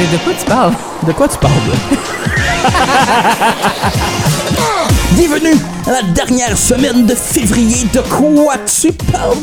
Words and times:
De, 0.00 0.06
de 0.06 0.16
quoi 0.24 0.32
tu 0.38 0.46
parles? 0.46 0.72
De 1.06 1.12
quoi 1.12 1.28
tu 1.28 1.36
parles? 1.36 1.52
Bienvenue 5.12 5.54
à 5.86 5.90
la 5.90 6.02
dernière 6.14 6.56
semaine 6.56 7.04
de 7.04 7.14
février. 7.14 7.84
De 7.92 8.00
quoi 8.00 8.54
tu 8.64 8.90
parles? 8.92 9.36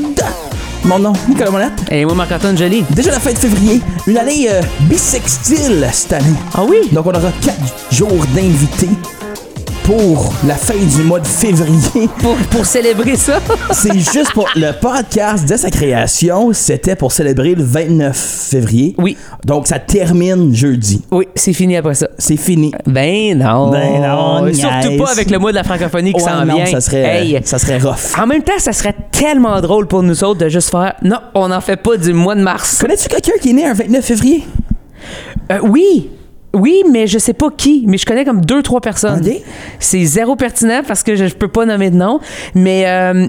Mon 0.83 0.97
nom, 0.97 1.13
Nicolas 1.29 1.51
Monette. 1.51 1.73
Et 1.91 2.05
moi, 2.05 2.15
Marc-Antoine 2.15 2.57
Joly. 2.57 2.83
Déjà 2.89 3.11
la 3.11 3.19
fin 3.19 3.33
de 3.33 3.37
février, 3.37 3.81
une 4.07 4.17
année 4.17 4.47
euh, 4.49 4.61
bisextile 4.81 5.87
cette 5.93 6.13
année. 6.13 6.33
Ah 6.55 6.63
oui? 6.67 6.77
Donc 6.91 7.05
on 7.05 7.11
aura 7.11 7.31
4 7.43 7.55
jours 7.91 8.25
d'invités 8.33 8.89
pour 9.87 10.33
la 10.45 10.55
fin 10.55 10.75
du 10.75 11.01
mois 11.03 11.21
de 11.21 11.25
février. 11.27 12.09
Pour, 12.19 12.35
pour 12.51 12.65
célébrer 12.65 13.15
ça? 13.15 13.39
C'est 13.71 13.97
juste 13.97 14.33
pour 14.33 14.47
le 14.55 14.71
podcast 14.79 15.47
de 15.49 15.55
sa 15.55 15.69
création, 15.71 16.51
c'était 16.51 16.95
pour 16.97 17.11
célébrer 17.13 17.55
le 17.55 17.63
29 17.63 18.15
février. 18.17 18.95
Oui. 18.97 19.15
Donc 19.45 19.65
ça 19.67 19.79
termine 19.79 20.53
jeudi. 20.53 21.01
Oui, 21.11 21.27
c'est 21.35 21.53
fini 21.53 21.77
après 21.77 21.93
ça. 21.95 22.09
C'est 22.17 22.35
fini. 22.35 22.73
Ben 22.85 23.37
non. 23.37 23.69
Ben 23.71 24.01
non, 24.01 24.53
Surtout 24.53 24.89
niaise. 24.89 25.01
pas 25.01 25.11
avec 25.11 25.29
le 25.31 25.39
mois 25.39 25.51
de 25.51 25.55
la 25.55 25.63
francophonie 25.63 26.11
qui 26.13 26.21
Ouais, 26.21 26.29
s'en 26.29 26.43
vient. 26.45 26.65
ça 26.65 26.81
serait, 26.81 27.25
Hey. 27.25 27.39
ça 27.45 27.57
serait 27.57 27.77
rough. 27.79 28.19
En 28.21 28.27
même 28.27 28.43
temps, 28.43 28.59
ça 28.59 28.73
serait 28.73 28.95
tellement 29.11 29.61
drôle 29.61 29.87
pour 29.87 30.03
nous 30.03 30.23
autres 30.23 30.39
de 30.41 30.49
juste 30.49 30.69
faire 30.69 30.95
non, 31.01 31.17
on 31.33 31.47
n'en 31.47 31.61
fait 31.61 31.77
pas 31.77 31.95
du 31.97 32.11
mois 32.13 32.35
de 32.35 32.41
mars. 32.41 32.79
Connais-tu 32.81 33.07
quelqu'un 33.07 33.37
qui 33.41 33.51
est 33.51 33.53
né 33.53 33.65
un 33.65 33.73
29 33.73 34.03
février? 34.03 34.43
Euh, 35.51 35.59
oui. 35.63 36.09
Oui, 36.59 36.83
mais 36.91 37.07
je 37.07 37.17
sais 37.19 37.33
pas 37.33 37.49
qui, 37.55 37.83
mais 37.87 37.97
je 37.97 38.05
connais 38.05 38.25
comme 38.25 38.43
deux, 38.43 38.61
trois 38.63 38.81
personnes. 38.81 39.21
C'est 39.79 40.03
zéro 40.05 40.35
pertinent 40.35 40.81
parce 40.87 41.03
que 41.03 41.15
je, 41.15 41.27
je 41.27 41.35
peux 41.35 41.47
pas 41.47 41.65
nommer 41.65 41.89
de 41.89 41.95
nom, 41.95 42.19
mais 42.55 42.85
euh, 42.87 43.27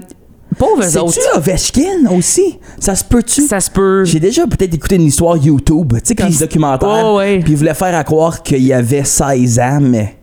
pauvres 0.57 0.97
autres. 0.97 1.13
C'est-tu 1.13 1.37
Ovechkin 1.37 2.09
aussi? 2.15 2.59
Ça 2.79 2.95
se 2.95 3.03
peut-tu? 3.03 3.41
Ça 3.43 3.59
se 3.59 3.69
peut. 3.69 4.03
J'ai 4.05 4.19
déjà 4.19 4.45
peut-être 4.47 4.73
écouté 4.73 4.95
une 4.95 5.03
histoire 5.05 5.37
YouTube, 5.37 5.93
tu 5.93 5.99
sais, 6.03 6.15
Puis- 6.15 6.25
un 6.25 6.39
documentaire. 6.39 7.03
Oh, 7.05 7.17
ouais. 7.17 7.39
Puis 7.39 7.53
il 7.53 7.57
voulait 7.57 7.73
faire 7.73 7.95
à 7.95 8.03
croire 8.03 8.41
qu'il 8.43 8.63
y 8.63 8.73
avait 8.73 9.03
16 9.03 9.59
ans, 9.59 9.79
mais 9.81 10.15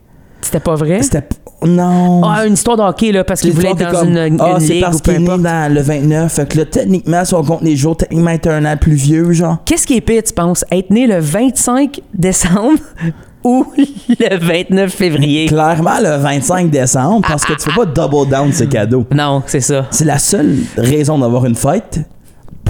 C'était 0.47 0.61
pas 0.61 0.75
vrai? 0.75 1.03
c'était. 1.03 1.23
p- 1.23 1.37
Non. 1.67 2.23
Ah, 2.25 2.47
une 2.47 2.55
histoire 2.55 2.77
de 2.77 2.83
hockey, 2.83 3.13
là, 3.13 3.25
parce 3.25 3.41
qu'il 3.41 3.53
voulait 3.53 3.71
être 3.71 3.91
dans 3.93 4.05
une, 4.05 4.37
Ah, 4.41 4.57
c'est 4.61 4.81
parce 4.81 5.01
qu'il 5.01 5.15
est 5.15 5.19
né 5.19 5.27
dans 5.27 5.73
le 5.75 5.81
29. 5.81 6.33
Fait 6.33 6.49
que 6.49 6.59
là, 6.59 6.65
techniquement, 6.65 7.25
si 7.25 7.35
on 7.35 7.43
compte 7.43 7.63
les 7.63 7.77
jours, 7.77 7.97
techniquement, 7.97 8.31
il 8.31 8.35
est 8.35 8.47
un 8.47 8.65
an 8.65 8.77
plus 8.77 8.95
vieux, 8.95 9.33
genre. 9.33 9.59
Qu'est-ce 9.65 9.87
qui 9.87 9.97
est 9.97 10.01
pire, 10.01 10.23
tu 10.23 10.33
penses? 10.33 10.65
Être 10.71 10.91
né 10.91 11.07
le 11.07 11.19
25 11.19 12.01
décembre 12.15 12.79
ou 13.45 13.65
le 13.77 14.37
29 14.39 14.93
février? 14.93 15.47
Clairement, 15.47 15.99
le 16.01 16.17
25 16.19 16.71
décembre, 16.71 17.27
parce 17.27 17.45
que 17.45 17.55
tu 17.55 17.71
fais 17.71 17.77
pas 17.77 17.87
double 17.87 18.29
down 18.31 18.53
ces 18.53 18.67
cadeaux. 18.69 19.05
Non, 19.13 19.43
c'est 19.47 19.61
ça. 19.61 19.87
C'est 19.91 20.05
la 20.05 20.19
seule 20.19 20.57
raison 20.77 21.19
d'avoir 21.19 21.47
une 21.47 21.55
fête, 21.57 22.01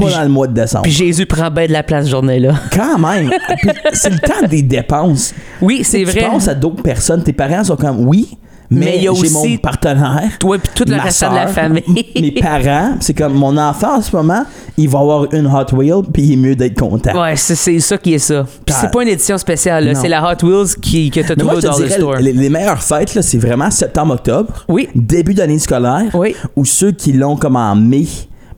pas 0.01 0.11
dans 0.11 0.23
le 0.23 0.29
mois 0.29 0.47
de 0.47 0.55
décembre. 0.55 0.83
Puis 0.85 0.93
Jésus 0.93 1.27
prend 1.27 1.51
bien 1.51 1.67
de 1.67 1.73
la 1.73 1.83
place 1.83 2.05
cette 2.05 2.11
journée-là. 2.13 2.55
Quand 2.73 2.99
même, 2.99 3.31
Puis 3.61 3.71
c'est 3.95 4.11
le 4.11 4.19
temps 4.19 4.47
des 4.49 4.63
dépenses. 4.63 5.35
Oui, 5.61 5.81
c'est 5.83 5.99
Tu 5.99 6.05
vrai. 6.05 6.21
penses 6.29 6.49
à 6.49 6.55
d'autres 6.55 6.83
personnes, 6.83 7.23
tes 7.23 7.33
parents 7.33 7.65
sont 7.65 7.77
comme 7.77 8.07
oui, 8.07 8.37
mais, 8.69 8.87
Mais 8.87 8.97
il 8.97 9.05
y 9.05 9.09
a 9.09 9.15
j'ai 9.15 9.21
aussi 9.21 9.33
mon 9.53 9.57
partenaire. 9.59 10.29
Toi 10.41 10.59
puis 10.59 10.73
tout 10.75 10.85
le 10.91 10.97
reste 11.01 11.23
de 11.23 11.35
la 11.35 11.47
famille. 11.47 11.85
Mes 12.21 12.33
parents, 12.33 12.97
c'est 12.99 13.15
comme 13.15 13.35
mon 13.35 13.57
enfant 13.57 13.99
en 13.99 14.03
ce 14.03 14.15
moment, 14.17 14.43
il 14.77 14.89
va 14.89 14.99
avoir 14.99 15.33
une 15.33 15.47
Hot 15.47 15.73
Wheel, 15.77 16.03
puis 16.13 16.23
il 16.25 16.33
est 16.33 16.37
mieux 16.37 16.57
d'être 16.57 16.77
content. 16.81 17.13
Ouais, 17.23 17.37
c'est 17.37 17.79
ça 17.79 17.97
qui 17.97 18.15
est 18.15 18.19
ça. 18.19 18.45
Puis 18.65 18.75
c'est 18.77 18.91
pas 18.91 19.03
une 19.05 19.09
édition 19.11 19.39
spéciale, 19.39 19.95
c'est 19.95 20.09
la 20.09 20.21
Hot 20.33 20.45
Wheels 20.45 20.75
qui, 20.83 21.11
que 21.13 21.21
t'as 21.21 21.37
trouvé 21.37 21.61
Dollar 21.61 21.77
dirais, 21.77 21.91
Store. 21.91 22.17
les, 22.17 22.33
les 22.33 22.49
meilleures 22.51 22.83
fêtes, 22.83 23.17
c'est 23.23 23.39
vraiment 23.39 23.71
septembre-octobre, 23.71 24.65
Oui. 24.69 24.89
début 24.97 25.35
d'année 25.35 25.61
scolaire, 25.61 26.11
Oui. 26.15 26.35
ou 26.57 26.65
ceux 26.65 26.91
qui 26.91 27.13
l'ont 27.13 27.37
comme 27.37 27.55
en 27.55 27.77
mai, 27.77 28.07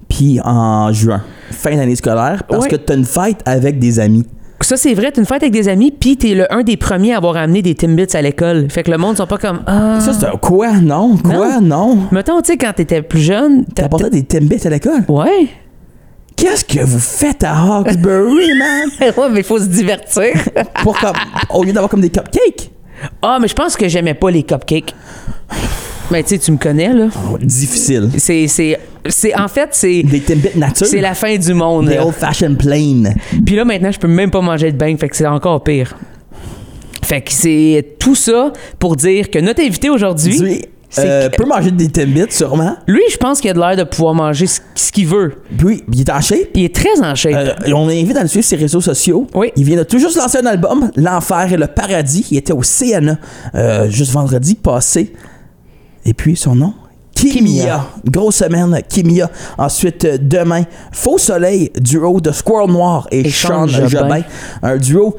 puis 0.08 0.40
en 0.44 0.92
juin, 0.92 1.22
fin 1.50 1.76
d'année 1.76 1.96
scolaire, 1.96 2.42
parce 2.48 2.66
que 2.66 2.76
tu 2.76 2.92
as 2.92 2.96
une 2.96 3.04
fête 3.04 3.40
avec 3.44 3.78
des 3.78 4.00
amis. 4.00 4.26
Ça, 4.60 4.76
c'est 4.76 4.92
vrai, 4.92 5.12
t'es 5.12 5.20
une 5.20 5.26
fête 5.26 5.42
avec 5.42 5.52
des 5.52 5.68
amis, 5.68 5.92
puis 5.92 6.16
t'es 6.16 6.34
le 6.34 6.52
un 6.52 6.62
des 6.64 6.76
premiers 6.76 7.14
à 7.14 7.18
avoir 7.18 7.36
amené 7.36 7.62
des 7.62 7.76
Timbits 7.76 8.08
à 8.16 8.20
l'école. 8.22 8.68
Fait 8.70 8.82
que 8.82 8.90
le 8.90 8.98
monde 8.98 9.16
sont 9.16 9.26
pas 9.26 9.38
comme 9.38 9.60
Ah. 9.66 10.00
Ça, 10.00 10.12
c'est 10.12 10.26
un 10.26 10.32
quoi? 10.36 10.72
Non? 10.80 11.16
Quoi? 11.16 11.60
Non? 11.60 11.96
Mettons, 12.10 12.40
tu 12.42 12.48
sais, 12.52 12.56
quand 12.58 12.72
t'étais 12.74 13.02
plus 13.02 13.20
jeune. 13.20 13.64
t'as- 13.66 13.82
T'apportais 13.84 14.10
des 14.10 14.24
Timbits 14.24 14.66
à 14.66 14.70
l'école? 14.70 15.04
Ouais. 15.08 15.48
Qu'est-ce 16.34 16.64
que 16.64 16.80
vous 16.84 16.98
faites 16.98 17.44
à 17.44 17.56
Hawkesbury, 17.56 18.48
man? 18.58 18.88
ouais, 19.16 19.28
mais 19.30 19.40
il 19.40 19.44
faut 19.44 19.58
se 19.60 19.66
divertir. 19.66 20.26
Pour 20.82 20.98
comme, 20.98 21.16
au 21.50 21.62
lieu 21.62 21.72
d'avoir 21.72 21.88
comme 21.90 22.00
des 22.00 22.10
cupcakes? 22.10 22.70
ah, 23.22 23.38
mais 23.40 23.46
je 23.48 23.54
pense 23.54 23.76
que 23.76 23.86
j'aimais 23.88 24.14
pas 24.14 24.30
les 24.30 24.42
cupcakes. 24.42 24.92
Mais 26.10 26.22
tu 26.22 26.30
sais, 26.30 26.38
tu 26.38 26.52
me 26.52 26.56
connais, 26.56 26.92
là. 26.92 27.08
Oh, 27.30 27.36
difficile. 27.38 28.10
C'est. 28.16 28.46
c'est, 28.48 28.78
c'est 29.08 29.34
en 29.38 29.48
fait, 29.48 29.68
c'est. 29.72 30.02
Des 30.02 30.20
Timbits 30.20 30.56
nature? 30.56 30.86
C'est 30.86 31.00
la 31.00 31.14
fin 31.14 31.36
du 31.36 31.52
monde. 31.54 31.88
Des 31.88 31.96
là. 31.96 32.06
old-fashioned 32.06 32.56
plain. 32.56 33.12
Puis 33.44 33.56
là, 33.56 33.64
maintenant, 33.64 33.90
je 33.92 33.98
peux 33.98 34.08
même 34.08 34.30
pas 34.30 34.40
manger 34.40 34.72
de 34.72 34.76
bang, 34.78 34.98
fait 34.98 35.08
que 35.08 35.16
c'est 35.16 35.26
encore 35.26 35.62
pire. 35.62 35.96
Fait 37.04 37.20
que 37.20 37.32
c'est 37.32 37.96
tout 37.98 38.14
ça 38.14 38.52
pour 38.78 38.96
dire 38.96 39.30
que 39.30 39.38
notre 39.38 39.62
invité 39.62 39.88
aujourd'hui, 39.88 40.38
Tu 40.38 40.60
c'est 40.90 41.06
euh, 41.06 41.28
que- 41.28 41.36
peut 41.36 41.46
manger 41.46 41.70
des 41.70 41.88
Timbits, 41.88 42.26
sûrement. 42.30 42.76
lui, 42.86 43.02
je 43.10 43.16
pense 43.18 43.40
qu'il 43.40 43.50
a 43.50 43.54
de 43.54 43.58
l'air 43.58 43.76
de 43.76 43.84
pouvoir 43.84 44.14
manger 44.14 44.46
ce, 44.46 44.90
qu'il 44.92 45.06
veut. 45.06 45.34
Puis, 45.56 45.84
il 45.92 46.00
est 46.00 46.10
en 46.10 46.20
shape. 46.20 46.48
Il 46.54 46.64
est 46.64 46.74
très 46.74 47.00
en 47.02 47.14
shape. 47.14 47.34
Euh, 47.66 47.72
on 47.74 47.86
l'invite 47.86 48.16
à 48.16 48.22
le 48.22 48.28
suivre 48.28 48.44
sur 48.44 48.56
ses 48.56 48.62
réseaux 48.62 48.80
sociaux. 48.80 49.26
Oui. 49.34 49.52
Il 49.56 49.64
vient 49.64 49.76
de 49.76 49.82
tout 49.84 49.98
juste 49.98 50.16
lancer 50.16 50.38
un 50.38 50.46
album, 50.46 50.90
L'Enfer 50.96 51.52
et 51.52 51.56
le 51.58 51.66
Paradis. 51.66 52.26
Il 52.30 52.38
était 52.38 52.54
au 52.54 52.62
CNA 52.62 53.18
euh, 53.54 53.90
juste 53.90 54.12
vendredi 54.12 54.54
passé. 54.54 55.12
Et 56.08 56.14
puis 56.14 56.36
son 56.36 56.54
nom 56.54 56.72
Kimia. 57.14 57.84
Grosse 58.06 58.36
semaine, 58.36 58.80
Kimia. 58.88 59.28
Ensuite, 59.58 60.04
euh, 60.06 60.16
demain, 60.20 60.62
Faux 60.90 61.18
Soleil, 61.18 61.70
duo 61.78 62.18
de 62.20 62.30
Squirrel 62.30 62.70
Noir 62.70 63.06
et, 63.10 63.26
Et 63.26 63.30
Sean 63.30 63.66
Jobin. 63.66 63.88
Jobin. 63.88 64.22
Un 64.62 64.76
duo 64.78 65.16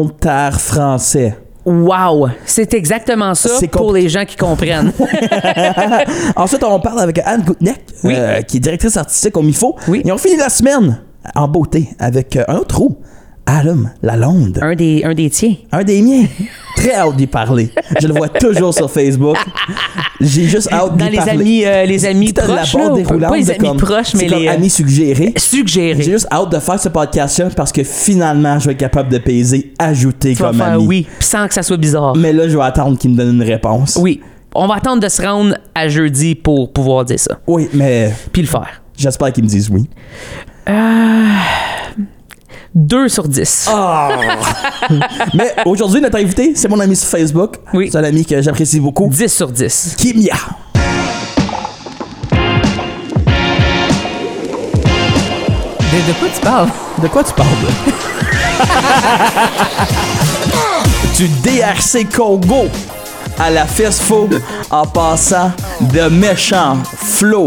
francesco-québéco-franco-ontaire-français. 0.00 1.36
Wow! 1.64 2.28
C'est 2.46 2.72
exactement 2.74 3.34
ça 3.34 3.48
C'est 3.58 3.68
pour 3.68 3.92
les 3.92 4.08
gens 4.08 4.24
qui 4.24 4.36
comprennent. 4.36 4.92
Ensuite, 6.36 6.62
on 6.64 6.78
parle 6.80 7.00
avec 7.00 7.18
Anne 7.24 7.42
Goutneck, 7.42 7.80
Oui. 8.04 8.14
euh, 8.16 8.42
qui 8.42 8.58
est 8.58 8.60
directrice 8.60 8.96
artistique 8.96 9.36
au 9.36 9.42
MIFO. 9.42 9.74
Oui. 9.88 10.02
Et 10.04 10.12
on 10.12 10.18
finit 10.18 10.36
la 10.36 10.48
semaine 10.48 11.00
en 11.34 11.48
beauté 11.48 11.90
avec 11.98 12.36
euh, 12.36 12.44
un 12.48 12.56
autre 12.56 12.68
trou, 12.68 12.96
Adam 13.58 13.84
Lalonde. 14.02 14.58
un, 14.62 14.74
des, 14.76 15.02
un 15.04 15.12
des 15.12 15.28
tiens. 15.30 15.54
Un 15.72 15.82
des 15.82 16.00
miens. 16.02 16.24
Très 16.76 16.94
hâte 16.94 17.16
d'y 17.16 17.26
parler. 17.26 17.70
Je 18.00 18.06
le 18.06 18.14
vois 18.14 18.28
toujours 18.40 18.72
sur 18.72 18.88
Facebook. 18.90 19.36
J'ai 20.20 20.44
juste 20.46 20.72
hâte 20.72 20.96
Dans 20.96 21.04
d'y 21.06 21.10
les 21.10 21.16
parler. 21.16 21.32
amis, 21.32 21.64
euh, 21.64 21.84
les 21.84 22.04
amis 22.06 22.32
proches. 22.32 22.48
la 22.74 22.80
là, 22.82 22.88
pas- 22.90 22.94
déroulante 22.94 23.30
pas 23.30 23.36
les 23.36 23.50
amis 23.50 23.58
comme- 23.68 23.76
proches, 23.78 24.14
mais 24.14 24.26
comme 24.28 24.38
les. 24.38 24.48
euh, 24.48 24.52
amis 24.52 24.70
suggérés. 24.70 25.32
suggérés. 25.36 26.02
J'ai 26.02 26.12
juste 26.12 26.28
hâte 26.30 26.52
de 26.52 26.58
faire 26.60 26.78
ce 26.80 26.88
podcast-là 26.90 27.48
parce 27.56 27.72
que 27.72 27.82
finalement, 27.82 28.58
je 28.60 28.66
vais 28.66 28.72
être 28.72 28.78
capable 28.78 29.08
de 29.10 29.18
peser, 29.18 29.72
ajouter 29.78 30.34
Tu 30.34 30.42
comme 30.42 30.60
ami. 30.60 30.86
oui, 30.86 31.06
sans 31.18 31.48
que 31.48 31.54
ça 31.54 31.62
soit 31.64 31.76
bizarre. 31.76 32.14
Mais 32.16 32.32
là, 32.32 32.48
je 32.48 32.56
vais 32.56 32.62
attendre 32.64 32.96
qu'il 32.98 33.10
me 33.10 33.16
donne 33.16 33.34
une 33.34 33.42
réponse. 33.42 33.98
Oui. 34.00 34.20
On 34.54 34.66
va 34.68 34.76
attendre 34.76 35.02
de 35.02 35.08
se 35.08 35.22
rendre 35.22 35.56
à 35.74 35.88
jeudi 35.88 36.34
pour 36.34 36.72
pouvoir 36.72 37.04
dire 37.04 37.18
ça. 37.20 37.38
Oui, 37.46 37.68
mais 37.74 38.12
Puis 38.32 38.42
le 38.42 38.48
faire. 38.48 38.80
j'espère 38.96 39.32
qu'ils 39.32 39.44
me 39.44 39.48
disent 39.48 39.70
oui. 39.70 39.88
2 42.74 43.08
sur 43.08 43.28
10. 43.28 43.68
Ah! 43.72 44.08
Mais 45.34 45.54
aujourd'hui, 45.64 46.00
notre 46.00 46.18
invité, 46.18 46.52
c'est 46.54 46.68
mon 46.68 46.78
ami 46.80 46.96
sur 46.96 47.08
Facebook. 47.08 47.56
Oui. 47.74 47.88
C'est 47.90 47.98
un 47.98 48.04
ami 48.04 48.24
que 48.24 48.40
j'apprécie 48.40 48.80
beaucoup. 48.80 49.08
10 49.08 49.28
sur 49.32 49.48
10. 49.48 49.96
Kimia. 49.98 50.34
De, 55.92 55.98
de 56.06 56.12
quoi 56.18 56.28
tu 56.32 56.40
parles? 56.40 56.68
De 57.02 57.08
quoi 57.08 57.24
tu 57.24 57.32
parles? 57.32 57.48
du 61.16 61.28
DRC 61.42 62.06
Congo 62.14 62.68
à 63.38 63.50
la 63.50 63.66
Fest 63.66 64.02
Food 64.02 64.40
en 64.70 64.86
passant 64.86 65.52
de 65.80 66.02
méchants 66.08 66.78
flow. 66.96 67.46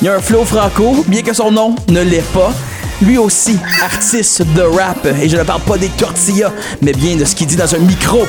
Il 0.00 0.06
y 0.06 0.08
a 0.08 0.14
un 0.16 0.20
flow 0.20 0.44
franco, 0.44 1.04
bien 1.06 1.22
que 1.22 1.32
son 1.32 1.50
nom 1.50 1.74
ne 1.88 2.02
l'est 2.02 2.24
pas. 2.32 2.52
Lui 3.00 3.18
aussi, 3.18 3.58
artiste 3.82 4.42
de 4.54 4.62
rap. 4.62 5.06
Et 5.06 5.28
je 5.28 5.36
ne 5.36 5.42
parle 5.42 5.62
pas 5.62 5.78
des 5.78 5.88
tortillas, 5.88 6.52
mais 6.82 6.92
bien 6.92 7.16
de 7.16 7.24
ce 7.24 7.34
qu'il 7.34 7.46
dit 7.46 7.56
dans 7.56 7.74
un 7.74 7.78
micro. 7.78 8.26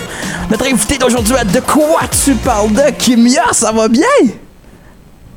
Notre 0.50 0.66
invité 0.66 0.98
d'aujourd'hui 0.98 1.36
a 1.36 1.44
de 1.44 1.60
quoi 1.60 2.02
tu 2.24 2.36
parles 2.36 2.72
de 2.72 2.92
Kimia, 2.98 3.52
ça 3.52 3.72
va 3.72 3.88
bien? 3.88 4.04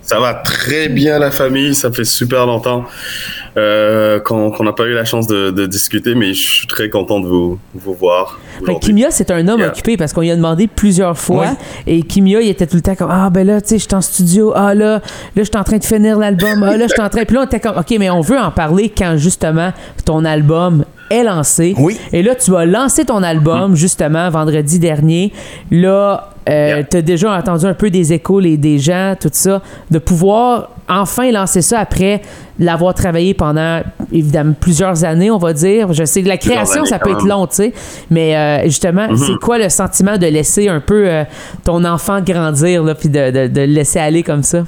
Ça 0.03 0.19
va 0.19 0.35
très 0.35 0.89
bien 0.89 1.19
la 1.19 1.31
famille, 1.31 1.75
ça 1.75 1.93
fait 1.93 2.05
super 2.05 2.45
longtemps 2.47 2.85
euh, 3.57 4.19
qu'on 4.21 4.51
n'a 4.65 4.73
pas 4.73 4.85
eu 4.85 4.95
la 4.95 5.05
chance 5.05 5.27
de, 5.27 5.51
de 5.51 5.67
discuter, 5.67 6.15
mais 6.15 6.33
je 6.35 6.41
suis 6.41 6.67
très 6.67 6.89
content 6.89 7.21
de 7.21 7.27
vous, 7.27 7.59
vous 7.75 7.95
voir 7.95 8.39
aujourd'hui. 8.61 8.81
Kimia, 8.89 9.11
c'est 9.11 9.31
un 9.31 9.47
homme 9.49 9.61
Yeah. 9.61 9.69
occupé 9.69 9.97
parce 9.97 10.13
qu'on 10.13 10.23
lui 10.23 10.31
a 10.31 10.37
demandé 10.37 10.67
plusieurs 10.67 11.17
fois. 11.19 11.41
Ouais. 11.47 11.57
Et 11.87 12.03
Kimia, 12.03 12.41
il 12.41 12.49
était 12.49 12.67
tout 12.67 12.77
le 12.77 12.83
temps 12.83 12.95
comme 12.95 13.11
Ah, 13.11 13.29
ben 13.31 13.47
là, 13.47 13.61
tu 13.61 13.69
sais, 13.69 13.79
je 13.79 13.83
suis 13.85 13.95
en 13.95 14.01
studio. 14.01 14.53
Ah, 14.57 14.75
là, 14.75 14.95
là, 14.95 15.01
je 15.37 15.43
suis 15.43 15.57
en 15.57 15.65
train 15.65 15.77
de 15.79 15.85
finir 15.85 16.19
l'album. 16.19 16.63
Ah, 16.63 16.77
là, 16.77 16.87
je 16.87 16.93
suis 16.93 17.01
en 17.03 17.09
train. 17.11 17.25
Puis 17.25 17.35
là, 17.37 17.43
on 17.43 17.47
était 17.47 17.61
comme 17.61 17.77
OK, 17.79 17.95
mais 17.99 18.09
on 18.11 18.21
veut 18.23 18.39
en 18.39 18.51
parler 18.51 18.89
quand 18.97 19.17
justement 19.19 19.73
ton 20.05 20.25
album 20.25 20.85
est 21.11 21.25
lancé. 21.25 21.75
Oui. 21.79 21.99
Et 22.13 22.23
là, 22.23 22.35
tu 22.35 22.57
as 22.57 22.65
lancé 22.65 23.05
ton 23.05 23.23
album 23.23 23.77
justement 23.77 24.31
vendredi 24.31 24.79
dernier. 24.79 25.33
Là, 25.71 26.31
euh, 26.49 26.69
Yeah. 26.77 26.85
tu 26.85 26.97
as 26.97 27.03
déjà 27.03 27.33
entendu 27.37 27.67
un 27.67 27.75
peu 27.75 27.91
des 27.91 28.13
échos 28.13 28.41
les, 28.41 28.57
des 28.57 28.79
gens, 28.79 29.15
tout 29.21 29.29
ça. 29.33 29.63
De 29.91 29.99
pouvoir 29.99 30.71
enfin 31.01 31.31
lancé 31.33 31.63
ça 31.63 31.79
après 31.81 32.23
l'avoir 32.59 32.95
travaillé 32.95 33.35
pendant, 33.35 33.83
évidemment, 34.13 34.55
plusieurs 34.59 35.05
années, 35.05 35.31
on 35.31 35.39
va 35.39 35.53
dire. 35.53 35.93
Je 35.93 36.05
sais 36.05 36.23
que 36.23 36.29
la 36.29 36.37
création, 36.37 36.85
ça 36.85 36.99
peut 36.99 37.11
être 37.11 37.27
long, 37.27 37.47
tu 37.47 37.57
sais. 37.57 37.73
Mais 38.11 38.37
euh, 38.37 38.65
justement, 38.65 39.09
Mhm. 39.09 39.17
c'est 39.17 39.37
quoi 39.41 39.59
le 39.59 39.69
sentiment 39.69 40.19
de 40.19 40.27
laisser 40.27 40.69
un 40.69 40.81
peu 40.81 41.09
euh, 41.09 41.25
ton 41.65 41.85
enfant 41.85 42.21
grandir, 42.21 42.85
là, 42.85 42.95
puis 42.95 43.09
de, 43.09 43.31
de, 43.31 43.47
de 43.49 43.61
le 43.61 43.67
laisser 43.67 43.99
aller 43.99 44.23
comme 44.23 44.43
ça? 44.43 44.65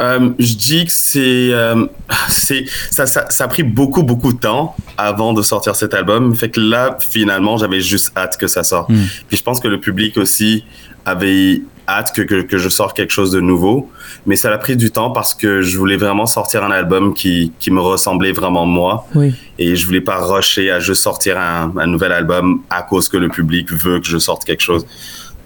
Euh, 0.00 0.30
je 0.38 0.54
dis 0.54 0.84
que 0.84 0.92
c'est, 0.92 1.48
euh, 1.52 1.84
c'est 2.28 2.64
ça, 2.90 3.04
ça, 3.06 3.24
ça 3.30 3.44
a 3.44 3.48
pris 3.48 3.64
beaucoup 3.64 4.04
beaucoup 4.04 4.32
de 4.32 4.38
temps 4.38 4.76
avant 4.96 5.32
de 5.32 5.42
sortir 5.42 5.74
cet 5.74 5.92
album. 5.92 6.36
Fait 6.36 6.50
que 6.50 6.60
là, 6.60 6.96
finalement, 7.10 7.56
j'avais 7.56 7.80
juste 7.80 8.12
hâte 8.16 8.36
que 8.36 8.46
ça 8.46 8.62
sorte. 8.62 8.88
Puis 9.26 9.36
je 9.36 9.42
pense 9.42 9.58
que 9.58 9.66
le 9.66 9.80
public 9.80 10.16
aussi 10.16 10.64
avait 11.08 11.62
hâte 11.88 12.12
que, 12.14 12.22
que, 12.22 12.42
que 12.42 12.58
je 12.58 12.68
sorte 12.68 12.96
quelque 12.96 13.12
chose 13.12 13.30
de 13.30 13.40
nouveau. 13.40 13.90
Mais 14.26 14.36
ça 14.36 14.52
a 14.52 14.58
pris 14.58 14.76
du 14.76 14.90
temps 14.90 15.10
parce 15.10 15.34
que 15.34 15.62
je 15.62 15.78
voulais 15.78 15.96
vraiment 15.96 16.26
sortir 16.26 16.62
un 16.62 16.70
album 16.70 17.14
qui, 17.14 17.52
qui 17.58 17.70
me 17.70 17.80
ressemblait 17.80 18.32
vraiment 18.32 18.66
moi. 18.66 19.06
Oui. 19.14 19.34
Et 19.58 19.74
je 19.74 19.86
voulais 19.86 20.02
pas 20.02 20.18
rusher 20.18 20.70
à 20.70 20.80
juste 20.80 21.02
sortir 21.02 21.38
un, 21.38 21.72
un 21.78 21.86
nouvel 21.86 22.12
album 22.12 22.62
à 22.68 22.82
cause 22.82 23.08
que 23.08 23.16
le 23.16 23.28
public 23.28 23.72
veut 23.72 24.00
que 24.00 24.06
je 24.06 24.18
sorte 24.18 24.44
quelque 24.44 24.60
chose. 24.62 24.86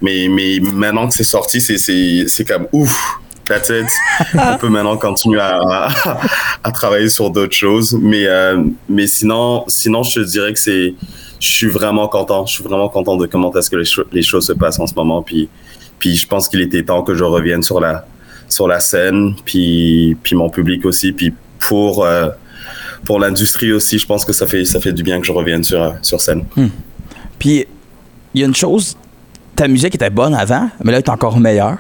Mais, 0.01 0.27
mais 0.29 0.59
maintenant 0.61 1.07
que 1.07 1.15
c'est 1.15 1.23
sorti, 1.23 1.61
c'est, 1.61 1.79
c'est, 1.79 2.25
c'est 2.27 2.45
comme 2.45 2.67
ouf. 2.73 3.19
That's 3.45 3.71
it. 3.71 3.87
On 4.35 4.57
peut 4.57 4.69
maintenant 4.69 4.97
continuer 4.97 5.41
à, 5.41 5.61
à, 5.61 6.21
à 6.65 6.73
travailler 6.73 7.09
sur 7.09 7.31
d'autres 7.31 7.55
choses. 7.55 7.97
Mais, 8.01 8.27
euh, 8.27 8.63
mais 8.89 9.07
sinon, 9.07 9.65
sinon, 9.69 10.03
je 10.03 10.21
te 10.21 10.27
dirais 10.27 10.53
que 10.53 10.59
c'est, 10.59 10.95
je 11.43 11.53
suis 11.57 11.67
vraiment 11.69 12.09
content. 12.09 12.47
Je 12.47 12.55
suis 12.55 12.65
vraiment 12.65 12.89
content 12.89 13.17
de 13.17 13.27
comment 13.27 13.53
est-ce 13.55 13.69
que 13.71 13.77
les, 13.77 13.85
cho- 13.85 14.05
les 14.13 14.23
choses 14.23 14.47
se 14.47 14.53
passent 14.53 14.79
en 14.79 14.87
ce 14.87 14.95
moment. 14.95 15.23
Puis, 15.23 15.49
puis 15.99 16.15
je 16.17 16.27
pense 16.27 16.49
qu'il 16.49 16.61
était 16.61 16.83
temps 16.85 17.03
que 17.03 17.15
je 17.15 17.25
revienne 17.25 17.63
sur 17.63 17.81
la, 17.81 18.07
sur 18.49 18.69
la 18.69 18.81
scène. 18.81 19.35
Puis, 19.45 20.17
puis 20.23 20.37
mon 20.37 20.49
public 20.49 20.85
aussi. 20.87 21.13
Puis 21.13 21.33
pour, 21.59 22.05
euh, 22.05 22.29
pour 23.05 23.19
l'industrie 23.19 23.73
aussi, 23.73 23.99
je 23.99 24.07
pense 24.07 24.25
que 24.25 24.33
ça 24.33 24.47
fait, 24.47 24.65
ça 24.65 24.81
fait 24.81 24.93
du 24.93 25.03
bien 25.03 25.21
que 25.21 25.27
je 25.27 25.33
revienne 25.33 25.65
sur, 25.65 25.95
sur 26.03 26.21
scène. 26.21 26.45
Puis, 27.39 27.67
il 28.35 28.41
y 28.41 28.45
a 28.45 28.47
une 28.47 28.55
chose, 28.55 28.97
ta 29.57 29.67
musique 29.69 29.95
était 29.97 30.11
bonne 30.11 30.35
avant, 30.35 30.71
mais 30.85 30.93
là, 30.93 30.99
elle 30.99 31.05
est 31.05 31.11
encore 31.11 31.39
meilleure. 31.39 31.79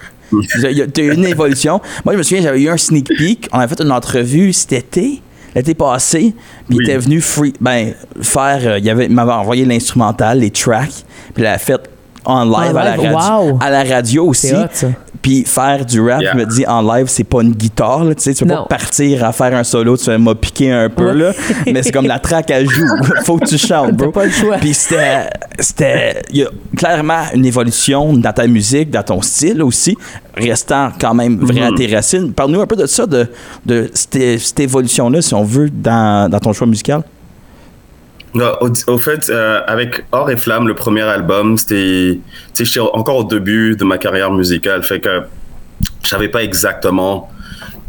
Tu 0.51 0.67
as 0.67 1.05
eu 1.05 1.15
une 1.15 1.25
évolution. 1.27 1.81
Moi, 2.05 2.15
je 2.15 2.19
me 2.19 2.23
souviens, 2.23 2.43
j'avais 2.43 2.63
eu 2.63 2.69
un 2.69 2.77
sneak 2.77 3.07
peek. 3.17 3.49
On 3.53 3.59
avait 3.59 3.69
fait 3.75 3.83
une 3.83 3.93
entrevue 3.93 4.53
cet 4.53 4.73
été, 4.73 5.23
l'été 5.55 5.75
passé. 5.75 6.35
Puis, 6.69 6.79
il 6.81 6.83
était 6.89 6.99
venu 6.99 7.21
free, 7.21 7.53
ben, 7.61 7.93
faire. 8.21 8.61
euh, 8.65 8.79
il, 8.79 8.89
avait, 8.91 9.07
il 9.07 9.13
m'avait 9.13 9.33
envoyé 9.33 9.65
l'instrumental, 9.65 10.39
les 10.41 10.51
tracks. 10.51 11.05
Puis, 11.35 11.43
il 11.43 11.43
l'a 11.45 11.59
fait 11.59 11.81
en 12.25 12.45
live, 12.45 12.77
En 12.77 12.77
à, 12.77 12.85
la 12.85 12.91
radio, 12.97 13.51
Wow. 13.51 13.59
à 13.61 13.71
la 13.71 13.83
radio 13.85 14.27
aussi. 14.29 14.49
C'est 14.49 14.57
hot, 14.57 14.67
ça. 14.73 14.87
Puis 15.23 15.45
faire 15.45 15.87
du 15.87 16.01
rap, 16.01 16.21
Yeah. 16.21 16.33
je 16.33 16.39
me 16.39 16.47
dis 16.47 16.67
en 16.67 16.83
live, 16.83 17.07
c'est 17.07 17.23
pas 17.25 17.43
une 17.43 17.53
guitare, 17.53 18.03
là, 18.05 18.15
tu 18.15 18.23
sais, 18.23 18.35
tu 18.35 18.45
peux 18.45 18.51
Non. 18.53 18.63
pas 18.63 18.77
partir 18.77 19.25
à 19.25 19.31
faire 19.33 19.55
un 19.55 19.63
solo, 19.63 19.97
tu 19.97 20.11
m'as 20.19 20.35
piqué 20.35 20.73
un 20.73 20.89
peu, 20.91 21.07
Ouais. 21.13 21.15
là, 21.15 21.33
mais 21.73 21.83
c'est 21.85 21.93
comme 21.93 22.07
la 22.09 22.19
track 22.19 22.51
à 22.51 22.65
joue. 22.65 22.87
Faut 23.25 23.39
que 23.39 23.47
tu 23.47 23.57
chantes, 23.57 23.93
bro. 23.93 24.07
T'as 24.07 24.13
pas 24.13 24.25
le 24.27 24.33
choix. 24.33 24.57
Puis 24.59 24.75
c'était, 24.75 25.31
c'était, 25.61 26.23
il 26.31 26.39
y 26.39 26.43
a 26.43 26.49
clairement 26.77 27.23
une 27.35 27.47
évolution 27.47 28.13
dans 28.15 28.33
ta 28.33 28.47
musique, 28.49 28.91
dans 28.91 29.05
ton 29.05 29.23
style 29.23 29.63
aussi, 29.63 29.97
restant 30.37 30.91
quand 31.01 31.15
même 31.15 31.39
vrai 31.39 31.61
à 31.63 31.71
Mhm. 31.71 31.77
tes 31.77 31.95
racines. 31.95 32.33
Parle-nous 32.33 32.61
un 32.61 32.67
peu 32.67 32.77
de 32.77 32.87
ça, 32.87 33.07
de, 33.07 33.29
de 33.65 33.91
cette, 33.95 34.41
cette 34.41 34.61
évolution-là, 34.61 35.23
si 35.23 35.35
on 35.35 35.45
veut, 35.45 35.71
dans, 35.71 36.29
dans 36.31 36.41
ton 36.41 36.53
choix 36.53 36.67
musical. 36.67 37.03
Non, 38.35 38.53
au, 38.61 38.71
au 38.91 38.99
fait, 38.99 39.29
euh, 39.29 39.61
avec 39.67 40.05
Or 40.11 40.31
et 40.31 40.37
Flamme, 40.37 40.67
le 40.67 40.75
premier 40.75 41.03
album, 41.03 41.59
c'était, 41.59 42.19
tu 42.19 42.21
sais, 42.55 42.65
j'étais 42.65 42.81
encore 42.81 43.17
au 43.19 43.25
début 43.25 43.77
de 43.77 43.85
ma 43.85 43.99
carrière 43.99 44.31
musicale, 44.33 44.83
fait 44.83 45.01
que 45.01 45.23
je 46.03 46.09
savais 46.09 46.29
pas 46.29 46.43
exactement 46.43 47.31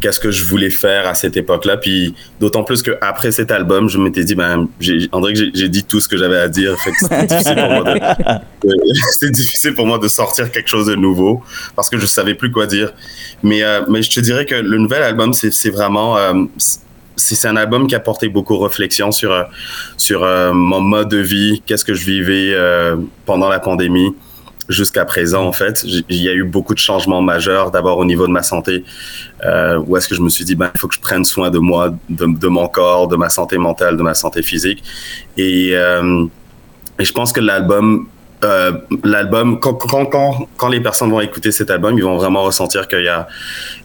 qu'est-ce 0.00 0.20
que 0.20 0.30
je 0.30 0.44
voulais 0.44 0.68
faire 0.68 1.06
à 1.08 1.14
cette 1.14 1.36
époque-là. 1.38 1.78
Puis 1.78 2.14
d'autant 2.40 2.62
plus 2.62 2.82
que 2.82 2.90
après 3.00 3.32
cet 3.32 3.50
album, 3.50 3.88
je 3.88 3.96
m'étais 3.96 4.22
dit, 4.22 4.34
ben, 4.34 4.68
dirait 4.78 5.32
que 5.32 5.50
j'ai, 5.54 5.68
dit 5.70 5.82
tout 5.84 5.98
ce 5.98 6.08
que 6.08 6.18
j'avais 6.18 6.36
à 6.38 6.48
dire, 6.48 6.76
fait 6.78 6.90
que 6.90 6.96
c'était 7.00 7.26
difficile 7.26 7.54
pour 7.56 7.70
moi 7.70 7.84
de, 7.84 8.68
de- 8.68 8.74
c'était 9.12 9.30
difficile 9.30 9.74
pour 9.74 9.86
moi 9.86 9.98
de 9.98 10.08
sortir 10.08 10.50
quelque 10.50 10.68
chose 10.68 10.86
de 10.88 10.94
nouveau 10.94 11.42
parce 11.74 11.88
que 11.88 11.96
je 11.96 12.04
savais 12.04 12.34
plus 12.34 12.50
quoi 12.50 12.66
dire. 12.66 12.92
Mais, 13.42 13.62
euh, 13.62 13.80
mais 13.88 14.02
je 14.02 14.10
te 14.10 14.20
dirais 14.20 14.44
que 14.44 14.56
le 14.56 14.76
nouvel 14.76 15.02
album, 15.02 15.32
c'est, 15.32 15.50
c'est 15.52 15.70
vraiment, 15.70 16.18
euh, 16.18 16.34
c'est, 17.16 17.46
un 17.46 17.56
album 17.56 17.86
qui 17.86 17.94
a 17.94 18.00
porté 18.00 18.28
beaucoup 18.28 18.56
de 18.56 18.62
réflexion 18.62 19.12
sur, 19.12 19.32
euh, 19.32 19.44
sur 19.96 20.24
euh, 20.24 20.52
mon 20.52 20.80
mode 20.80 21.08
de 21.08 21.18
vie, 21.18 21.62
qu'est-ce 21.66 21.84
que 21.84 21.94
je 21.94 22.04
vivais 22.04 22.52
euh, 22.54 22.96
pendant 23.26 23.48
la 23.48 23.60
pandémie 23.60 24.14
jusqu'à 24.68 25.04
présent 25.04 25.46
en 25.46 25.52
fait. 25.52 25.84
Il 25.84 26.22
y 26.22 26.28
a 26.28 26.32
eu 26.32 26.44
beaucoup 26.44 26.72
de 26.72 26.78
changements 26.78 27.20
majeurs, 27.20 27.70
d'abord 27.70 27.98
au 27.98 28.04
niveau 28.04 28.26
de 28.26 28.32
ma 28.32 28.42
santé, 28.42 28.82
où 29.86 29.96
est-ce 29.96 30.08
que 30.08 30.14
je 30.14 30.22
me 30.22 30.30
suis 30.30 30.46
dit, 30.46 30.54
ben, 30.54 30.70
faut 30.78 30.88
que 30.88 30.94
je 30.94 31.00
prenne 31.00 31.22
soin 31.22 31.50
de 31.50 31.58
moi, 31.58 31.94
de, 32.08 32.26
de 32.26 32.48
mon 32.48 32.66
corps, 32.66 33.06
de 33.06 33.16
ma 33.16 33.28
santé 33.28 33.58
mentale, 33.58 33.98
de 33.98 34.02
ma 34.02 34.14
santé 34.14 34.42
physique. 34.42 34.82
Et 35.36 35.74
je 35.74 37.12
pense 37.12 37.32
que 37.32 37.40
l'album, 37.40 38.06
euh, 38.42 38.72
l'album, 39.04 39.58
quand, 39.60 39.74
quand, 39.74 40.06
quand, 40.06 40.48
quand 40.56 40.68
les 40.68 40.80
personnes 40.80 41.10
vont 41.10 41.20
écouter 41.20 41.52
cet 41.52 41.70
album, 41.70 41.96
ils 41.96 42.04
vont 42.04 42.16
vraiment 42.16 42.42
ressentir 42.42 42.88
qu'il 42.88 43.04
y 43.04 43.08
a, 43.08 43.26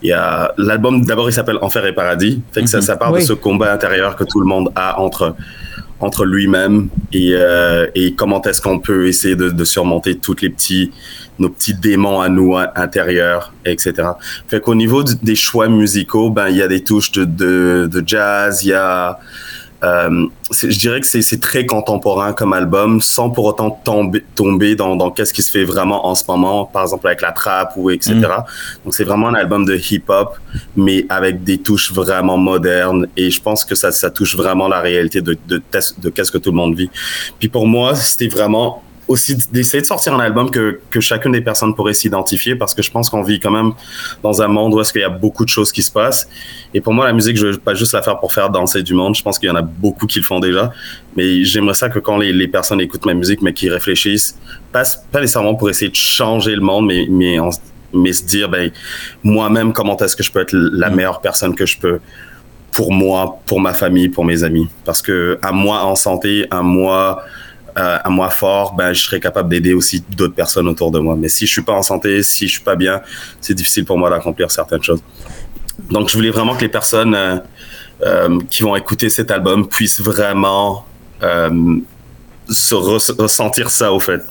il 0.02 0.10
y 0.10 0.14
a 0.14 0.54
l'album. 0.58 1.06
D'abord, 1.06 1.30
il 1.30 1.34
s'appelle 1.34 1.58
Enfer 1.62 1.86
et 1.86 1.94
Paradis. 1.94 2.42
Fait 2.52 2.62
que 2.62 2.68
ça, 2.68 2.82
ça 2.82 2.98
part 2.98 3.12
Oui. 3.14 3.22
de 3.22 3.26
ce 3.26 3.34
combat 3.34 3.72
intérieur 3.74 4.16
que 4.16 4.24
tout 4.24 4.40
le 4.40 4.46
monde 4.48 4.70
a 4.76 5.00
entre 5.00 5.36
entre 6.02 6.24
lui-même 6.24 6.88
et, 7.12 7.32
euh, 7.34 7.86
et 7.94 8.16
comment 8.16 8.42
est-ce 8.44 8.62
qu'on 8.62 8.80
peut 8.80 9.08
essayer 9.10 9.36
de, 9.36 9.50
de 9.50 9.64
surmonter 9.66 10.18
toutes 10.18 10.42
les 10.42 10.50
petits 10.50 10.92
nos 11.40 11.50
petits 11.50 11.74
démons 11.74 12.22
à 12.22 12.30
nous 12.30 12.56
à- 12.56 12.72
intérieurs 12.80 13.52
etc 13.66 14.08
fait 14.48 14.62
qu'au 14.62 14.76
niveau 14.76 15.04
du- 15.04 15.16
des 15.22 15.36
choix 15.36 15.68
musicaux 15.68 16.30
ben 16.30 16.48
il 16.48 16.56
y 16.56 16.62
a 16.62 16.70
des 16.70 16.86
touches 16.86 17.12
de, 17.12 17.26
de, 17.26 17.90
de 17.92 18.04
jazz 18.08 18.64
il 18.64 18.70
y 18.70 18.74
a 18.74 19.20
euh, 19.84 20.28
je 20.52 20.78
dirais 20.78 21.00
que 21.00 21.08
c'est 21.08 21.40
très 21.40 21.66
contemporain 21.66 22.34
comme 22.34 22.52
album, 22.54 23.00
sans 23.02 23.30
pour 23.30 23.46
autant 23.46 23.72
tomber, 23.72 24.24
tomber 24.36 24.76
dans, 24.76 24.96
dans 24.96 25.10
qu'est-ce 25.12 25.34
qui 25.34 25.42
se 25.42 25.52
fait 25.52 25.64
vraiment 25.64 26.06
en 26.08 26.16
ce 26.16 26.24
moment, 26.28 26.66
par 26.66 26.82
exemple 26.84 27.08
avec 27.08 27.22
la 27.22 27.32
trap 27.32 27.74
ou 27.78 27.90
etc. 27.90 28.16
Donc 28.84 28.94
c'est 28.94 29.04
vraiment 29.06 29.28
un 29.30 29.36
album 29.36 29.64
de 29.66 29.76
hip-hop, 29.78 30.38
mais 30.76 31.06
avec 31.10 31.44
des 31.44 31.60
touches 31.60 31.94
vraiment 31.94 32.38
modernes, 32.38 33.08
et 33.16 33.32
je 33.32 33.42
pense 33.42 33.64
que 33.64 33.76
ça, 33.76 33.92
ça 33.92 34.10
touche 34.10 34.36
vraiment 34.36 34.68
la 34.68 34.82
réalité 34.82 35.22
de, 35.22 35.38
de, 35.48 35.58
tes- 35.72 35.80
de 36.02 36.10
qu'est-ce 36.10 36.32
que 36.32 36.38
tout 36.40 36.52
le 36.52 36.58
monde 36.58 36.76
vit. 36.76 36.90
Puis 37.40 37.48
pour 37.48 37.66
moi, 37.66 37.96
c'était 37.96 38.28
vraiment 38.28 38.84
aussi 39.10 39.36
d'essayer 39.52 39.82
de 39.82 39.88
sortir 39.88 40.14
un 40.14 40.20
album 40.20 40.50
que, 40.52 40.80
que 40.90 41.00
chacune 41.02 41.32
des 41.34 41.42
personnes 41.42 41.74
pourrait 41.76 41.96
s'identifier, 41.96 42.56
parce 42.56 42.74
que 42.76 42.82
je 42.84 42.92
pense 42.92 43.10
qu'on 43.10 43.24
vit 43.24 43.40
quand 43.40 43.52
même 43.52 43.72
dans 44.24 44.42
un 44.42 44.48
monde 44.48 44.74
où 44.76 44.80
est-ce 44.80 44.94
qu'il 44.94 45.02
y 45.02 45.04
a 45.04 45.10
beaucoup 45.10 45.44
de 45.44 45.50
choses 45.50 45.72
qui 45.72 45.82
se 45.82 45.92
passent. 45.92 46.30
Et 46.76 46.80
pour 46.80 46.94
moi, 46.94 47.06
la 47.08 47.14
musique, 47.14 47.36
je 47.36 47.48
veux 47.48 47.58
pas 47.58 47.74
juste 47.74 47.94
la 47.94 48.04
faire 48.04 48.20
pour 48.20 48.32
faire 48.32 48.50
danser 48.52 48.84
du 48.84 48.94
monde. 48.94 49.16
Je 49.16 49.24
pense 49.24 49.40
qu'il 49.40 49.50
y 49.50 49.52
en 49.52 49.56
a 49.56 49.64
beaucoup 49.64 50.06
qui 50.06 50.20
le 50.20 50.26
font 50.26 50.40
déjà. 50.40 50.72
Mais 51.18 51.44
j'aimerais 51.44 51.74
ça 51.74 51.90
que 51.90 51.98
quand 51.98 52.18
les, 52.18 52.32
les 52.32 52.48
personnes 52.48 52.80
écoutent 52.82 53.08
ma 53.08 53.16
musique, 53.16 53.42
mais 53.42 53.52
qui 53.52 53.68
réfléchissent, 53.70 54.38
pas, 54.72 54.84
pas 55.12 55.22
nécessairement 55.22 55.56
pour 55.56 55.70
essayer 55.72 55.90
de 55.90 55.96
changer 55.96 56.54
le 56.56 56.62
monde, 56.62 56.86
mais, 56.86 57.08
mais, 57.10 57.40
en- 57.40 57.50
mais 57.92 58.14
se 58.14 58.24
dire, 58.24 58.48
ben, 58.48 58.70
moi-même, 59.24 59.74
comment 59.74 59.98
est-ce 59.98 60.16
que 60.16 60.22
je 60.24 60.32
peux 60.32 60.42
être 60.42 60.54
la 60.54 60.92
meilleure 60.92 61.20
personne 61.20 61.56
que 61.56 61.66
je 61.66 61.80
peux 61.80 62.00
pour 62.72 62.94
moi, 62.94 63.40
pour 63.48 63.60
ma 63.60 63.74
famille, 63.74 64.10
pour 64.10 64.24
mes 64.24 64.44
amis? 64.44 64.68
Parce 64.86 65.02
que 65.02 65.40
à 65.42 65.52
moi 65.52 65.84
en 65.84 65.96
santé, 65.96 66.46
à 66.52 66.62
moi, 66.62 67.24
euh, 67.80 67.98
à 68.04 68.10
moi 68.10 68.30
fort, 68.30 68.74
ben, 68.76 68.92
je 68.94 69.02
serais 69.02 69.20
capable 69.20 69.50
d'aider 69.50 69.74
aussi 69.74 70.04
d'autres 70.18 70.36
personnes 70.36 70.68
autour 70.68 70.92
de 70.92 71.00
moi. 71.00 71.16
Mais 71.18 71.30
si 71.30 71.48
je 71.48 71.52
suis 71.52 71.62
pas 71.62 71.74
en 71.74 71.82
santé, 71.82 72.22
si 72.24 72.48
je 72.48 72.54
suis 72.54 72.64
pas 72.64 72.76
bien, 72.76 73.02
c'est 73.42 73.54
difficile 73.54 73.86
pour 73.86 73.98
moi 73.98 74.10
d'accomplir 74.10 74.52
certaines 74.52 74.84
choses. 74.84 75.02
Donc, 75.90 76.10
je 76.10 76.16
voulais 76.18 76.30
vraiment 76.30 76.56
que 76.56 76.62
les 76.62 76.70
personnes 76.70 77.16
euh, 77.16 77.38
euh, 78.06 78.40
qui 78.50 78.64
vont 78.64 78.76
écouter 78.76 79.10
cet 79.10 79.32
album 79.32 79.68
puissent 79.68 80.02
vraiment 80.02 80.86
euh, 81.24 81.78
se 82.50 82.76
res- 82.76 83.16
ressentir 83.22 83.70
ça, 83.70 83.92
au 83.94 84.00
fait. 84.00 84.22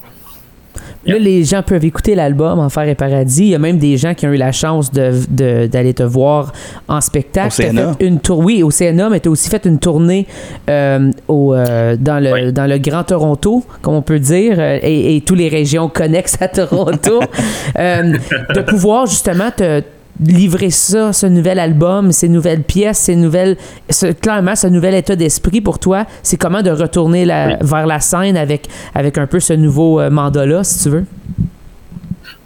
Là, 1.09 1.19
les 1.19 1.45
gens 1.45 1.63
peuvent 1.63 1.85
écouter 1.85 2.15
l'album 2.15 2.59
Enfer 2.59 2.89
et 2.89 2.95
Paradis. 2.95 3.43
Il 3.45 3.49
y 3.49 3.55
a 3.55 3.59
même 3.59 3.79
des 3.79 3.97
gens 3.97 4.15
qui 4.15 4.27
ont 4.27 4.33
eu 4.33 4.37
la 4.37 4.53
chance 4.53 4.93
de- 4.93 5.13
de- 5.31 5.67
d'aller 5.67 5.95
te 5.95 6.03
voir 6.03 6.53
en 6.89 7.01
spectacle. 7.01 7.49
Au 7.49 7.51
CNA. 7.65 7.95
Fait 7.95 8.05
une 8.07 8.21
tour, 8.21 8.39
oui, 8.41 8.63
au 8.63 8.71
CNA, 8.71 9.09
mais 9.09 9.21
tu 9.21 9.29
as 9.29 9.31
aussi 9.33 9.49
fait 9.49 9.65
une 9.67 9.79
tournée 9.79 10.27
euh, 10.71 11.11
au, 11.29 11.55
euh, 11.55 11.97
dans, 11.99 12.23
le, 12.23 12.33
Oui. 12.33 12.53
dans 12.53 12.67
le 12.67 12.79
Grand 12.79 13.05
Toronto, 13.05 13.65
comme 13.83 13.95
on 13.95 14.03
peut 14.03 14.19
dire, 14.19 14.57
euh, 14.59 14.79
et, 14.83 15.17
et 15.17 15.21
toutes 15.23 15.39
les 15.39 15.49
régions 15.49 15.89
connexes 15.89 16.37
à 16.41 16.49
Toronto. 16.49 17.21
Euh, 17.79 18.15
de 18.55 18.61
pouvoir 18.63 19.07
justement 19.07 19.51
te 19.55 19.83
livrer 20.21 20.71
ça, 20.71 21.13
ce 21.13 21.27
nouvel 21.27 21.59
album, 21.59 22.11
ces 22.13 22.29
nouvelles 22.29 22.63
pièces, 22.63 22.99
ces 22.99 23.17
nouvelles, 23.17 23.57
ce- 23.91 24.13
clairement, 24.13 24.57
ce 24.57 24.67
nouvel 24.67 24.95
état 24.95 25.15
d'esprit 25.17 25.61
pour 25.61 25.79
toi, 25.79 26.07
c'est 26.23 26.37
comment 26.37 26.63
de 26.63 26.71
retourner 26.71 27.25
la- 27.25 27.49
Oui. 27.49 27.55
vers 27.61 27.87
la 27.87 28.01
scène 28.01 28.37
avec, 28.37 28.69
avec 28.95 29.17
un 29.19 29.27
peu 29.27 29.39
ce 29.41 29.53
nouveau 29.53 30.01
euh, 30.01 30.11
mandat-là, 30.11 30.65
si 30.65 30.83
tu 30.83 30.89
veux? 30.91 31.05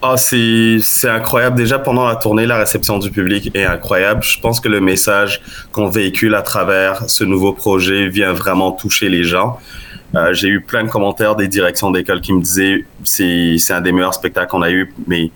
Ah, 0.05 0.17
c'est 0.17 0.81
incroyable. 1.09 1.57
Déjà, 1.57 1.79
pendant 1.79 2.07
la 2.07 2.17
tournée, 2.17 2.45
la 2.45 2.57
réception 2.59 2.99
du 2.99 3.11
public 3.11 3.51
est 3.55 3.65
incroyable. 3.65 4.23
Je 4.25 4.41
pense 4.41 4.59
que 4.59 4.69
le 4.69 4.81
message 4.81 5.41
qu'on 5.71 5.89
véhicule 5.89 6.35
à 6.35 6.43
travers 6.43 7.09
ce 7.09 7.23
nouveau 7.23 7.53
projet 7.53 8.09
vient 8.09 8.33
vraiment 8.33 8.73
toucher 8.73 9.09
les 9.09 9.23
gens. 9.23 9.59
Euh, 10.17 10.35
J'ai 10.35 10.49
eu 10.49 10.61
plein 10.61 10.83
de 10.85 10.89
commentaires 10.89 11.37
des 11.37 11.47
directions 11.47 11.91
d'école 11.93 12.21
qui 12.21 12.33
me 12.33 12.43
disaient 12.43 12.85
c'est 13.05 13.57
c'est 13.59 13.73
un 13.73 13.81
des 13.81 13.93
meilleurs 13.93 14.13
spectacles 14.13 14.49
qu'on 14.51 14.63
a 14.63 14.71
eu, 14.71 14.93
mais 15.07 15.31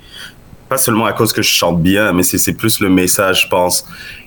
pas 0.68 0.78
seulement 0.78 1.06
à 1.06 1.12
cause 1.12 1.32
que 1.32 1.42
je 1.42 1.50
chante 1.50 1.82
bien, 1.82 2.12
mais 2.12 2.22
c'est 2.22 2.52
plus 2.54 2.80
le 2.80 2.88
message, 2.88 3.42
je 3.42 3.48
pense, 3.48 3.86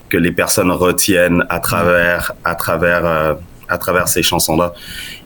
que 0.09 0.17
les 0.17 0.31
personnes 0.31 0.71
retiennent 0.71 1.45
à 1.49 1.59
travers, 1.59 2.33
à 2.43 2.55
travers, 2.55 3.05
euh, 3.05 3.33
à 3.67 3.77
travers 3.77 4.07
ces 4.07 4.23
chansons-là. 4.23 4.73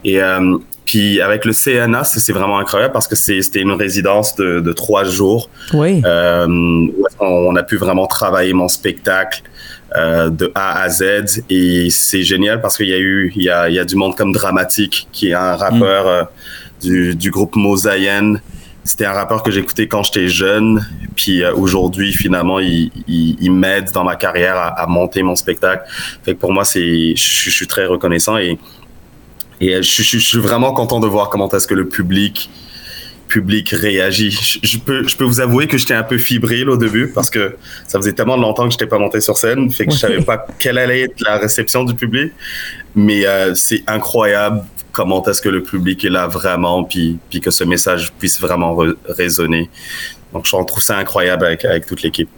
Et 0.04 0.22
euh, 0.22 0.58
puis 0.86 1.22
avec 1.22 1.46
le 1.46 1.54
CNA, 1.54 2.04
c'est 2.04 2.34
vraiment 2.34 2.60
incroyable 2.60 2.94
parce 2.94 3.08
que 3.08 3.16
c'était 3.16 3.62
une 3.62 3.72
résidence 3.72 4.36
de, 4.36 4.60
de, 4.60 4.74
trois 4.74 5.06
jours. 5.06 5.50
Oui. 5.74 6.02
Euh, 6.06 6.48
où 6.48 7.26
on 7.26 7.56
a 7.56 7.64
pu 7.64 7.78
vraiment 7.78 8.08
travailler 8.08 8.54
mon 8.54 8.68
spectacle. 8.68 9.42
Euh, 9.96 10.32
de 10.32 10.52
A 10.56 10.82
à 10.82 10.90
Z 10.90 11.44
et 11.52 11.92
c'est 11.92 12.24
génial 12.24 12.62
parce 12.62 12.78
qu'il 12.78 12.88
y 12.88 12.94
a 12.94 12.98
eu 12.98 13.32
il 13.36 13.44
y 13.44 13.50
a, 13.52 13.70
il 13.70 13.76
y 13.76 13.80
a 13.80 13.86
du 13.86 13.96
monde 13.96 14.16
comme 14.16 14.32
Dramatique 14.32 15.08
qui 15.12 15.30
est 15.30 15.36
un 15.36 15.56
rappeur 15.56 16.08
euh, 16.08 16.24
du, 16.82 17.14
du 17.14 17.30
groupe 17.30 17.56
Mosaïen 17.56 18.38
c'était 18.84 19.06
un 19.06 19.14
rappeur 19.14 19.44
que 19.44 19.52
j'écoutais 19.52 19.88
quand 19.88 20.04
j'étais 20.04 20.28
jeune. 20.28 20.86
Puis 21.16 21.44
euh, 21.44 21.54
aujourd'hui, 21.56 22.14
finalement, 22.14 22.60
il, 22.60 22.92
il, 23.08 23.38
il 23.40 23.52
m'aide 23.52 23.92
dans 23.92 24.04
ma 24.04 24.16
carrière 24.16 24.58
à, 24.58 24.68
à, 24.82 24.88
monter 24.88 25.24
mon 25.24 25.36
spectacle. 25.36 25.84
Fait 26.24 26.34
que 26.34 26.40
pour 26.40 26.52
moi, 26.52 26.66
c'est, 26.66 27.16
je, 27.16 27.16
je, 27.16 27.50
suis 27.50 27.68
très 27.68 27.86
reconnaissant 27.86 28.38
et, 28.38 28.58
et 29.62 29.82
je, 29.82 29.82
je, 29.82 30.04
je, 30.04 30.20
suis 30.20 30.40
vraiment 30.40 30.74
content 30.74 31.00
de 31.00 31.08
voir 31.08 31.30
comment 31.30 31.50
est-ce 31.50 31.68
que 31.68 31.76
le 31.76 31.88
public 31.88 32.50
public 33.34 33.70
réagit. 33.70 34.60
Je, 34.62 34.78
peux, 34.78 35.08
je 35.08 35.16
peux 35.16 35.24
vous 35.24 35.40
avouer 35.40 35.68
que 35.68 35.76
j'étais 35.78 35.96
un 35.96 36.04
peu 36.04 36.20
fibrile 36.20 36.70
au 36.70 36.78
début 36.78 37.08
parce 37.08 37.32
que 37.32 37.56
ça 37.88 37.98
faisait 37.98 38.14
tellement 38.14 38.38
longtemps 38.38 38.66
que 38.66 38.70
je 38.70 38.76
n'étais 38.76 38.86
pas 38.86 39.00
monté 39.00 39.22
sur 39.22 39.38
scène, 39.38 39.72
fait 39.72 39.88
que 39.88 39.94
je 39.94 39.98
savais 39.98 40.22
pas 40.22 40.46
quelle 40.60 40.78
allait 40.78 41.02
être 41.02 41.20
la 41.22 41.38
réception 41.38 41.84
du 41.84 41.96
public. 41.96 42.32
Mais 42.96 43.26
euh, 43.26 43.56
c'est 43.56 43.84
incroyable 43.88 44.64
comment 44.94 45.22
est-ce 45.26 45.42
que 45.42 45.50
le 45.50 45.62
public 45.62 46.06
est 46.06 46.10
là 46.10 46.28
vraiment, 46.28 46.86
puis, 46.86 47.18
puis 47.30 47.42
que 47.42 47.52
ce 47.52 47.66
message 47.66 48.14
puisse 48.18 48.40
vraiment 48.40 48.78
résonner. 49.10 49.70
Donc, 50.32 50.46
je 50.46 50.52
trouve 50.52 50.82
ça 50.82 50.98
incroyable 50.98 51.46
avec, 51.46 51.66
avec 51.66 51.86
toute 51.86 52.02
l'équipe. 52.02 52.30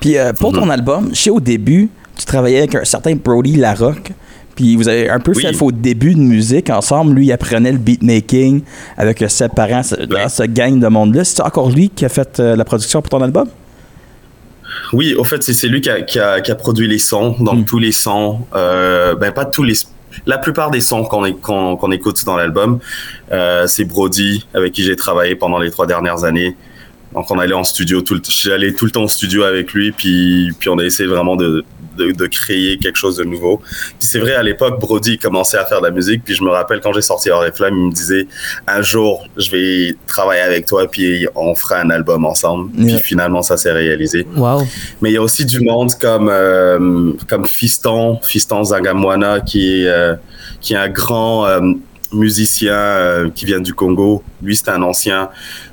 Puis 0.00 0.16
euh, 0.16 0.32
pour 0.32 0.52
ton 0.52 0.66
-hmm. 0.66 0.78
album, 0.78 1.08
je 1.10 1.20
sais 1.20 1.30
au 1.30 1.40
début, 1.40 1.90
tu 2.16 2.24
travaillais 2.24 2.58
avec 2.58 2.74
un 2.76 2.84
certain 2.84 3.14
Brody 3.14 3.56
Larocque. 3.56 4.12
Puis 4.56 4.76
vous 4.76 4.88
avez 4.88 5.10
un 5.10 5.18
peu 5.18 5.32
oui. 5.34 5.42
fait 5.42 5.52
vos 5.52 5.72
débuts 5.72 6.14
de 6.14 6.20
musique 6.20 6.70
ensemble. 6.70 7.14
Lui, 7.14 7.26
il 7.26 7.32
apprenait 7.32 7.72
le 7.72 7.78
beatmaking 7.78 8.62
avec 8.96 9.24
ses 9.28 9.48
parents 9.48 9.82
ce 9.82 10.44
gang 10.44 10.78
de 10.78 10.86
monde-là. 10.86 11.24
C'est 11.24 11.42
encore 11.42 11.70
lui 11.70 11.90
qui 11.90 12.04
a 12.04 12.08
fait 12.08 12.38
euh, 12.38 12.54
la 12.54 12.64
production 12.64 13.02
pour 13.02 13.10
ton 13.10 13.22
album? 13.22 13.48
Oui, 14.92 15.14
au 15.14 15.24
fait, 15.24 15.42
c'est 15.42 15.68
lui 15.68 15.80
qui 15.80 15.90
a, 15.90 16.02
qui, 16.02 16.20
a, 16.20 16.40
qui 16.40 16.52
a, 16.52 16.54
produit 16.54 16.86
les 16.86 16.98
sons. 16.98 17.36
Donc, 17.40 17.60
mm. 17.60 17.64
tous 17.64 17.80
les 17.80 17.92
sons, 17.92 18.40
euh, 18.54 19.16
ben 19.16 19.32
pas 19.32 19.44
tous 19.44 19.64
les. 19.64 19.74
La 20.26 20.38
plupart 20.38 20.70
des 20.70 20.80
sons 20.80 21.04
qu'on 21.04 21.22
qu 21.24 21.32
qu 21.40 21.94
écoute 21.94 22.24
dans 22.24 22.36
l'album, 22.36 22.78
euh, 23.32 23.66
c'est 23.66 23.84
Brody, 23.84 24.46
avec 24.54 24.72
qui 24.72 24.82
j'ai 24.82 24.96
travaillé 24.96 25.36
pendant 25.36 25.58
les 25.58 25.70
trois 25.70 25.86
dernières 25.86 26.24
années. 26.24 26.56
Donc, 27.12 27.30
on 27.30 27.38
allait 27.38 27.54
en 27.54 27.64
studio, 27.64 28.02
tout 28.02 28.14
le, 28.14 28.20
j'allais 28.28 28.72
tout 28.72 28.86
le 28.86 28.90
temps 28.90 29.04
en 29.04 29.08
studio 29.08 29.44
avec 29.44 29.72
lui, 29.72 29.92
puis, 29.92 30.50
puis 30.58 30.68
on 30.68 30.78
a 30.78 30.84
essayé 30.84 31.08
vraiment 31.08 31.36
de, 31.36 31.64
de, 31.96 32.12
de 32.12 32.26
créer 32.26 32.78
quelque 32.78 32.96
chose 32.96 33.16
de 33.16 33.24
nouveau. 33.24 33.58
Puis 33.98 34.08
c'est 34.08 34.18
vrai, 34.18 34.34
à 34.34 34.42
l'époque, 34.42 34.80
Brody 34.80 35.18
commençait 35.18 35.58
à 35.58 35.64
faire 35.64 35.80
de 35.80 35.86
la 35.86 35.90
musique, 35.90 36.22
puis 36.24 36.34
je 36.34 36.42
me 36.42 36.50
rappelle 36.50 36.80
quand 36.80 36.92
j'ai 36.92 37.02
sorti 37.02 37.30
Oriflamme, 37.30 37.74
il 37.76 37.86
me 37.86 37.92
disait 37.92 38.26
un 38.66 38.82
jour, 38.82 39.26
je 39.36 39.50
vais 39.50 39.96
travailler 40.06 40.42
avec 40.42 40.66
toi, 40.66 40.86
puis 40.90 41.26
on 41.34 41.54
fera 41.54 41.80
un 41.80 41.90
album 41.90 42.24
ensemble. 42.24 42.70
Yeah. 42.76 42.98
Puis 42.98 43.08
finalement, 43.08 43.42
ça 43.42 43.56
s'est 43.56 43.72
réalisé. 43.72 44.26
Wow. 44.36 44.62
Mais 45.00 45.10
il 45.10 45.14
y 45.14 45.18
a 45.18 45.22
aussi 45.22 45.44
du 45.44 45.60
monde 45.60 45.92
comme, 46.00 46.28
euh, 46.30 47.12
comme 47.28 47.46
Fiston, 47.46 48.18
Fiston 48.22 48.64
Zangamwana, 48.64 49.40
qui 49.40 49.82
est, 49.82 49.88
euh, 49.88 50.14
qui 50.60 50.74
est 50.74 50.78
un 50.78 50.88
grand. 50.88 51.46
Musicien 52.14 52.74
euh, 52.74 53.30
qui 53.30 53.44
vient 53.44 53.60
du 53.60 53.74
Congo. 53.74 54.22
Lui, 54.42 54.56
c'est 54.56 54.70
un 54.70 54.82
ancien. 54.82 55.30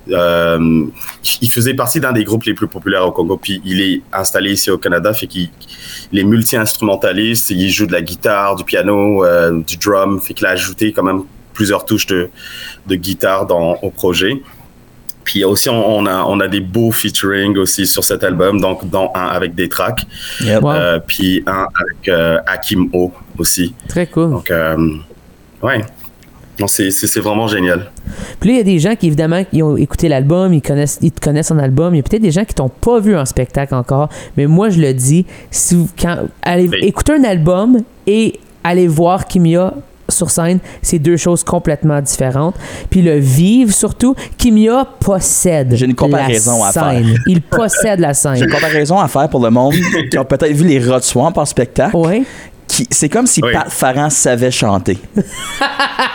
Euh, 0.09 0.85
il 1.41 1.51
faisait 1.51 1.73
partie 1.73 1.99
d'un 1.99 2.11
des 2.11 2.23
groupes 2.23 2.43
les 2.43 2.53
plus 2.53 2.67
populaires 2.67 3.05
au 3.05 3.11
Congo. 3.11 3.37
Puis 3.37 3.61
il 3.63 3.81
est 3.81 4.01
installé 4.11 4.51
ici 4.53 4.69
au 4.71 4.77
Canada, 4.77 5.13
fait 5.13 5.27
qu'il 5.27 5.49
il 6.11 6.19
est 6.19 6.23
multi-instrumentaliste. 6.23 7.51
Il 7.51 7.69
joue 7.69 7.85
de 7.85 7.93
la 7.93 8.01
guitare, 8.01 8.55
du 8.55 8.63
piano, 8.63 9.23
euh, 9.23 9.61
du 9.61 9.77
drum. 9.77 10.19
Fait 10.19 10.33
qu'il 10.33 10.45
a 10.45 10.51
ajouté 10.51 10.91
quand 10.91 11.03
même 11.03 11.23
plusieurs 11.53 11.85
touches 11.85 12.07
de, 12.07 12.29
de 12.87 12.95
guitare 12.95 13.45
dans, 13.45 13.77
au 13.81 13.89
projet. 13.91 14.41
Puis 15.23 15.43
aussi, 15.43 15.69
on, 15.69 16.05
a, 16.07 16.23
on 16.23 16.39
a 16.39 16.47
des 16.47 16.61
beaux 16.61 16.91
featuring 16.91 17.55
aussi 17.57 17.85
sur 17.85 18.03
cet 18.03 18.23
album, 18.23 18.59
donc 18.59 18.89
dont 18.89 19.11
un 19.13 19.27
avec 19.27 19.53
des 19.53 19.69
tracks, 19.69 20.01
yep. 20.41 20.63
wow. 20.63 20.71
euh, 20.71 20.99
puis 21.05 21.43
un 21.45 21.67
avec 21.79 22.09
euh, 22.09 22.39
Hakim 22.47 22.89
O 22.91 23.13
aussi. 23.37 23.75
Très 23.87 24.07
cool. 24.07 24.31
Donc, 24.31 24.51
ouais. 25.61 25.81
Non, 26.61 26.67
c'est 26.67 27.19
vraiment 27.19 27.47
génial. 27.47 27.89
Puis 28.39 28.49
là, 28.49 28.55
il 28.55 28.57
y 28.57 28.61
a 28.61 28.63
des 28.63 28.79
gens 28.79 28.95
qui, 28.95 29.07
évidemment, 29.07 29.43
ils 29.51 29.63
ont 29.63 29.77
écouté 29.77 30.07
l'album, 30.07 30.53
ils, 30.53 30.61
connaissent, 30.61 30.99
ils 31.01 31.11
te 31.11 31.19
connaissent 31.19 31.51
en 31.51 31.57
album. 31.57 31.93
Il 31.93 31.97
y 31.97 31.99
a 31.99 32.03
peut-être 32.03 32.21
des 32.21 32.31
gens 32.31 32.45
qui 32.45 32.53
t'ont 32.53 32.69
pas 32.69 32.99
vu 32.99 33.17
en 33.17 33.25
spectacle 33.25 33.73
encore. 33.73 34.09
Mais 34.37 34.45
moi, 34.45 34.69
je 34.69 34.79
le 34.79 34.93
dis, 34.93 35.25
si 35.49 35.75
vous, 35.75 35.89
quand, 35.99 36.17
allez 36.43 36.67
oui. 36.67 36.77
écouter 36.83 37.13
un 37.13 37.23
album 37.23 37.79
et 38.05 38.39
allez 38.63 38.87
voir 38.87 39.25
Kimia 39.25 39.73
sur 40.09 40.29
scène, 40.29 40.59
c'est 40.81 40.99
deux 40.99 41.17
choses 41.17 41.43
complètement 41.43 42.01
différentes. 42.01 42.55
Puis 42.89 43.01
le 43.01 43.17
vivre, 43.17 43.73
surtout, 43.73 44.13
Kimia 44.37 44.85
possède 44.99 45.73
J'ai 45.75 45.85
une 45.85 45.95
comparaison 45.95 46.63
à 46.63 46.71
faire. 46.71 47.01
Il 47.27 47.41
possède 47.49 47.99
la 47.99 48.13
scène. 48.13 48.35
J'ai 48.35 48.43
une 48.43 48.51
comparaison 48.51 48.99
à 48.99 49.07
faire 49.07 49.29
pour 49.29 49.43
le 49.43 49.49
monde 49.49 49.73
qui 50.11 50.17
ont 50.17 50.25
peut-être 50.25 50.53
vu 50.53 50.67
les 50.67 50.79
Rod 50.79 51.01
Swamp 51.01 51.33
en 51.37 51.45
spectacle. 51.45 51.95
Oui 51.95 52.25
c'est 52.89 53.09
comme 53.09 53.27
si 53.27 53.41
oui. 53.43 53.51
Pat 53.51 53.69
Farran 53.69 54.09
savait 54.09 54.51
chanter. 54.51 54.97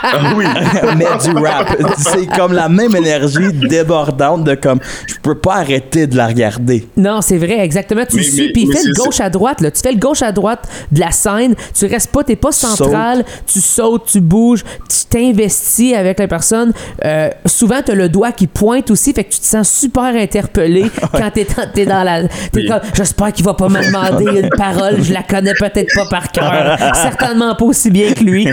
ah 0.03 0.35
oui. 0.37 0.45
Mais 0.97 1.05
du 1.23 1.37
rap. 1.37 1.77
C'est 1.99 2.27
comme 2.27 2.53
la 2.53 2.69
même 2.69 2.95
énergie 2.97 3.53
débordante 3.53 4.45
de 4.45 4.55
comme 4.55 4.81
je 5.07 5.15
peux 5.23 5.37
pas 5.37 5.57
arrêter 5.57 6.07
de 6.07 6.17
la 6.17 6.27
regarder. 6.27 6.89
Non, 6.97 7.21
c'est 7.21 7.39
vrai, 7.39 7.61
exactement. 7.61 8.05
Tu 8.09 8.17
mais, 8.17 8.23
suis, 8.23 8.53
puis 8.53 8.63
il 8.63 8.73
fait 8.73 8.85
le 8.85 8.95
gauche 8.95 9.21
à 9.21 9.31
droite. 9.31 9.61
Là. 9.61 9.71
Tu 9.71 9.81
fais 9.81 9.93
le 9.93 9.99
gauche 9.99 10.23
à 10.23 10.33
droite 10.33 10.69
de 10.91 11.01
la 11.01 11.11
scène. 11.11 11.55
Tu 11.75 11.87
restes 11.87 12.11
pas, 12.11 12.25
t'es 12.25 12.37
pas 12.37 12.53
central. 12.53 13.19
Saute. 13.19 13.27
Tu 13.47 13.61
sautes, 13.61 14.07
tu 14.07 14.21
bouges, 14.21 14.65
tu 14.89 15.05
t'investis 15.09 15.95
avec 15.95 16.19
la 16.19 16.29
personne. 16.29 16.73
Euh, 17.05 17.31
souvent, 17.45 17.83
tu 17.85 17.93
as 17.93 17.95
le 17.95 18.09
doigt 18.09 18.33
qui 18.33 18.47
pointe 18.47 18.91
aussi, 18.91 19.13
fait 19.13 19.25
que 19.25 19.33
tu 19.33 19.41
te 19.41 19.47
sens 19.47 19.69
super 19.69 20.15
interpellé 20.15 20.91
quand 21.13 21.31
t'es 21.33 21.47
es 21.77 21.87
dans 21.87 22.03
la. 22.03 22.23
Es 22.23 22.29
oui. 22.55 22.69
comme, 22.69 22.81
j'espère 22.95 23.33
qu'il 23.33 23.45
va 23.45 23.55
pas 23.55 23.69
me 23.69 23.85
demander 23.85 24.41
une 24.41 24.51
parole, 24.51 25.03
je 25.03 25.13
la 25.13 25.23
connais 25.23 25.55
peut-être 25.55 25.95
pas 25.95 26.07
par 26.07 26.33
cœur. 26.33 26.53
certainement 26.95 27.55
pas 27.55 27.65
aussi 27.65 27.91
bien 27.91 28.13
que 28.13 28.23
lui. 28.23 28.49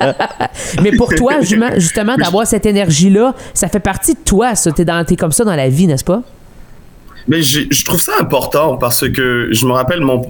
Mais 0.82 0.92
pour 0.92 1.14
toi, 1.14 1.34
justement, 1.40 2.16
d'avoir 2.16 2.46
cette 2.46 2.66
énergie-là, 2.66 3.34
ça 3.54 3.68
fait 3.68 3.80
partie 3.80 4.14
de 4.14 4.20
toi, 4.24 4.54
ça. 4.54 4.72
T'es, 4.72 4.84
dans, 4.84 5.04
t'es 5.04 5.16
comme 5.16 5.32
ça 5.32 5.44
dans 5.44 5.56
la 5.56 5.68
vie, 5.68 5.86
n'est-ce 5.86 6.04
pas? 6.04 6.22
Mais 7.28 7.42
je 7.42 7.84
trouve 7.84 8.00
ça 8.00 8.12
important 8.20 8.76
parce 8.76 9.08
que 9.08 9.48
je 9.52 9.66
me 9.66 9.72
rappelle 9.72 10.00
mon 10.00 10.22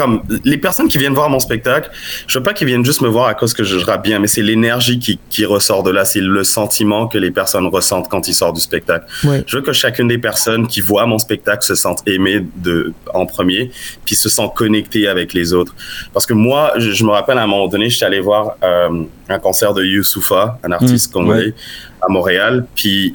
comme 0.00 0.22
les 0.46 0.56
personnes 0.56 0.88
qui 0.88 0.96
viennent 0.96 1.12
voir 1.12 1.28
mon 1.28 1.40
spectacle, 1.40 1.90
je 2.26 2.38
veux 2.38 2.42
pas 2.42 2.54
qu'ils 2.54 2.66
viennent 2.66 2.86
juste 2.86 3.02
me 3.02 3.08
voir 3.08 3.26
à 3.26 3.34
cause 3.34 3.52
que 3.52 3.64
je 3.64 3.76
rappe 3.76 4.02
bien, 4.02 4.18
mais 4.18 4.28
c'est 4.28 4.40
l'énergie 4.40 4.98
qui, 4.98 5.18
qui, 5.28 5.44
ressort 5.44 5.82
de 5.82 5.90
là, 5.90 6.06
c'est 6.06 6.22
le 6.22 6.42
sentiment 6.42 7.06
que 7.06 7.18
les 7.18 7.30
personnes 7.30 7.66
ressentent 7.66 8.08
quand 8.08 8.26
ils 8.26 8.32
sortent 8.32 8.54
du 8.54 8.62
spectacle. 8.62 9.04
Ouais. 9.24 9.44
Je 9.46 9.58
veux 9.58 9.62
que 9.62 9.74
chacune 9.74 10.08
des 10.08 10.16
personnes 10.16 10.66
qui 10.66 10.80
voient 10.80 11.04
mon 11.04 11.18
spectacle 11.18 11.62
se 11.62 11.74
sentent 11.74 12.02
aimées 12.08 12.46
de, 12.56 12.94
en 13.12 13.26
premier, 13.26 13.72
puis 14.06 14.14
se 14.14 14.30
sentent 14.30 14.54
connectées 14.54 15.06
avec 15.06 15.34
les 15.34 15.52
autres. 15.52 15.74
Parce 16.14 16.24
que 16.24 16.32
moi, 16.32 16.72
je, 16.78 16.92
je 16.92 17.04
me 17.04 17.10
rappelle 17.10 17.36
à 17.36 17.42
un 17.42 17.46
moment 17.46 17.68
donné, 17.68 17.90
j'étais 17.90 18.06
allé 18.06 18.20
voir 18.20 18.56
euh, 18.64 19.04
un 19.28 19.38
concert 19.38 19.74
de 19.74 19.84
Youssoufa, 19.84 20.58
un 20.64 20.72
artiste 20.72 21.10
mmh, 21.10 21.12
congolais, 21.12 21.44
ouais. 21.44 21.54
à 22.00 22.10
Montréal, 22.10 22.64
puis 22.74 23.14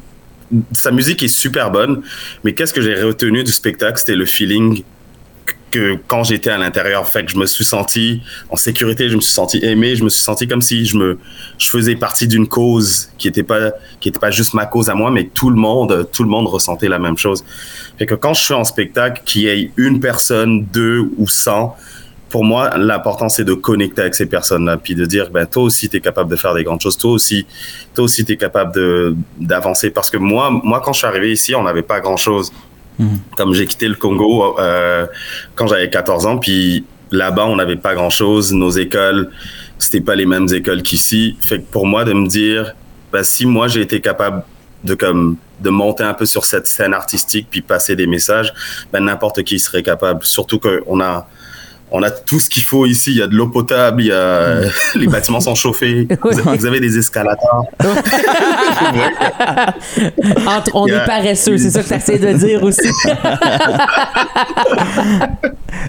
sa 0.72 0.92
musique 0.92 1.24
est 1.24 1.28
super 1.28 1.72
bonne, 1.72 2.04
mais 2.44 2.54
qu'est-ce 2.54 2.74
que 2.74 2.82
j'ai 2.82 2.94
retenu 3.02 3.44
du 3.44 3.52
spectacle, 3.52 3.98
c'était 3.98 4.16
le 4.16 4.26
feeling 4.26 4.84
que 5.76 5.98
quand 6.08 6.24
j'étais 6.24 6.50
à 6.50 6.58
l'intérieur, 6.58 7.06
fait 7.06 7.28
je 7.28 7.38
me 7.38 7.46
suis 7.46 7.66
senti 7.66 8.22
en 8.50 8.56
sécurité, 8.56 9.10
je 9.10 9.18
me 9.18 9.22
suis 9.22 9.34
senti 9.34 9.60
aimé, 9.62 9.96
je 9.98 10.06
me 10.06 10.10
suis 10.10 10.22
senti 10.22 10.48
comme 10.48 10.62
si 10.62 10.86
je 10.86 10.98
me, 10.98 11.20
je 11.58 11.68
faisais 11.68 11.96
partie 11.96 12.28
d'une 12.28 12.48
cause 12.48 13.10
qui 13.18 13.28
était 13.28 13.44
pas, 13.44 13.72
qui 14.00 14.08
était 14.08 14.20
pas 14.20 14.32
juste 14.32 14.54
ma 14.54 14.66
cause 14.66 14.90
à 14.90 14.96
moi, 14.96 15.12
mais 15.12 15.26
tout 15.26 15.50
le 15.50 15.58
monde, 15.58 16.08
tout 16.14 16.24
le 16.24 16.30
monde 16.30 16.48
ressentait 16.48 16.88
la 16.88 17.00
même 17.00 17.18
chose. 17.18 17.44
Fait 17.98 18.06
que 18.06 18.16
quand 18.16 18.34
je 18.34 18.44
suis 18.44 18.54
en 18.54 18.64
spectacle, 18.64 19.22
qu'il 19.26 19.42
y 19.42 19.48
ait 19.48 19.72
une 19.76 20.00
personne, 20.00 20.66
deux 20.72 21.10
ou 21.18 21.28
cent, 21.28 21.76
pour 22.30 22.46
moi, 22.46 22.78
l'important, 22.78 23.28
c'est 23.28 23.44
de 23.44 23.54
connecter 23.54 24.02
avec 24.02 24.16
ces 24.16 24.26
personnes-là, 24.26 24.78
puis 24.78 24.96
de 24.96 25.06
dire, 25.06 25.30
ben, 25.30 25.46
toi 25.46 25.64
aussi, 25.64 25.90
tu 25.90 25.98
es 25.98 26.02
capable 26.02 26.30
de 26.30 26.36
faire 26.38 26.54
des 26.54 26.64
grandes 26.64 26.82
choses, 26.82 26.98
toi 26.98 27.12
aussi, 27.12 27.46
toi 27.94 28.06
aussi, 28.06 28.24
tu 28.24 28.34
es 28.34 28.38
capable 28.38 29.16
d'avancer. 29.40 29.90
Parce 29.90 30.10
que 30.10 30.18
moi, 30.18 30.50
moi, 30.52 30.82
quand 30.84 30.94
je 30.94 31.00
suis 31.00 31.08
arrivé 31.08 31.32
ici, 31.32 31.54
on 31.54 31.64
n'avait 31.64 31.84
pas 31.84 32.00
grand-chose. 32.00 32.52
Mmh. 33.00 33.08
Comme 33.38 33.54
j'ai 33.54 33.66
quitté 33.66 33.88
le 33.88 33.96
Congo 33.96 34.58
euh, 34.60 35.06
quand 35.56 35.68
j'avais 35.68 35.90
14 35.90 36.26
ans, 36.26 36.38
puis 36.38 36.86
là-bas, 37.12 37.46
on 37.46 37.56
n'avait 37.56 37.76
pas 37.76 37.94
grand-chose. 37.96 38.54
Nos 38.54 38.72
écoles, 38.72 39.30
c'était 39.78 40.02
pas 40.02 40.16
les 40.16 40.26
mêmes 40.26 40.48
écoles 40.54 40.82
qu'ici. 40.82 41.36
Fait 41.42 41.60
que 41.60 41.66
pour 41.66 41.86
moi, 41.86 42.04
de 42.04 42.14
me 42.14 42.28
dire, 42.28 42.74
ben, 43.12 43.24
si 43.24 43.46
moi, 43.46 43.68
j'ai 43.68 43.82
été 43.82 44.02
capable 44.02 44.44
de 44.84 44.96
comme 44.96 45.38
de 45.62 45.70
monter 45.70 46.04
un 46.04 46.14
peu 46.14 46.26
sur 46.26 46.46
cette 46.46 46.68
scène 46.68 46.94
artistique 46.94 47.48
puis 47.50 47.62
passer 47.62 47.96
des 47.96 48.08
messages, 48.08 48.54
ben 48.92 49.00
n'importe 49.00 49.44
qui 49.44 49.58
serait 49.58 49.84
capable. 49.84 50.26
Surtout 50.26 50.60
qu'on 50.60 51.00
a 51.00 51.28
on 51.98 52.04
a 52.04 52.12
tout 52.12 52.42
ce 52.42 52.50
qu'il 52.50 52.64
faut 52.64 52.86
ici. 52.86 53.12
Il 53.12 53.18
y 53.18 53.22
a 53.22 53.28
de 53.28 53.36
l'eau 53.36 53.48
potable, 53.48 54.02
il 54.02 54.08
y 54.08 54.12
a 54.12 54.60
les 54.96 55.08
bâtiments 55.08 55.40
sont 55.40 55.56
chauffés. 55.56 56.08
Vous, 56.22 56.32
vous 56.58 56.66
avez 56.66 56.82
des 56.82 56.98
escalators. 56.98 57.66
Entre, 60.46 60.72
on 60.76 60.88
est 60.88 61.06
paresseux, 61.06 61.58
c'est 61.58 61.72
ça 61.72 61.84
que 61.84 61.88
tu 61.88 61.94
essaies 61.94 62.20
de 62.20 62.34
dire 62.34 62.62
aussi. 62.64 62.90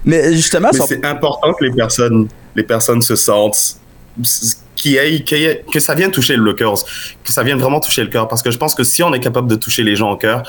Mais 0.04 0.32
justement, 0.34 0.70
son- 0.72 0.86
c'est 0.86 1.04
important 1.04 1.52
que 1.54 1.64
les 1.64 1.72
personnes, 1.72 2.28
les 2.54 2.62
personnes 2.62 3.02
se 3.02 3.16
sentent 3.16 3.76
qui 4.76 4.98
aille- 4.98 5.24
qui 5.24 5.34
aille- 5.34 5.60
que 5.72 5.80
ça 5.80 5.94
vienne 5.94 6.10
toucher 6.10 6.36
le 6.36 6.52
cœur, 6.52 6.74
que 7.24 7.32
ça 7.32 7.42
vienne 7.42 7.58
vraiment 7.58 7.80
toucher 7.80 8.02
le 8.02 8.08
cœur. 8.08 8.28
Parce 8.28 8.42
que 8.42 8.50
je 8.50 8.58
pense 8.58 8.74
que 8.74 8.84
si 8.84 9.02
on 9.02 9.12
est 9.14 9.20
capable 9.20 9.48
de 9.48 9.56
toucher 9.56 9.82
les 9.82 9.96
gens 9.96 10.10
au 10.12 10.16
cœur, 10.16 10.42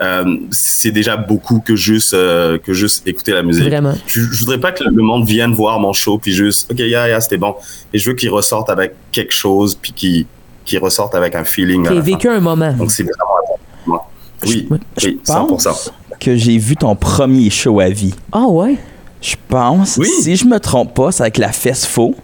euh, 0.00 0.36
c'est 0.50 0.90
déjà 0.92 1.16
beaucoup 1.16 1.60
que 1.60 1.74
juste 1.76 2.14
euh, 2.14 2.58
que 2.58 2.72
juste 2.72 3.06
écouter 3.06 3.32
la 3.32 3.42
musique. 3.42 3.64
Vraiment. 3.64 3.94
Je, 4.06 4.20
je 4.22 4.38
voudrais 4.40 4.58
pas 4.60 4.72
que 4.72 4.84
le 4.84 5.02
monde 5.02 5.26
vienne 5.26 5.52
voir 5.52 5.78
mon 5.80 5.92
show 5.92 6.16
puis 6.18 6.32
juste 6.32 6.70
ok 6.70 6.78
yeah, 6.78 7.08
yeah, 7.08 7.20
c'était 7.20 7.38
bon. 7.38 7.54
Et 7.92 7.98
je 7.98 8.08
veux 8.08 8.16
qu'ils 8.16 8.30
ressortent 8.30 8.70
avec 8.70 8.94
quelque 9.10 9.34
chose 9.34 9.74
puis 9.80 9.92
qu'ils 9.92 10.26
qu'ils 10.64 10.78
ressortent 10.78 11.14
avec 11.16 11.34
un 11.34 11.44
feeling. 11.44 11.84
fin. 11.84 11.98
vécu 12.00 12.28
un 12.28 12.40
moment. 12.40 12.72
Donc 12.72 12.90
c'est 12.92 13.02
vraiment. 13.02 14.00
Oui, 14.44 14.68
je 14.98 15.08
oui, 15.08 15.20
100%. 15.24 15.46
pense 15.46 15.92
que 16.18 16.36
j'ai 16.36 16.58
vu 16.58 16.74
ton 16.76 16.96
premier 16.96 17.48
show 17.50 17.78
à 17.80 17.88
vie. 17.88 18.14
Ah 18.32 18.46
ouais? 18.46 18.76
Je 19.20 19.36
pense, 19.48 19.98
Oui. 19.98 20.08
si 20.20 20.34
je 20.34 20.44
me 20.46 20.58
trompe 20.58 20.94
pas, 20.94 21.12
c'est 21.12 21.22
avec 21.22 21.38
la 21.38 21.52
Fesse 21.52 21.86
Faux. 21.86 22.16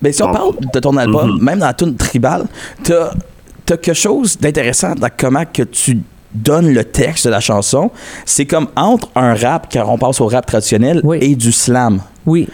Ben, 0.00 0.12
si 0.12 0.22
on 0.22 0.32
parle 0.32 0.52
de 0.72 0.80
ton 0.80 0.96
album, 0.96 1.32
Mhm. 1.36 1.42
même 1.42 1.58
dans 1.58 1.66
la 1.66 1.74
tune 1.74 1.96
tribal, 1.96 2.46
t'as 2.82 3.10
as 3.10 3.76
quelque 3.78 3.92
chose 3.94 4.38
d'intéressant 4.38 4.94
dans 4.94 5.08
comment 5.14 5.44
que 5.44 5.64
tu 5.64 5.98
donnes 6.32 6.72
le 6.72 6.84
texte 6.84 7.24
de 7.26 7.30
la 7.30 7.40
chanson. 7.40 7.90
C'est 8.24 8.46
comme 8.46 8.68
entre 8.76 9.08
un 9.16 9.34
rap, 9.34 9.68
car 9.68 9.90
on 9.90 9.98
passe 9.98 10.20
au 10.20 10.26
rap 10.28 10.46
traditionnel, 10.46 11.00
Oui. 11.02 11.18
et 11.20 11.34
du 11.34 11.50
slam. 11.52 12.00
Oui. 12.24 12.48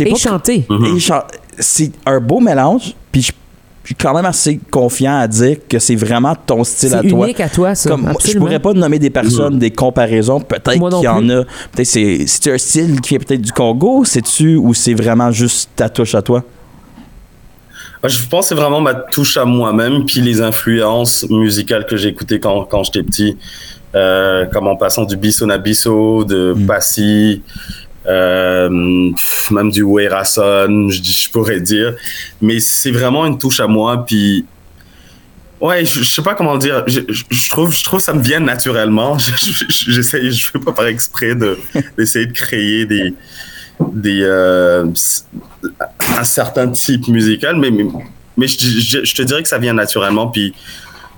Et 0.00 0.04
pas 0.10 0.16
chanter. 0.16 0.66
Mhm. 0.68 0.98
C'est 1.58 1.92
un 2.06 2.20
beau 2.20 2.40
mélange, 2.40 2.94
puis 3.12 3.22
je 3.22 3.32
suis 3.88 3.94
quand 3.94 4.14
même 4.14 4.24
assez 4.26 4.58
confiant 4.70 5.18
à 5.18 5.26
dire 5.28 5.56
que 5.68 5.78
c'est 5.78 5.94
vraiment 5.96 6.34
ton 6.34 6.62
style 6.64 6.94
à 6.94 7.02
C'est 7.02 7.08
toi. 7.08 7.26
unique 7.26 7.40
à 7.40 7.48
toi, 7.48 7.74
ça. 7.74 7.90
Comme, 7.90 8.02
moi, 8.02 8.12
je 8.24 8.38
pourrais 8.38 8.58
pas 8.58 8.72
nommer 8.72 8.98
des 8.98 9.10
personnes, 9.10 9.58
des 9.58 9.70
comparaisons. 9.70 10.40
Peut-être 10.40 10.72
qu'il 10.72 11.04
y 11.04 11.08
en 11.08 11.28
a. 11.30 11.44
Peut-être 11.72 11.86
c'est 11.86 12.24
c'est 12.26 12.52
un 12.52 12.58
style 12.58 13.00
qui 13.00 13.14
est 13.14 13.18
peut-être 13.18 13.40
du 13.42 13.52
Congo, 13.52 14.04
c'est-tu, 14.04 14.56
ou 14.56 14.74
c'est 14.74 14.94
vraiment 14.94 15.30
juste 15.30 15.70
ta 15.76 15.88
touche 15.88 16.14
à 16.14 16.22
toi? 16.22 16.42
Moi, 18.02 18.08
Je 18.08 18.26
pense 18.28 18.44
que 18.44 18.48
c'est 18.50 18.60
vraiment 18.60 18.80
ma 18.80 18.94
touche 18.94 19.36
à 19.36 19.44
moi-même, 19.44 20.04
puis 20.06 20.20
les 20.20 20.40
influences 20.40 21.26
musicales 21.30 21.84
que 21.86 21.96
j'ai 21.96 22.08
écoutées 22.10 22.38
quand, 22.38 22.64
quand 22.64 22.84
j'étais 22.84 23.02
petit, 23.02 23.36
euh, 23.94 24.46
comme 24.52 24.68
en 24.68 24.76
passant 24.76 25.04
du 25.04 25.16
Bisson 25.16 25.48
à 25.50 25.58
Bisso, 25.58 26.24
de 26.24 26.54
Mm. 26.56 26.66
Passy, 26.66 27.42
euh, 28.08 28.68
même 29.50 29.70
du 29.70 29.82
Werason, 29.82 30.88
je, 30.88 31.02
je 31.02 31.30
pourrais 31.30 31.60
dire. 31.60 31.94
Mais 32.40 32.60
c'est 32.60 32.90
vraiment 32.90 33.26
une 33.26 33.38
touche 33.38 33.60
à 33.60 33.66
moi, 33.66 34.04
puis 34.06 34.44
ouais, 35.60 35.84
je, 35.84 36.00
je 36.02 36.14
sais 36.14 36.22
pas 36.22 36.34
comment 36.34 36.54
le 36.54 36.58
dire. 36.60 36.84
Je, 36.86 37.00
je- 37.08 37.24
je 37.30 37.50
trouve, 37.50 37.72
je 37.74 37.84
trouve 37.84 38.00
ça 38.00 38.12
me 38.14 38.22
vient 38.22 38.40
naturellement. 38.40 39.18
Je- 39.18 39.32
je- 39.68 39.90
J'essaie, 39.92 40.30
je 40.30 40.50
fais 40.50 40.58
pas 40.58 40.72
par 40.72 40.86
exprès 40.86 41.34
de 41.34 41.58
d'essayer 41.98 42.26
de 42.26 42.32
créer 42.32 42.86
des 42.86 43.14
des 43.92 44.22
euh, 44.22 44.86
un 46.18 46.24
certain 46.24 46.68
type 46.68 47.06
musical, 47.08 47.56
mais, 47.56 47.70
mais, 47.70 47.84
mais 48.36 48.46
je, 48.48 49.14
te 49.14 49.22
dirais 49.22 49.42
que 49.42 49.48
ça 49.48 49.58
vient 49.58 49.72
naturellement. 49.74 50.28
Puis, 50.28 50.52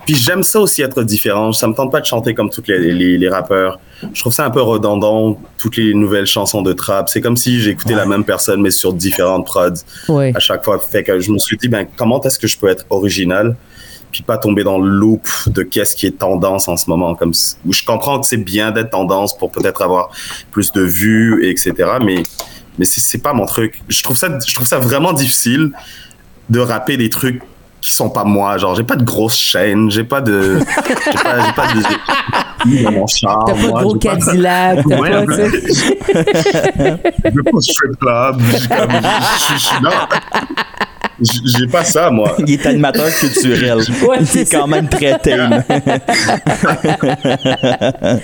puis 0.05 0.15
j'aime 0.15 0.43
ça 0.43 0.59
aussi 0.59 0.81
être 0.83 1.01
différent. 1.03 1.51
Ça 1.53 1.67
me 1.67 1.73
tente 1.73 1.91
pas 1.91 2.01
de 2.01 2.05
chanter 2.05 2.35
comme 2.35 2.49
tous 2.51 2.63
les, 2.67 2.93
les, 2.93 3.17
les 3.17 3.29
rappeurs. 3.29 3.79
Je 4.13 4.19
trouve 4.21 4.33
ça 4.33 4.45
un 4.45 4.49
peu 4.49 4.61
redondant, 4.61 5.39
toutes 5.57 5.77
les 5.77 5.93
nouvelles 5.93 6.25
chansons 6.25 6.61
de 6.61 6.73
trap. 6.73 7.09
C'est 7.09 7.21
comme 7.21 7.37
si 7.37 7.59
j'écoutais 7.61 7.95
la 7.95 8.05
même 8.05 8.23
personne, 8.23 8.61
mais 8.61 8.71
sur 8.71 8.93
différentes 8.93 9.45
prods 9.45 9.73
Oui. 10.09 10.31
à 10.35 10.39
chaque 10.39 10.63
fois. 10.63 10.79
Fait 10.79 11.03
que 11.03 11.19
je 11.19 11.31
me 11.31 11.37
suis 11.37 11.57
dit, 11.57 11.67
ben, 11.67 11.85
comment 11.97 12.21
est-ce 12.21 12.39
que 12.39 12.47
je 12.47 12.57
peux 12.57 12.67
être 12.67 12.85
original 12.89 13.55
puis 14.11 14.23
pas 14.23 14.37
tomber 14.37 14.65
dans 14.65 14.77
le 14.77 14.89
loop 14.89 15.25
de 15.47 15.63
qu'est-ce 15.63 15.95
qui 15.95 16.05
est 16.05 16.17
tendance 16.17 16.67
en 16.67 16.75
ce 16.75 16.89
moment? 16.89 17.15
Comme 17.15 17.31
je 17.33 17.85
comprends 17.85 18.19
que 18.19 18.25
c'est 18.27 18.35
bien 18.35 18.71
d'être 18.71 18.89
tendance 18.89 19.37
pour 19.37 19.51
peut-être 19.51 19.81
avoir 19.81 20.09
plus 20.51 20.73
de 20.73 20.81
vues, 20.81 21.47
etc. 21.49 21.73
Mais 22.03 22.23
mais 22.77 22.83
c'est 22.85 23.19
pas 23.19 23.31
mon 23.33 23.45
truc. 23.45 23.81
Je 23.87 24.03
trouve 24.03 24.17
ça 24.17 24.27
je 24.45 24.53
trouve 24.53 24.67
ça 24.67 24.79
vraiment 24.79 25.13
difficile 25.13 25.71
de 26.49 26.59
rapper 26.59 26.97
des 26.97 27.09
trucs 27.09 27.41
qui 27.79 27.93
sont 27.93 28.09
pas 28.09 28.25
moi. 28.25 28.57
Genre 28.57 28.75
j'ai 28.75 28.83
pas 28.83 28.97
de 28.97 29.03
grosse 29.05 29.37
chaîne, 29.37 29.89
j'ai 29.89 30.03
pas 30.03 30.19
de 30.19 30.59
j'ai 30.59 31.23
pas, 31.23 31.45
j'ai 31.45 31.53
pas 31.53 31.73
de 31.73 31.81
dans 32.65 32.91
mon 32.91 33.07
char. 33.07 33.43
T'as 33.45 33.53
pas 33.53 33.59
de 33.61 33.67
gros 33.67 33.95
Cadillac, 33.95 34.79
t'as 34.87 34.97
pas, 34.97 35.07
un 35.07 35.21
tu 35.21 35.25
peu. 35.27 35.49
sais. 35.73 35.97
je 37.25 37.29
vais 37.29 37.43
pas 37.43 37.51
au 37.53 37.61
strip 37.61 37.97
club. 37.99 38.41
Je- 38.51 38.57
je- 38.57 39.59
je- 39.59 39.83
non. 39.83 39.91
J'ai- 41.59 41.67
pas 41.67 41.83
ça, 41.83 42.09
moi. 42.09 42.35
Il 42.39 42.51
est 42.53 42.65
animateur 42.65 43.07
culturel. 43.13 43.77
Ouais, 44.07 44.17
Il 44.33 44.39
est 44.39 44.51
quand 44.51 44.65
même 44.67 44.87
très 44.89 45.19
tame. 45.19 45.63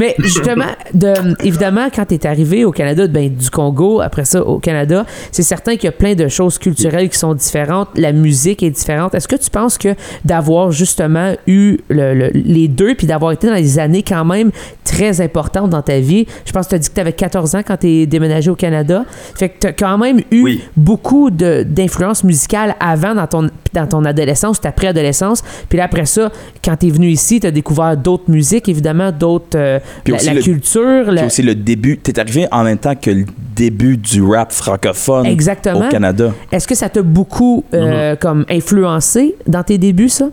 Mais 0.00 0.14
justement, 0.18 0.64
de, 0.94 1.12
évidemment, 1.44 1.88
quand 1.94 2.06
tu 2.06 2.14
es 2.14 2.26
arrivé 2.26 2.64
au 2.64 2.72
Canada, 2.72 3.06
ben, 3.06 3.28
du 3.32 3.50
Congo, 3.50 4.00
après 4.00 4.24
ça 4.24 4.42
au 4.42 4.58
Canada, 4.58 5.04
c'est 5.30 5.42
certain 5.42 5.72
qu'il 5.76 5.84
y 5.84 5.88
a 5.88 5.92
plein 5.92 6.14
de 6.14 6.26
choses 6.28 6.58
culturelles 6.58 7.08
qui 7.08 7.18
sont 7.18 7.34
différentes. 7.34 7.88
La 7.96 8.12
musique 8.12 8.62
est 8.62 8.70
différente. 8.70 9.14
Est-ce 9.14 9.28
que 9.28 9.36
tu 9.36 9.50
penses 9.50 9.78
que 9.78 9.94
d'avoir 10.24 10.72
justement 10.72 11.34
eu 11.46 11.78
le- 11.88 12.14
le- 12.14 12.30
les 12.34 12.66
deux, 12.66 12.94
puis 12.94 13.06
d'avoir 13.06 13.32
été 13.32 13.46
dans 13.48 13.54
des 13.54 13.78
années 13.78 14.02
quand 14.02 14.24
même 14.24 14.50
très 14.84 15.20
importantes 15.20 15.70
dans 15.70 15.82
ta 15.82 16.00
vie, 16.00 16.26
je 16.44 16.52
pense 16.52 16.64
que 16.66 16.70
tu 16.70 16.74
as 16.76 16.78
dit 16.78 16.88
que 16.88 16.94
tu 16.94 17.00
avais 17.00 17.12
14 17.12 17.54
ans 17.54 17.60
quand 17.66 17.76
tu 17.76 17.86
es 17.88 18.06
déménagé 18.06 18.50
au 18.50 18.56
Canada, 18.56 19.04
fait 19.36 19.50
que 19.50 19.58
tu 19.60 19.66
as 19.68 19.72
quand 19.72 19.98
même 19.98 20.20
eu 20.30 20.42
Oui. 20.42 20.60
beaucoup 20.76 21.30
d'influences 21.30 22.24
musicales 22.24 22.74
avant 22.80 23.14
dans 23.14 23.26
ton 23.26 23.48
dans 23.72 23.86
ton 23.86 24.04
adolescence, 24.04 24.60
ta 24.60 24.72
préadolescence. 24.72 25.44
Puis 25.68 25.78
là, 25.78 25.84
après 25.84 26.04
ça, 26.04 26.32
quand 26.64 26.76
tu 26.76 26.88
es 26.88 26.90
venu 26.90 27.06
ici, 27.08 27.38
tu 27.38 27.46
as 27.46 27.52
découvert 27.52 27.96
d'autres 27.96 28.28
musiques, 28.28 28.68
évidemment, 28.68 29.12
d'autres. 29.12 29.46
euh, 29.56 29.78
Puis 30.04 30.12
la, 30.12 30.16
aussi 30.18 30.26
la 30.26 30.34
le- 30.34 30.42
culture. 30.42 31.04
Puis 31.06 31.14
la- 31.14 31.26
aussi 31.26 31.42
le 31.42 31.54
début. 31.54 31.98
T'es 31.98 32.18
arrivé 32.18 32.46
en 32.50 32.64
même 32.64 32.78
temps 32.78 32.94
que 32.94 33.10
le 33.10 33.24
début 33.56 33.96
du 33.96 34.22
rap 34.22 34.52
francophone 34.52 35.26
Exactement. 35.26 35.86
au 35.86 35.90
Canada. 35.90 36.32
Est-ce 36.52 36.66
que 36.66 36.74
ça 36.74 36.88
t'a 36.88 37.02
beaucoup 37.02 37.64
euh, 37.74 38.16
comme 38.16 38.44
influencé 38.50 39.34
dans 39.46 39.62
tes 39.62 39.78
débuts, 39.78 40.08
ça? 40.08 40.28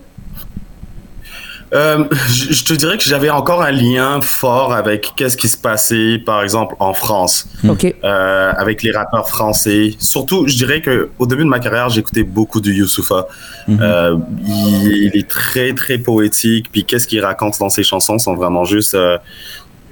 Euh, 1.74 2.04
je 2.30 2.64
te 2.64 2.72
dirais 2.72 2.96
que 2.96 3.04
j'avais 3.04 3.30
encore 3.30 3.62
un 3.62 3.70
lien 3.70 4.20
fort 4.20 4.72
avec 4.72 5.12
qu'est-ce 5.16 5.36
qui 5.36 5.48
se 5.48 5.56
passait, 5.58 6.18
par 6.24 6.42
exemple, 6.42 6.74
en 6.78 6.94
France, 6.94 7.46
OK. 7.68 7.94
euh, 8.04 8.52
avec 8.56 8.82
les 8.82 8.90
rappeurs 8.90 9.28
français. 9.28 9.94
Surtout, 9.98 10.46
je 10.46 10.56
dirais 10.56 10.80
que 10.80 11.10
au 11.18 11.26
début 11.26 11.44
de 11.44 11.48
ma 11.48 11.58
carrière, 11.58 11.88
j'écoutais 11.90 12.22
beaucoup 12.22 12.60
du 12.60 12.72
Youssoufa. 12.72 13.26
Euh, 13.68 14.16
il, 14.46 15.10
il 15.14 15.16
est 15.18 15.28
très 15.28 15.74
très 15.74 15.98
poétique. 15.98 16.70
Puis 16.72 16.84
qu'est-ce 16.84 17.06
qu'il 17.06 17.20
raconte 17.24 17.58
dans 17.58 17.68
ses 17.68 17.82
chansons 17.82 18.18
sont 18.18 18.34
vraiment 18.34 18.64
juste. 18.64 18.96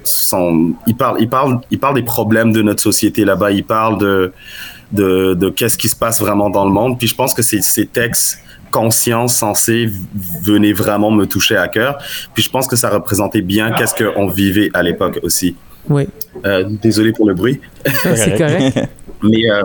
sont, 0.03 0.73
il 0.87 0.95
parle, 0.95 1.17
il 1.19 1.29
parle, 1.29 1.59
il 1.69 1.79
parle 1.79 1.95
des 1.95 2.03
problèmes 2.03 2.51
de 2.53 2.61
notre 2.61 2.81
société 2.81 3.25
là-bas. 3.25 3.51
Il 3.51 3.63
parle 3.63 3.99
de 3.99 4.33
de, 4.91 5.33
de 5.33 5.49
qu'est-ce 5.49 5.77
qui 5.77 5.89
se 5.89 5.95
passe 5.95 6.21
vraiment 6.21 6.49
dans 6.49 6.63
le 6.65 6.71
monde. 6.71 6.97
Puis 6.97 7.07
je 7.07 7.15
pense 7.15 7.33
que 7.33 7.41
ces, 7.41 7.61
ces 7.61 7.85
textes 7.85 8.39
conscients, 8.77 9.27
sensés, 9.27 9.89
venaient 10.43 10.73
vraiment 10.73 11.09
me 11.11 11.25
toucher 11.25 11.57
à 11.57 11.67
cœur. 11.67 11.97
Puis 12.33 12.43
je 12.43 12.49
pense 12.49 12.67
que 12.67 12.75
ça 12.75 12.89
représentait 12.89 13.41
bien 13.41 13.71
qu'est-ce 13.71 13.95
qu'on 13.95 14.27
vivait 14.27 14.69
à 14.73 14.83
l'époque 14.83 15.19
aussi. 15.23 15.55
Oui, 15.89 16.07
Euh, 16.45 16.65
désolé 16.87 17.11
pour 17.13 17.27
le 17.27 17.33
bruit. 17.33 17.59
c'est 18.03 18.37
correct. 18.37 18.77
Mais, 19.23 19.49
euh, 19.49 19.63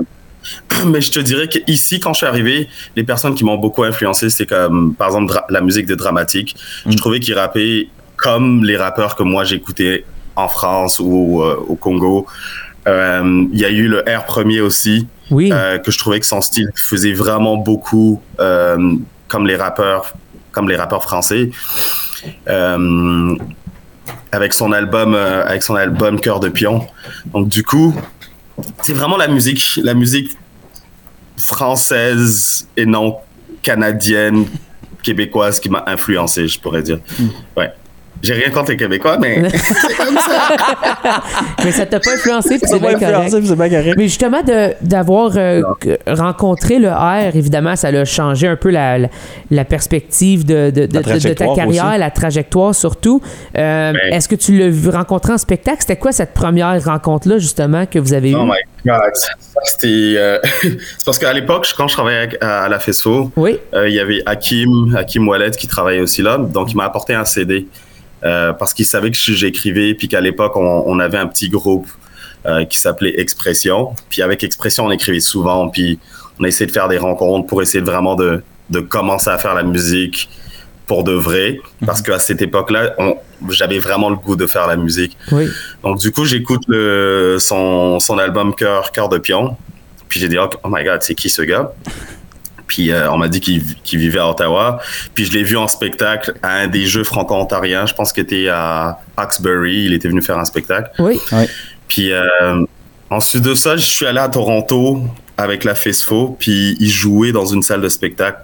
mais 0.87 1.03
je 1.03 1.11
te 1.13 1.21
dirais 1.21 1.47
qu'ici, 1.47 2.01
quand 2.01 2.15
je 2.15 2.19
suis 2.19 2.27
arrivé, 2.27 2.69
les 2.97 3.05
personnes 3.05 3.35
qui 3.35 3.45
m'ont 3.45 3.59
beaucoup 3.59 3.85
influencé, 3.85 4.31
c'est 4.31 4.47
comme, 4.47 4.95
par 4.95 5.09
exemple, 5.09 5.39
la 5.51 5.61
musique 5.61 5.85
de 5.87 5.95
Dramatique. 5.95 6.57
Je 6.87 6.97
trouvais 6.97 7.21
qu'ils 7.21 7.35
rappaient 7.35 7.89
comme 8.17 8.65
les 8.65 8.79
rappeurs 8.79 9.15
que 9.15 9.23
moi 9.25 9.45
j'écoutais 9.45 10.05
en 10.37 10.49
France 10.49 11.01
ou 11.01 11.43
euh, 11.43 11.57
au 11.69 11.75
Congo. 11.77 12.27
Euh, 12.89 13.45
Il 13.53 13.61
y 13.61 13.65
a 13.67 13.71
eu 13.71 13.89
le 13.89 13.99
R 14.09 14.25
premier 14.25 14.61
aussi, 14.63 15.07
Oui. 15.33 15.51
euh, 15.53 15.79
que 15.79 15.91
je 15.91 15.99
trouvais 15.99 16.21
que 16.21 16.27
son 16.27 16.41
style 16.41 16.71
faisait 16.75 17.13
vraiment 17.15 17.57
beaucoup 17.57 18.23
euh, 18.39 18.97
comme 19.29 19.47
les 19.47 19.57
rappeurs, 19.57 20.15
comme 20.53 20.69
les 20.69 20.77
rappeurs 20.77 21.03
français. 21.03 21.51
Euh, 22.49 23.35
avec 24.31 24.53
son 24.53 24.73
album, 24.73 25.15
avec 25.15 25.63
son 25.63 25.75
album 25.75 26.21
Cœur 26.21 26.39
de 26.39 26.49
pion. 26.49 26.87
Donc 27.27 27.49
du 27.49 27.63
coup, 27.65 27.95
c'est 28.83 28.93
vraiment 28.93 29.17
la 29.17 29.29
musique, 29.29 29.81
la 29.83 29.95
musique 29.95 30.37
française 31.37 32.69
et 32.77 32.87
non 32.87 33.17
canadienne, 33.63 34.47
québécoise 35.03 35.61
qui 35.61 35.69
m'a 35.69 35.83
influencé, 35.87 36.47
je 36.47 36.61
pourrais 36.61 36.83
dire. 36.83 36.99
Ouais. 37.57 37.73
J'ai 38.23 38.35
rien 38.35 38.51
contre 38.51 38.71
les 38.71 38.77
Québécois, 38.77 39.19
mais 39.21 39.43
Mais 41.65 41.73
ça 41.73 41.87
t'a 41.87 42.01
pas 42.01 42.13
influencé, 42.15 42.51
puis 42.51 42.59
c'est 42.63 42.67
C'est 42.75 42.81
bien 42.81 42.99
correct. 42.99 43.31
c'est 43.31 43.57
correct. 43.57 43.95
Mais 43.97 44.05
justement, 44.05 44.43
de- 44.43 44.73
d'avoir 44.83 45.33
euh, 45.37 45.63
rencontré 46.07 46.79
le 46.79 46.89
R, 46.91 47.35
évidemment, 47.35 47.77
ça 47.77 47.89
a 47.89 48.05
changé 48.05 48.49
un 48.49 48.57
peu 48.57 48.71
la, 48.71 48.99
la, 48.99 49.09
la 49.51 49.65
perspective 49.65 50.45
de, 50.45 50.71
de, 50.71 50.87
de- 50.87 50.89
de- 50.99 51.29
de 51.29 51.33
ta 51.35 51.47
carrière, 51.55 51.87
aussi. 51.89 51.99
la 51.99 52.11
trajectoire 52.11 52.75
surtout. 52.75 53.21
Euh, 53.59 53.93
Ouais. 53.93 54.15
Est-ce 54.17 54.29
que 54.29 54.35
tu 54.37 54.57
l'as 54.59 54.69
vu 54.69 54.89
rencontrer 54.91 55.33
en 55.33 55.39
spectacle? 55.39 55.79
C'était 55.81 55.97
quoi 55.97 56.13
cette 56.13 56.33
première 56.35 56.83
rencontre-là, 56.85 57.39
justement, 57.39 57.85
que 57.87 57.99
vous 57.99 58.13
avez 58.15 58.31
eue? 58.31 58.37
oh 58.37 58.45
my 58.45 58.53
god, 58.87 59.11
ça, 59.15 59.29
c'était. 59.65 60.15
euh, 60.17 60.39
c'est 60.63 61.05
parce 61.05 61.19
qu'à 61.19 61.33
l'époque, 61.33 61.67
quand 61.77 61.89
je 61.89 61.95
travaillais 61.95 62.29
à, 62.41 62.65
à 62.65 62.69
la 62.69 62.79
FESFO, 62.79 63.33
Oui, 63.37 63.59
Euh, 63.75 63.89
il 63.89 63.95
y 63.95 64.01
avait 64.01 64.23
Hakim, 64.27 64.95
Hakim 64.97 65.27
Wallet 65.29 65.51
qui 65.51 65.67
travaillait 65.67 66.01
aussi 66.01 66.23
là. 66.23 66.39
Donc, 66.39 66.71
il 66.73 66.77
m'a 66.77 66.85
apporté 66.85 67.15
un 67.15 67.25
CD 67.25 67.67
euh, 68.25 68.53
parce 68.53 68.73
qu'il 68.75 68.87
savait 68.87 69.11
que 69.11 69.17
j'écrivais, 69.17 69.95
puis 69.95 70.09
qu'à 70.09 70.21
l'époque, 70.21 70.57
on, 70.57 70.85
on 70.87 70.99
avait 70.99 71.19
un 71.19 71.27
petit 71.27 71.49
groupe 71.49 71.89
euh, 72.47 72.65
qui 72.65 72.79
s'appelait 72.79 73.21
Expression. 73.21 73.95
Puis 74.09 74.23
avec 74.23 74.45
Expression, 74.45 74.87
on 74.87 74.91
écrivait 74.91 75.21
souvent, 75.21 75.69
puis 75.69 75.99
on 76.39 76.45
a 76.45 76.49
essayé 76.49 76.67
de 76.67 76.73
faire 76.73 76.89
des 76.89 76.99
rencontres 76.99 77.47
pour 77.47 77.63
essayer 77.63 77.81
de 77.81 77.87
vraiment 77.87 78.15
de, 78.15 78.43
de 78.71 78.81
commencer 78.81 79.31
à 79.31 79.39
faire 79.39 79.55
la 79.55 79.63
musique 79.63 80.29
pour 80.87 81.05
de 81.05 81.13
vrai. 81.13 81.61
Parce 81.87 82.03
qu'à 82.03 82.19
cette 82.19 82.43
époque-là, 82.43 82.95
j'avais 83.51 83.79
vraiment 83.79 84.11
le 84.11 84.17
goût 84.17 84.37
de 84.37 84.47
faire 84.47 84.67
la 84.67 84.77
musique. 84.77 85.17
oui. 85.31 85.49
Donc, 85.83 85.99
du 85.99 86.11
coup, 86.13 86.25
j'écoute 86.25 86.65
son, 87.39 88.01
son 88.01 88.19
album 88.19 88.55
Cœur, 88.55 88.93
Cœur 88.93 89.09
de 89.09 89.19
Pion. 89.19 89.57
Puis 90.09 90.21
j'ai 90.21 90.29
dit, 90.29 90.37
oh, 90.39 90.49
oh 90.63 90.69
my 90.71 90.85
god, 90.85 91.03
c'est 91.03 91.15
qui 91.15 91.31
ce 91.31 91.43
gars? 91.43 91.73
Puis 92.75 92.91
euh, 92.91 93.11
on 93.13 93.19
m'a 93.19 93.29
dit 93.29 93.39
qu'il 93.41 93.99
vivait 93.99 94.19
à 94.19 94.31
Ottawa. 94.31 94.81
Puis 95.15 95.27
je 95.27 95.33
l'ai 95.33 95.43
vu 95.43 95.59
en 95.59 95.69
spectacle 95.69 96.33
à 96.43 96.55
un 96.61 96.69
des 96.69 96.87
Jeux 96.87 97.05
franco-ontariens. 97.05 97.85
Je 97.85 97.93
pense 97.93 98.15
qu'il 98.15 98.23
était 98.23 98.49
à 98.49 98.99
Hawkesbury. 99.19 99.85
Il 99.85 99.93
était 99.93 100.09
venu 100.09 100.23
faire 100.23 100.39
un 100.39 100.47
spectacle. 100.47 100.91
Oui, 100.99 101.21
Puis 101.87 102.13
euh, 102.13 102.65
ensuite 103.11 103.43
de 103.43 103.53
ça, 103.55 103.77
je 103.77 103.85
suis 103.85 104.07
allé 104.07 104.21
à 104.21 104.29
Toronto 104.31 105.03
avec 105.37 105.65
la 105.65 105.75
FESFO. 105.75 106.35
Puis 106.41 106.79
il 106.81 106.89
jouait 106.89 107.31
dans 107.33 107.45
une 107.45 107.61
salle 107.61 107.83
de 107.83 107.91
spectacle. 107.91 108.39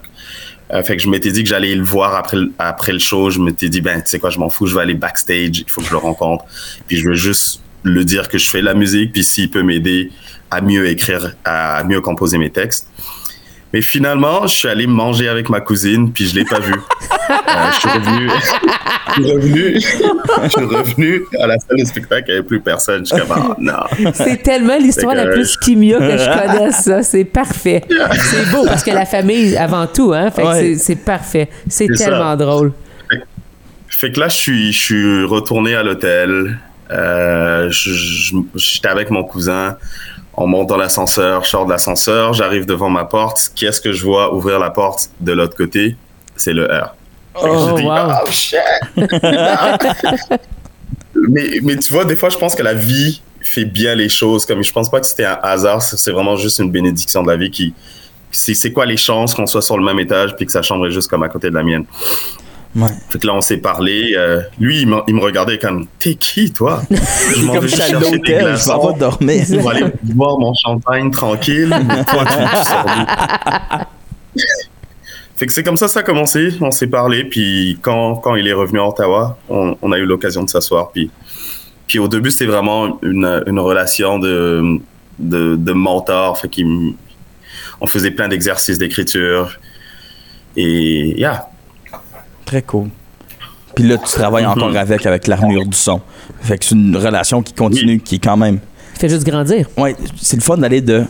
Euh, 0.75 0.83
fait 0.83 0.99
que 0.99 1.03
je 1.03 1.09
m'étais 1.09 1.33
dit 1.33 1.43
que 1.43 1.49
j'allais 1.49 1.75
le 1.75 1.83
voir 1.83 2.15
après, 2.15 2.37
le- 2.37 2.53
après 2.59 2.93
le 2.93 2.99
show. 2.99 3.31
Je 3.31 3.41
m'étais 3.41 3.71
dit, 3.71 3.81
ben, 3.81 4.03
tu 4.03 4.11
sais 4.11 4.19
quoi, 4.19 4.29
je 4.29 4.39
m'en 4.39 4.51
fous, 4.51 4.67
je 4.67 4.75
vais 4.75 4.83
aller 4.83 4.93
backstage. 4.93 5.61
Il 5.61 5.71
faut 5.71 5.81
que 5.81 5.87
je 5.87 5.93
le 5.93 5.97
rencontre. 5.97 6.45
Puis 6.87 6.99
je 6.99 7.09
veux 7.09 7.15
juste 7.15 7.63
le 7.83 8.05
dire 8.05 8.29
que 8.29 8.37
je 8.37 8.51
fais 8.51 8.61
de 8.61 8.67
la 8.67 8.75
musique. 8.75 9.15
Puis 9.15 9.25
s'il 9.25 9.49
peut 9.51 9.63
m'aider 9.63 10.13
à 10.51 10.61
mieux 10.61 10.87
écrire, 10.87 11.35
à 11.47 11.83
mieux 11.85 12.03
composer 12.03 12.37
mes 12.37 12.51
textes. 12.51 12.89
Mais 13.73 13.83
finalement, 13.83 14.47
je 14.47 14.55
suis 14.55 14.69
allé 14.69 14.87
manger 14.87 15.29
avec 15.29 15.51
ma 15.51 15.61
cousine, 15.61 16.11
puis 16.13 16.27
je 16.27 16.35
l'ai 16.35 16.45
pas 16.45 16.61
vu. 16.61 16.75
Euh, 17.31 17.71
je 17.73 17.79
suis 17.81 17.89
revenu, 17.89 18.31
je 19.17 19.23
suis 19.23 19.33
revenu, 19.33 19.75
je 20.45 20.49
suis 20.49 20.65
revenu 20.65 21.23
à 21.41 21.47
la 21.47 21.59
salle 21.59 21.79
de 21.79 21.85
spectacle, 21.85 22.25
il 22.29 22.33
n'y 22.33 22.39
avait 22.39 22.47
plus 22.47 22.61
personne. 22.61 23.07
Je 23.07 23.15
suis 23.15 23.27
comme, 23.27 23.37
ah, 23.37 23.57
non. 23.59 24.13
c'est 24.15 24.43
tellement 24.43 24.77
l'histoire 24.79 25.15
Fait 25.15 25.25
la 25.25 25.31
plus 25.33 25.57
kimia 25.59 25.99
que 25.99 26.17
je 26.19 26.47
connaisse, 26.59 26.77
ça. 26.85 27.03
C'est 27.03 27.25
parfait. 27.25 27.85
C'est 27.89 28.51
beau, 28.51 28.65
parce 28.67 28.83
que 28.83 28.91
la 28.91 29.05
famille, 29.07 29.57
avant 29.57 29.87
tout, 29.87 30.13
hein. 30.15 30.31
Ouais. 30.39 30.75
c'est- 30.77 30.97
parfait. 30.97 31.49
C'est 31.69 31.89
ça. 31.95 32.05
tellement 32.07 32.37
drôle. 32.37 32.73
Fait 33.89 34.13
que 34.13 34.21
là, 34.21 34.29
je 34.29 34.37
suis, 34.37 34.73
je 34.73 34.81
suis 34.81 35.25
retourné 35.25 35.75
à 35.75 35.83
l'hôtel. 35.83 36.59
Euh, 36.91 37.71
J'étais 37.71 38.89
avec 38.89 39.11
mon 39.11 39.25
cousin. 39.25 39.77
On 40.41 40.47
monte 40.47 40.69
dans 40.69 40.77
l'ascenseur, 40.77 41.43
je 41.43 41.51
sors 41.51 41.67
de 41.67 41.73
l'ascenseur, 41.73 42.33
j'arrive 42.33 42.65
devant 42.65 42.89
ma 42.89 43.05
porte. 43.05 43.51
Qu'est-ce 43.57 43.81
que 43.81 43.91
je 43.91 44.05
vois 44.05 44.33
ouvrir 44.33 44.61
la 44.61 44.71
porte 44.71 45.11
de 45.19 45.33
l'autre 45.33 45.57
côté? 45.57 45.97
C'est 46.37 46.53
le 46.53 46.67
R. 46.67 46.95
Oh, 47.35 47.71
je 47.71 47.75
dis, 47.75 47.83
wow. 47.83 48.13
oh 48.25 48.31
shit! 48.31 48.61
mais, 51.29 51.61
mais 51.65 51.77
tu 51.77 51.93
vois, 51.93 52.05
des 52.05 52.15
fois, 52.15 52.29
je 52.29 52.39
pense 52.39 52.55
que 52.55 52.63
la 52.63 52.75
vie 52.75 53.21
fait 53.41 53.65
bien 53.65 53.97
les 53.97 54.09
choses. 54.09 54.47
Comme 54.47 54.63
je 54.63 54.73
pense 54.73 54.89
pas 54.89 55.01
que 55.01 55.07
c'était 55.07 55.25
un 55.25 55.41
hasard, 55.43 55.83
c'est 55.83 55.97
c'est 55.97 56.13
vraiment 56.13 56.37
juste 56.37 56.61
une 56.61 56.71
bénédiction 56.71 57.25
de 57.25 57.31
la 57.31 57.37
vie 57.37 57.51
qui. 57.51 57.75
C'est 58.31 58.55
c'est 58.55 58.73
quoi 58.73 58.87
les 58.87 58.97
chances 58.97 59.35
qu'on 59.35 59.47
soit 59.47 59.63
sur 59.63 59.77
le 59.77 59.85
même 59.85 59.99
étage 59.99 60.37
puis 60.37 60.47
que 60.47 60.53
sa 60.53 60.63
chambre 60.63 60.87
est 60.87 60.93
juste 60.93 61.09
comme 61.11 61.25
à 61.25 61.29
côté 61.29 61.51
de 61.51 61.55
la 61.55 61.65
mienne? 61.65 61.85
Ouais. 62.77 62.89
Fait 63.09 63.19
que 63.19 63.27
là, 63.27 63.35
on 63.35 63.41
s'est 63.41 63.57
parlé. 63.59 64.15
euh, 64.17 64.41
lui, 64.61 64.81
il, 64.83 64.87
me 64.89 65.21
regardait 65.21 65.59
comme 65.59 65.87
T'es 65.99 66.15
qui, 66.15 66.53
toi? 66.53 66.83
Je 66.91 67.45
m'en 67.45 67.59
vais 67.59 67.67
je 67.69 67.75
chercher 67.77 67.95
des 67.99 68.11
je 68.17 68.39
glaçons. 68.39 68.77
m'en 68.77 68.93
vais 68.93 68.99
dormir. 68.99 69.45
Je 69.49 69.57
vais 69.57 69.69
aller 69.69 69.87
boire 70.03 70.39
mon 70.39 70.53
champagne 70.55 71.11
tranquille. 71.11 71.75
mais 71.87 72.05
toi, 72.05 72.25
tu, 72.27 72.37
tu 72.59 72.65
sors 72.65 72.85
d'où? 72.85 74.41
Fait 75.37 75.47
que 75.47 75.53
c'est 75.53 75.63
comme 75.63 75.77
ça 75.77 75.87
que 75.87 75.93
ça 75.93 76.01
a 76.01 76.03
commencé. 76.03 76.53
On 76.61 76.71
s'est 76.73 76.89
parlé. 76.89 77.25
Puis 77.25 77.79
quand, 77.81 78.17
quand 78.17 78.35
il 78.35 78.47
est 78.49 78.53
revenu 78.53 78.81
à 78.81 78.89
Ottawa, 78.89 79.39
on, 79.49 79.77
on 79.81 79.93
a 79.93 79.99
eu 79.99 80.05
l'occasion 80.05 80.43
de 80.43 80.51
s'asseoir. 80.51 80.91
Puis, 80.91 81.11
puis 81.87 81.99
au 82.01 82.09
début, 82.09 82.31
c'était 82.33 82.47
vraiment 82.51 82.99
une, 83.03 83.43
une 83.47 83.61
relation 83.61 84.19
de, 84.19 84.79
de, 85.21 85.55
de 85.57 85.73
mentor. 85.73 86.39
Fait 86.39 86.49
qu'il 86.49 86.67
m- 86.67 86.93
on 87.81 87.87
faisait 87.87 88.11
plein 88.11 88.27
d'exercices 88.29 88.79
d'écriture. 88.79 89.59
Et 90.57 91.19
yeah. 91.19 91.49
Très 92.49 92.63
cool. 92.63 92.89
Puis 93.75 93.85
là, 93.87 93.99
tu 93.99 94.05
travailles 94.11 94.45
Mhm. 94.45 94.51
encore 94.53 94.75
avec, 94.77 95.05
avec 95.07 95.27
l'armure 95.27 95.67
du 95.67 95.77
son. 95.77 96.01
Fait 96.41 96.57
que 96.57 96.65
c'est 96.65 96.75
une 96.75 96.97
relation 96.97 97.43
qui 97.43 97.53
continue, 97.53 98.01
qui 98.01 98.15
est 98.15 98.19
quand 98.25 98.37
même. 98.39 98.59
Fait 98.95 99.09
juste 99.09 99.25
grandir. 99.27 99.69
Ouais, 99.77 99.95
c'est 100.17 100.37
le 100.37 100.43
fun 100.43 100.57
d'aller 100.57 100.81
de 100.81 101.05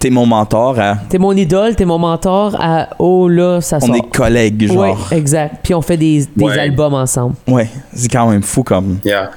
t'es 0.00 0.10
mon 0.10 0.26
mentor 0.26 0.78
à 0.80 0.96
T'es 1.08 1.18
mon 1.18 1.32
idole, 1.32 1.76
t'es 1.76 1.84
mon 1.84 1.98
mentor 1.98 2.56
à 2.60 2.88
oh 2.98 3.28
là, 3.28 3.60
ça 3.60 3.78
on 3.80 3.86
sort. 3.86 3.94
est 3.96 4.14
collègues, 4.14 4.66
Oui, 4.68 4.74
genre. 4.74 5.12
exact. 5.12 5.56
Puis 5.62 5.74
on 5.74 5.80
fait 5.80 5.96
des, 5.96 6.26
des 6.36 6.44
Ouais. 6.44 6.58
albums 6.58 6.94
ensemble. 6.94 7.36
Ouais, 7.46 7.70
c'est 7.94 8.08
quand 8.10 8.28
même 8.28 8.42
fou 8.42 8.62
comme, 8.64 8.98
Yeah. 9.04 9.30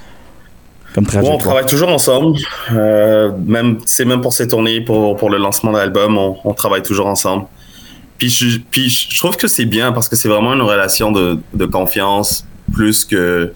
comme 0.95 1.05
Ouais, 1.05 1.29
on 1.29 1.37
travaille 1.37 1.65
toujours 1.65 1.89
ensemble. 1.89 2.37
Euh, 2.73 3.31
même, 3.45 3.77
c'est 3.85 4.05
même 4.05 4.21
pour 4.21 4.33
ces 4.33 4.47
tournées, 4.47 4.81
pour, 4.81 5.15
pour 5.15 5.29
le 5.29 5.37
lancement 5.37 5.71
de 5.71 5.77
l'album, 5.77 6.17
on, 6.17 6.35
on 6.43 6.53
travaille 6.53 6.81
toujours 6.81 7.07
ensemble. 7.07 7.45
Puis 8.17 8.29
je, 8.29 8.59
puis 8.59 8.89
je 8.89 9.17
trouve 9.17 9.37
que 9.37 9.47
c'est 9.47 9.65
bien 9.65 9.91
parce 9.91 10.07
que 10.07 10.15
c'est 10.15 10.29
vraiment 10.29 10.53
une 10.53 10.61
relation 10.61 11.11
de, 11.11 11.39
de 11.53 11.65
confiance 11.65 12.45
plus 12.73 13.05
que. 13.05 13.53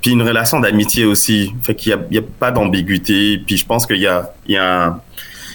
Puis 0.00 0.12
une 0.12 0.22
relation 0.22 0.60
d'amitié 0.60 1.04
aussi. 1.04 1.52
Fait 1.62 1.74
qu'il 1.74 1.96
n'y 2.10 2.18
a, 2.18 2.20
a 2.20 2.24
pas 2.38 2.50
d'ambiguïté. 2.50 3.38
Puis 3.46 3.56
je 3.56 3.66
pense 3.66 3.86
qu'il 3.86 3.98
y 3.98 4.06
a, 4.06 4.32
il 4.46 4.54
y, 4.54 4.58
a 4.58 4.86
un, 4.86 5.00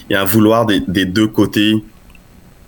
il 0.08 0.12
y 0.12 0.16
a 0.16 0.22
un 0.22 0.24
vouloir 0.24 0.66
des, 0.66 0.80
des 0.86 1.04
deux 1.04 1.26
côtés 1.26 1.82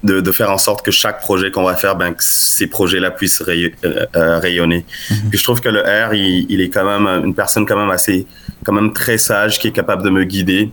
de, 0.02 0.20
de, 0.20 0.32
faire 0.32 0.50
en 0.50 0.58
sorte 0.58 0.84
que 0.84 0.90
chaque 0.90 1.20
projet 1.20 1.50
qu'on 1.50 1.64
va 1.64 1.74
faire, 1.74 1.96
ben, 1.96 2.12
que 2.14 2.22
ces 2.22 2.68
projets-là 2.68 3.10
puissent 3.10 3.42
ray, 3.42 3.74
euh, 3.84 4.06
euh, 4.16 4.38
rayonner. 4.38 4.84
-hmm. 5.10 5.28
Puis 5.28 5.38
je 5.38 5.44
trouve 5.44 5.60
que 5.60 5.68
le 5.68 5.80
R, 5.80 6.14
il, 6.14 6.46
il, 6.48 6.60
est 6.60 6.68
quand 6.68 6.84
même 6.84 7.06
une 7.24 7.34
personne 7.34 7.66
quand 7.66 7.76
même 7.76 7.90
assez, 7.90 8.26
quand 8.64 8.72
même 8.72 8.92
très 8.92 9.18
sage, 9.18 9.58
qui 9.58 9.68
est 9.68 9.72
capable 9.72 10.02
de 10.02 10.10
me 10.10 10.24
guider. 10.24 10.70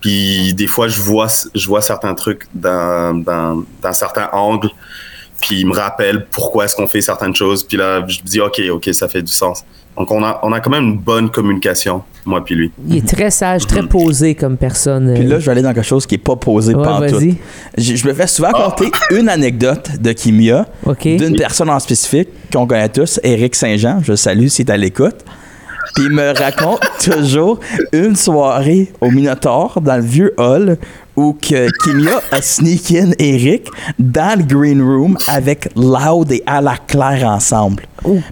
Puis 0.00 0.54
des 0.54 0.66
fois, 0.66 0.88
je 0.88 1.00
vois, 1.00 1.26
je 1.54 1.66
vois 1.66 1.82
certains 1.82 2.14
trucs 2.14 2.46
d'un 2.54 3.22
certain 3.92 4.28
angle, 4.32 4.70
puis 5.40 5.60
il 5.60 5.66
me 5.66 5.74
rappelle 5.74 6.26
pourquoi 6.30 6.64
est-ce 6.66 6.76
qu'on 6.76 6.86
fait 6.86 7.00
certaines 7.00 7.34
choses. 7.34 7.64
Puis 7.64 7.76
là, 7.76 8.04
je 8.06 8.20
me 8.20 8.26
dis, 8.26 8.40
OK, 8.40 8.60
OK, 8.72 8.88
ça 8.92 9.08
fait 9.08 9.22
du 9.22 9.32
sens. 9.32 9.64
Donc, 9.96 10.10
on 10.12 10.22
a, 10.24 10.38
on 10.42 10.52
a 10.52 10.60
quand 10.60 10.70
même 10.70 10.84
une 10.84 10.98
bonne 10.98 11.30
communication, 11.30 12.02
moi 12.24 12.42
puis 12.42 12.54
lui. 12.54 12.72
Il 12.88 12.96
est 12.96 13.06
très 13.06 13.30
sage, 13.30 13.66
très 13.66 13.82
posé 13.82 14.34
comme 14.34 14.56
personne. 14.56 15.12
Puis 15.14 15.24
là, 15.24 15.38
je 15.40 15.44
vais 15.46 15.52
aller 15.52 15.62
dans 15.62 15.74
quelque 15.74 15.84
chose 15.84 16.06
qui 16.06 16.14
n'est 16.14 16.18
pas 16.22 16.36
posé 16.36 16.74
Ouais, 16.74 16.82
par 16.82 17.04
tout. 17.06 17.16
vas-y. 17.16 17.36
Je, 17.76 17.96
je 17.96 18.06
me 18.06 18.14
fais 18.14 18.26
souvent 18.26 18.52
compter 18.52 18.90
une 19.10 19.28
anecdote 19.28 19.90
de 20.00 20.12
Kimia, 20.12 20.66
d'une 21.04 21.36
personne 21.36 21.68
en 21.68 21.78
spécifique 21.80 22.28
qu'on 22.52 22.66
connaît 22.66 22.88
tous, 22.88 23.20
Éric 23.22 23.54
Saint-Jean. 23.54 24.00
Je 24.02 24.12
le 24.12 24.16
salue 24.16 24.46
s'il 24.46 24.66
est 24.68 24.72
à 24.72 24.76
l'écoute. 24.78 25.16
Puis 25.94 26.04
il 26.04 26.10
me 26.10 26.32
raconte 26.38 26.80
toujours 27.02 27.58
une 27.92 28.16
soirée 28.16 28.92
au 29.00 29.10
Minotaur, 29.10 29.80
dans 29.80 29.96
le 29.96 30.02
vieux 30.02 30.32
hall, 30.38 30.76
où 31.16 31.32
que 31.34 31.68
Kimia 31.84 32.20
a 32.30 32.40
sneak 32.40 32.92
in 32.92 33.10
Eric 33.18 33.68
dans 33.98 34.38
le 34.38 34.44
green 34.44 34.80
room 34.80 35.18
avec 35.28 35.68
Loud 35.76 36.30
et 36.32 36.42
À 36.46 36.60
la 36.60 36.76
Claire 36.76 37.26
ensemble. 37.28 37.82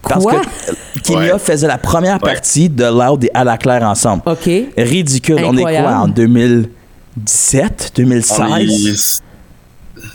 Parce 0.02 0.24
quoi? 0.24 0.40
que 0.40 1.00
Kimia 1.00 1.34
Ouais. 1.34 1.38
faisait 1.38 1.66
la 1.66 1.78
première 1.78 2.14
Ouais. 2.22 2.32
partie 2.32 2.68
de 2.68 2.84
Loud 2.84 3.24
et 3.24 3.30
À 3.34 3.44
la 3.44 3.58
Claire 3.58 3.82
ensemble. 3.82 4.22
OK. 4.26 4.48
Ridicule. 4.76 5.40
On 5.44 5.56
est 5.56 5.62
quoi 5.62 5.96
en 5.96 6.08
2017, 6.08 7.92
2016? 7.96 8.40
On 8.40 8.56
est 8.56 9.22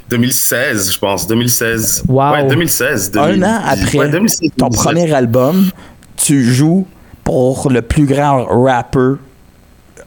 2016, 0.09 0.93
je 0.93 0.99
pense. 0.99 1.27
2016. 1.27 2.03
Wow. 2.07 2.31
Ouais, 2.31 2.47
2016. 2.47 3.11
Un 3.15 3.27
2000. 3.27 3.45
an 3.45 3.59
après 3.67 3.97
Ouais, 3.99 4.09
2016, 4.09 4.49
ton 4.57 4.67
2017. 4.69 4.71
premier 4.83 5.13
album, 5.13 5.69
tu 6.15 6.43
joues 6.53 6.87
pour 7.23 7.69
le 7.71 7.81
plus 7.81 8.05
grand 8.05 8.45
rapper 8.45 9.13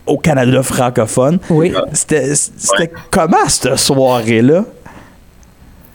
au 0.06 0.18
Canada 0.18 0.62
francophone. 0.62 1.38
Oui. 1.50 1.72
C'était 1.92 2.32
Ouais. 2.78 2.92
comment 3.10 3.48
cette 3.48 3.76
soirée-là? 3.76 4.64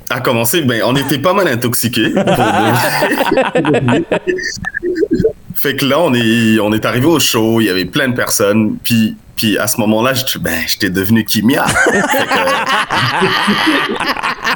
À 0.09 0.19
commencer, 0.19 0.61
ben, 0.63 0.81
on 0.85 0.93
était 0.97 1.19
pas 1.19 1.33
mal 1.33 1.47
intoxiqués. 1.47 2.11
fait 5.55 5.75
que 5.75 5.85
là, 5.85 5.99
on 5.99 6.13
est, 6.13 6.59
on 6.59 6.73
est 6.73 6.83
arrivé 6.85 7.05
au 7.05 7.19
show, 7.19 7.61
il 7.61 7.67
y 7.67 7.69
avait 7.69 7.85
plein 7.85 8.09
de 8.09 8.15
personnes, 8.15 8.75
puis, 8.83 9.15
puis 9.35 9.57
à 9.57 9.67
ce 9.67 9.79
moment-là, 9.79 10.13
je- 10.13 10.37
ben, 10.39 10.59
j'étais 10.67 10.89
devenu 10.89 11.23
Kimia. 11.23 11.65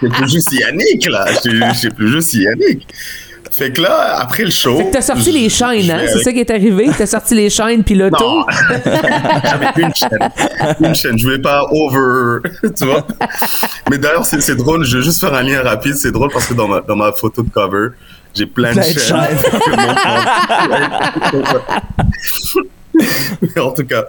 C'est 0.02 0.10
plus 0.14 0.30
juste 0.30 0.52
Yannick, 0.52 1.08
là. 1.10 1.26
Je 1.44 1.74
suis 1.78 1.90
plus 1.90 2.12
juste 2.12 2.34
Yannick. 2.34 2.86
Fait 3.58 3.72
que 3.72 3.82
là, 3.82 4.18
après 4.20 4.44
le 4.44 4.52
show. 4.52 4.78
Fait 4.78 4.88
que 4.88 4.92
t'as 4.92 5.02
sorti 5.02 5.32
les 5.32 5.48
chaînes, 5.50 5.90
hein? 5.90 5.98
vais 5.98 6.08
C'est 6.08 6.14
avec- 6.14 6.24
ça 6.26 6.34
qui 6.34 6.40
est 6.40 6.52
arrivé? 6.52 6.90
T'as 6.98 7.06
sorti 7.06 7.36
les 7.36 7.50
chaînes 7.50 7.84
puis 7.86 7.96
l'auto? 7.96 8.18
Non. 8.22 8.46
J'avais 8.84 9.68
une 9.78 9.96
chaîne. 9.96 10.30
Une 10.82 10.96
chaîne. 10.96 11.18
Je 11.18 11.24
voulais 11.26 11.40
pas 11.42 11.66
over. 11.72 12.40
Tu 12.78 12.86
vois? 12.86 13.06
Mais 13.90 13.98
d'ailleurs, 13.98 14.26
c'est 14.26 14.42
c'est 14.42 14.56
drôle. 14.56 14.84
Je 14.86 14.98
vais 14.98 15.04
juste 15.04 15.22
faire 15.22 15.34
un 15.34 15.44
lien 15.44 15.62
rapide. 15.62 15.96
C'est 15.96 16.12
drôle 16.12 16.32
parce 16.34 16.48
que 16.48 16.54
dans 16.54 16.68
ma, 16.68 16.82
dans 16.82 16.96
ma 16.98 17.14
photo 17.14 17.44
de 17.44 17.50
cover, 17.50 17.90
j'ai 18.36 18.46
plein, 18.46 18.74
Plein 18.74 18.88
de 18.90 18.94
de 18.94 19.00
chaînes. 19.00 19.38
Mais 23.56 23.62
en 23.62 23.72
tout 23.72 23.86
cas. 23.86 24.06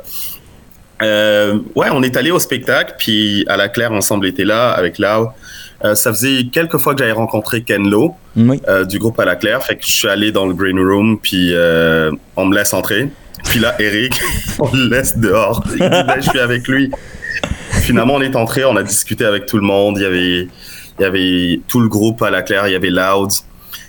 Euh, 1.03 1.59
ouais, 1.75 1.89
on 1.93 2.03
est 2.03 2.17
allé 2.17 2.31
au 2.31 2.39
spectacle, 2.39 2.95
puis 2.99 3.45
à 3.49 3.57
la 3.57 3.69
Claire, 3.69 3.93
ensemble 3.93 4.27
était 4.27 4.45
là 4.45 4.71
avec 4.71 4.99
Lau. 4.99 5.29
Euh, 5.85 5.95
ça 5.95 6.11
faisait 6.11 6.45
quelques 6.51 6.79
fois 6.79 6.95
que 6.95 7.01
j'avais 7.01 7.13
rencontré 7.13 7.63
Ken 7.63 7.87
Lo 7.89 8.15
Oui. 8.35 8.63
euh, 8.67 8.85
du 8.87 8.99
groupe 8.99 9.21
à 9.21 9.27
la 9.27 9.37
Claire. 9.37 9.63
Fait 9.63 9.77
que 9.77 9.85
je 9.85 9.93
suis 9.93 10.09
allé 10.09 10.33
dans 10.33 10.47
le 10.47 10.55
green 10.55 10.79
room, 10.79 11.19
puis 11.23 11.51
euh, 11.53 12.11
on 12.37 12.47
me 12.47 12.55
laisse 12.55 12.73
entrer. 12.73 13.11
Puis 13.45 13.59
là, 13.59 13.75
Eric, 13.79 14.19
on 14.59 14.75
le 14.75 14.89
laisse 14.89 15.19
dehors. 15.19 15.63
Il 15.67 15.73
dit, 15.73 15.79
Ben, 15.81 16.15
je 16.17 16.31
suis 16.31 16.41
avec 16.41 16.67
lui. 16.67 16.91
Finalement, 17.83 18.15
on 18.15 18.23
est 18.23 18.35
entré, 18.35 18.65
on 18.65 18.75
a 18.77 18.83
discuté 18.83 19.25
avec 19.27 19.45
tout 19.47 19.59
le 19.59 19.63
monde. 19.67 19.99
Il 19.99 20.03
y 20.03 20.07
avait, 20.07 20.49
il 20.99 21.03
y 21.03 21.05
avait 21.05 21.61
tout 21.69 21.81
le 21.81 21.89
groupe 21.89 22.23
à 22.23 22.31
la 22.31 22.41
Claire, 22.43 22.67
il 22.69 22.73
y 22.73 22.77
avait 22.77 22.91
Loud. 22.91 23.31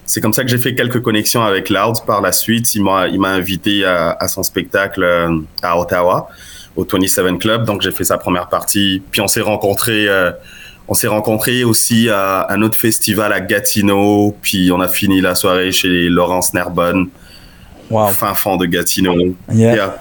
C'est 0.06 0.20
comme 0.22 0.34
ça 0.34 0.44
que 0.44 0.50
j'ai 0.50 0.58
fait 0.58 0.76
quelques 0.76 1.02
connexions 1.02 1.44
avec 1.44 1.70
Loud. 1.70 1.96
Par 2.06 2.22
la 2.22 2.34
suite, 2.34 2.76
il 2.76 2.84
m'a, 2.84 3.08
il 3.08 3.20
m'a 3.20 3.30
invité 3.30 3.86
à, 3.86 4.12
à 4.20 4.28
son 4.28 4.44
spectacle 4.44 5.04
euh, 5.04 5.38
à 5.62 5.80
Ottawa, 5.80 6.28
au 6.78 6.86
27 6.86 7.38
Club. 7.40 7.66
Donc, 7.66 7.82
j'ai 7.82 7.92
fait 7.92 8.06
sa 8.06 8.18
première 8.18 8.48
partie. 8.48 9.02
Puis, 9.12 9.20
on 9.20 9.28
s'est 9.28 9.42
rencontrés. 9.42 10.08
euh, 10.08 10.32
on 10.90 10.94
s'est 10.94 11.08
rencontrés 11.10 11.66
aussi 11.66 12.08
à 12.10 12.48
un 12.50 12.62
autre 12.62 12.78
festival 12.78 13.34
à 13.34 13.42
Gatineau, 13.42 14.38
puis 14.42 14.72
on 14.72 14.80
a 14.80 14.88
fini 14.88 15.20
la 15.20 15.36
soirée 15.36 15.74
chez 15.74 16.08
Laurence 16.08 16.54
Nerbonne, 16.54 17.10
Wow. 17.90 18.08
fin 18.10 18.34
fond 18.34 18.56
de 18.56 18.66
Gatineau. 18.66 19.36
Yeah. 19.52 19.76
Yeah. 19.76 19.98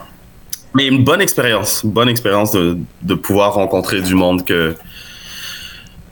Mais 0.75 0.87
une 0.87 1.03
bonne 1.03 1.21
expérience, 1.21 1.81
une 1.83 1.91
bonne 1.91 2.09
expérience 2.09 2.53
de, 2.53 2.77
de 3.03 3.15
pouvoir 3.15 3.55
rencontrer 3.55 4.01
du 4.01 4.15
monde 4.15 4.45
que, 4.45 4.77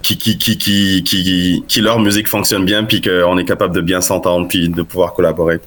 qui, 0.02 0.18
qui, 0.18 0.38
qui, 0.38 0.58
qui, 0.58 1.02
qui, 1.04 1.64
qui 1.68 1.80
leur 1.80 1.98
musique 2.00 2.26
fonctionne 2.28 2.64
bien, 2.64 2.82
puis 2.84 3.00
qu'on 3.00 3.38
est 3.38 3.44
capable 3.44 3.74
de 3.76 3.80
bien 3.80 4.00
s'entendre, 4.00 4.48
puis 4.48 4.68
de 4.68 4.82
pouvoir 4.82 5.14
collaborer. 5.14 5.60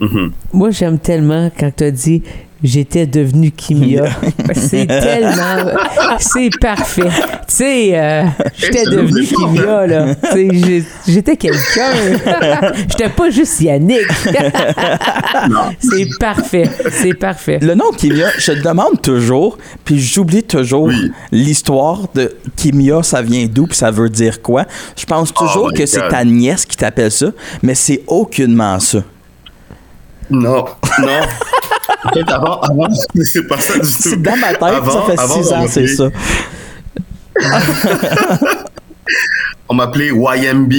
Mhm. 0.00 0.32
Moi, 0.52 0.70
j'aime 0.70 0.98
tellement 0.98 1.50
quand 1.58 1.70
tu 1.76 1.84
as 1.84 1.90
dit 1.90 2.22
j'étais 2.62 3.06
devenu 3.06 3.50
Kimia. 3.50 4.04
c'est 4.54 4.86
tellement. 4.86 5.70
C'est 6.18 6.50
parfait. 6.60 7.02
Tu 7.46 7.54
sais, 7.56 7.90
euh, 7.92 8.24
j'étais 8.56 8.84
devenu 8.84 9.24
Kimia, 9.26 9.86
là. 9.86 10.14
Tu 10.14 10.26
sais, 10.32 10.48
j'ai- 10.52 10.84
j'étais 11.12 11.36
quelqu'un. 11.36 11.92
j'étais 12.88 13.10
pas 13.10 13.28
juste 13.30 13.60
Yannick. 13.60 14.06
c'est 15.80 16.08
parfait. 16.18 16.68
C'est 16.90 17.14
parfait. 17.14 17.58
Le 17.60 17.74
nom 17.74 17.90
Kimia, 17.96 18.28
je 18.38 18.52
te 18.52 18.62
demande 18.62 19.00
toujours, 19.02 19.58
puis 19.84 19.98
j'oublie 20.00 20.42
toujours 20.42 20.84
Oui. 20.84 21.10
l'histoire 21.32 22.02
de 22.14 22.34
Kimia, 22.56 23.02
ça 23.02 23.22
vient 23.22 23.46
d'où, 23.46 23.66
puis 23.66 23.76
ça 23.76 23.90
veut 23.90 24.08
dire 24.08 24.40
quoi. 24.42 24.64
Je 24.96 25.04
pense 25.04 25.32
toujours 25.32 25.66
Oh 25.66 25.70
my 25.72 25.78
que 25.78 25.86
c'est 25.86 26.08
ta 26.08 26.24
nièce 26.24 26.64
qui 26.66 26.76
t'appelle 26.76 27.10
ça, 27.10 27.26
mais 27.62 27.74
c'est 27.74 28.02
aucunement 28.06 28.80
ça. 28.80 29.02
Non, 30.30 30.64
non. 31.00 31.20
En 32.06 32.10
fait, 32.12 32.30
avant, 32.30 32.60
avant, 32.60 32.86
c'est 33.24 33.46
pas 33.46 33.58
ça 33.58 33.74
du 33.74 33.80
tout. 33.80 33.86
C'est 33.86 34.20
dans 34.22 34.36
ma 34.36 34.48
tête, 34.54 34.62
Avant- 34.62 35.06
ça 35.06 35.12
fait 35.12 35.18
avant, 35.20 35.42
six 35.42 35.52
ans, 35.52 35.66
c'est 35.68 35.86
ça. 35.86 36.10
On 39.68 39.74
m'appelait 39.74 40.08
YMB. 40.08 40.72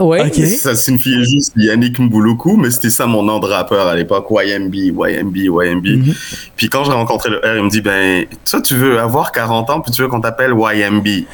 Oui. 0.00 0.18
Ok. 0.20 0.34
Ça 0.60 0.76
signifiait 0.76 1.24
juste 1.24 1.52
Yannick 1.56 1.98
Mbouloukou, 1.98 2.56
mais 2.56 2.70
c'était 2.70 2.90
ça 2.90 3.06
mon 3.06 3.22
nom 3.24 3.40
de 3.40 3.46
rappeur 3.46 3.86
à 3.88 3.96
l'époque, 3.96 4.26
YMB, 4.30 4.72
YMB, 4.74 5.36
YMB. 5.36 5.86
Mhm. 5.86 6.14
Puis 6.56 6.68
quand 6.68 6.84
j'ai 6.84 6.92
rencontré 6.92 7.30
le 7.30 7.38
R, 7.38 7.56
il 7.56 7.64
me 7.64 7.70
dit, 7.70 7.80
ben, 7.80 8.24
toi, 8.48 8.60
tu 8.60 8.74
veux 8.76 9.00
avoir 9.00 9.32
40 9.32 9.70
ans, 9.70 9.80
puis 9.80 9.90
tu 9.92 10.02
veux 10.02 10.08
qu'on 10.08 10.20
t'appelle 10.20 10.52
YMB. 10.52 11.06
Il 11.06 11.24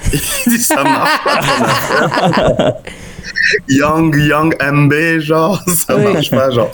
dit, 0.47 0.59
ça 0.63 0.83
marche 0.83 1.25
pas. 1.25 2.77
Young, 3.69 4.15
Young 4.17 4.55
MB, 4.63 5.21
genre, 5.21 5.63
ça 5.67 5.97
Oui. 5.97 6.13
marche 6.15 6.31
pas, 6.31 6.51
genre. 6.51 6.71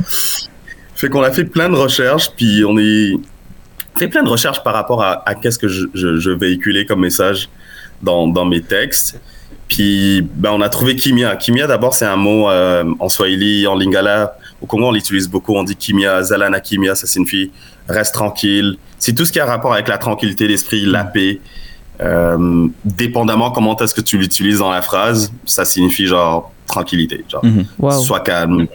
Fait 1.00 1.08
qu'on 1.08 1.22
a 1.22 1.30
fait 1.30 1.44
plein 1.44 1.68
de 1.70 1.76
recherches, 1.76 2.30
puis 2.36 2.62
on 2.66 2.76
est 2.78 3.12
fait 3.98 4.08
plein 4.08 4.22
de 4.22 4.28
recherches 4.28 4.62
par 4.62 4.74
rapport 4.74 5.02
à, 5.02 5.22
à 5.28 5.34
qu'est-ce 5.34 5.58
que 5.58 5.68
je, 5.68 5.86
je, 5.94 6.16
je 6.18 6.30
véhiculais 6.30 6.84
comme 6.84 7.00
message 7.00 7.48
dans, 8.02 8.26
dans 8.28 8.44
mes 8.44 8.60
textes. 8.60 9.18
Puis 9.68 10.22
ben, 10.34 10.50
on 10.52 10.60
a 10.60 10.68
trouvé 10.68 10.96
kimia. 10.96 11.36
Kimia, 11.36 11.66
d'abord, 11.66 11.94
c'est 11.94 12.04
un 12.06 12.16
mot 12.16 12.48
euh, 12.50 12.84
en 12.98 13.08
swahili, 13.08 13.66
en 13.66 13.76
lingala. 13.76 14.36
Au 14.60 14.66
Congo, 14.66 14.86
on 14.88 14.92
l'utilise 14.92 15.28
beaucoup. 15.28 15.54
On 15.54 15.62
dit 15.62 15.76
kimia, 15.76 16.22
zalana 16.22 16.60
kimia, 16.60 16.94
ça 16.94 17.06
signifie 17.06 17.50
reste 17.88 18.14
tranquille. 18.14 18.76
C'est 18.98 19.14
tout 19.14 19.24
ce 19.24 19.32
qui 19.32 19.40
a 19.40 19.46
rapport 19.46 19.72
avec 19.72 19.88
la 19.88 19.96
tranquillité 19.98 20.48
d'esprit, 20.48 20.84
la 20.84 21.04
paix. 21.04 21.40
Euh, 22.00 22.66
dépendamment 22.84 23.50
comment 23.50 23.76
est-ce 23.76 23.94
que 23.94 24.00
tu 24.00 24.16
l'utilises 24.18 24.58
dans 24.58 24.70
la 24.70 24.80
phrase, 24.82 25.32
ça 25.44 25.64
signifie 25.64 26.06
genre 26.06 26.50
tranquillité. 26.66 27.24
Genre, 27.28 27.44
Mhm. 27.44 27.64
Wow. 27.78 28.00
soit 28.00 28.20
calme, 28.20 28.66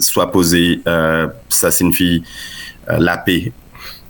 soit 0.00 0.30
posé, 0.30 0.80
euh, 0.86 1.28
ça 1.48 1.70
signifie 1.70 2.22
euh, 2.90 2.96
la 2.98 3.16
paix. 3.18 3.52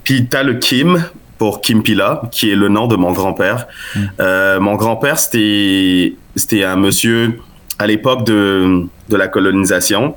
Puis 0.03 0.27
tu 0.29 0.35
as 0.37 0.43
le 0.43 0.55
Kim 0.55 1.03
pour 1.37 1.61
Kim 1.61 1.81
Pila, 1.83 2.21
qui 2.31 2.49
est 2.51 2.55
le 2.55 2.69
nom 2.69 2.87
de 2.87 2.95
mon 2.95 3.11
grand-père. 3.13 3.67
Euh, 4.19 4.59
mon 4.59 4.75
grand-père, 4.75 5.17
c'était 5.19 6.15
c'était 6.35 6.63
un 6.63 6.75
monsieur 6.75 7.39
à 7.79 7.87
l'époque 7.87 8.25
de, 8.25 8.83
de 9.09 9.15
la 9.15 9.27
colonisation. 9.27 10.15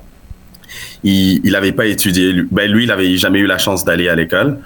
Il 1.02 1.40
n'avait 1.52 1.72
pas 1.72 1.86
étudié. 1.86 2.32
Lui- 2.32 2.48
Ben, 2.50 2.70
lui, 2.70 2.84
il 2.84 2.88
n'avait 2.88 3.16
jamais 3.16 3.38
eu 3.38 3.46
la 3.46 3.58
chance 3.58 3.84
d'aller 3.84 4.08
à 4.08 4.14
l'école. 4.14 4.58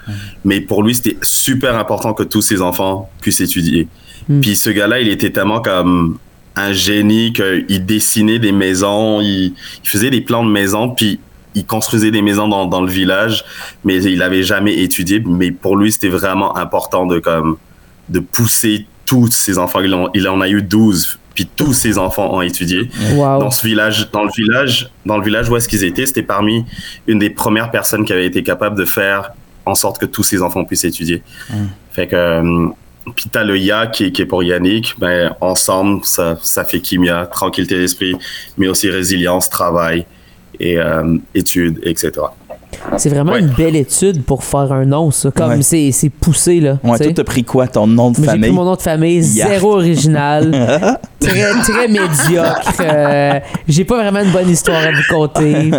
Mais 0.45 0.61
pour 0.61 0.83
lui, 0.83 0.95
c'était 0.95 1.17
super 1.21 1.77
important 1.77 2.13
que 2.13 2.23
tous 2.23 2.41
ses 2.41 2.61
enfants 2.61 3.09
puissent 3.21 3.41
étudier. 3.41 3.87
Mm. 4.29 4.39
Puis 4.41 4.55
ce 4.55 4.69
gars-là, 4.69 4.99
il 5.01 5.09
était 5.09 5.31
tellement 5.31 5.61
comme 5.61 6.17
un 6.59 6.73
génie 6.73 7.33
qu'il 7.33 7.85
dessinait 7.85 8.39
des 8.39 8.51
maisons, 8.51 9.21
il, 9.21 9.53
il 9.83 9.89
faisait 9.89 10.09
des 10.09 10.21
plans 10.21 10.45
de 10.45 10.51
maisons, 10.51 10.89
puis 10.89 11.19
il 11.55 11.65
construisait 11.65 12.11
des 12.11 12.21
maisons 12.21 12.47
dans, 12.47 12.65
dans 12.65 12.81
le 12.81 12.91
village, 12.91 13.43
mais 13.83 14.01
il 14.03 14.19
n'avait 14.19 14.43
jamais 14.43 14.77
étudié. 14.79 15.21
Mais 15.25 15.51
pour 15.51 15.75
lui, 15.75 15.91
c'était 15.91 16.09
vraiment 16.09 16.55
important 16.57 17.05
de, 17.05 17.19
comme, 17.19 17.57
de 18.09 18.19
pousser 18.19 18.85
tous 19.05 19.31
ses 19.31 19.57
enfants. 19.57 19.81
Il 19.81 19.93
en, 19.93 20.09
il 20.13 20.27
en 20.27 20.41
a 20.41 20.49
eu 20.49 20.61
12. 20.61 21.19
puis 21.33 21.47
tous 21.55 21.73
ses 21.73 21.97
enfants 21.97 22.33
ont 22.33 22.41
étudié. 22.41 22.89
Wow. 23.13 23.39
Dans 23.39 23.51
ce 23.51 23.65
village, 23.65 24.09
dans 24.11 24.23
le 24.23 24.31
village, 24.35 24.91
dans 25.05 25.17
le 25.17 25.23
village 25.23 25.49
où 25.49 25.55
est-ce 25.57 25.67
qu'ils 25.67 25.83
étaient, 25.83 26.05
c'était 26.05 26.23
parmi 26.23 26.65
une 27.07 27.19
des 27.19 27.29
premières 27.31 27.71
personnes 27.71 28.05
qui 28.05 28.13
avaient 28.13 28.27
été 28.27 28.43
capable 28.43 28.77
de 28.77 28.85
faire 28.85 29.31
en 29.65 29.75
sorte 29.75 29.99
que 29.99 30.05
tous 30.05 30.23
ses 30.23 30.41
enfants 30.41 30.63
puissent 30.65 30.85
étudier. 30.85 31.23
Fait 31.91 32.07
que 32.07 32.15
euh, 32.15 32.67
puis 33.15 33.25
t'as 33.31 33.43
le 33.43 33.57
Ya 33.57 33.87
qui, 33.87 34.05
est- 34.05 34.25
pour 34.25 34.43
Yannick, 34.43 34.95
ben 34.99 35.35
ensemble 35.41 36.01
ça, 36.03 36.37
ça 36.41 36.63
fait 36.65 36.79
Kimia, 36.79 37.25
tranquillité 37.27 37.77
d'esprit, 37.77 38.15
mais 38.57 38.67
aussi 38.67 38.89
résilience, 38.89 39.49
travail 39.49 40.05
et 40.59 40.77
euh, 40.77 41.17
études, 41.33 41.79
etc. 41.83 42.11
C'est 42.97 43.09
vraiment 43.09 43.33
Ouais. 43.33 43.39
une 43.39 43.47
belle 43.49 43.75
étude 43.75 44.23
pour 44.23 44.43
faire 44.43 44.71
un 44.71 44.85
nom, 44.85 45.11
ça. 45.11 45.31
Comme 45.31 45.49
Ouais. 45.51 45.61
c'est 45.61 45.91
c'est 45.91 46.09
poussé, 46.09 46.59
là. 46.59 46.77
Ouais, 46.83 46.97
toi, 46.97 47.07
t'as 47.15 47.23
pris 47.23 47.43
quoi, 47.43 47.67
ton 47.67 47.87
nom 47.87 48.11
de 48.11 48.17
Mais 48.19 48.25
J'ai 48.25 48.29
famille? 48.31 48.49
pris 48.49 48.51
mon 48.51 48.63
nom 48.65 48.75
de 48.75 48.81
famille, 48.81 49.19
Yark. 49.21 49.51
zéro 49.51 49.73
original, 49.75 50.51
très, 51.19 51.51
très 51.61 51.87
médiocre. 51.87 52.73
euh, 52.81 53.39
J'ai 53.67 53.83
pas 53.85 53.97
vraiment 53.97 54.19
une 54.21 54.31
bonne 54.31 54.49
histoire 54.49 54.77
à 54.83 54.91
vous 54.91 55.03
conter. 55.09 55.71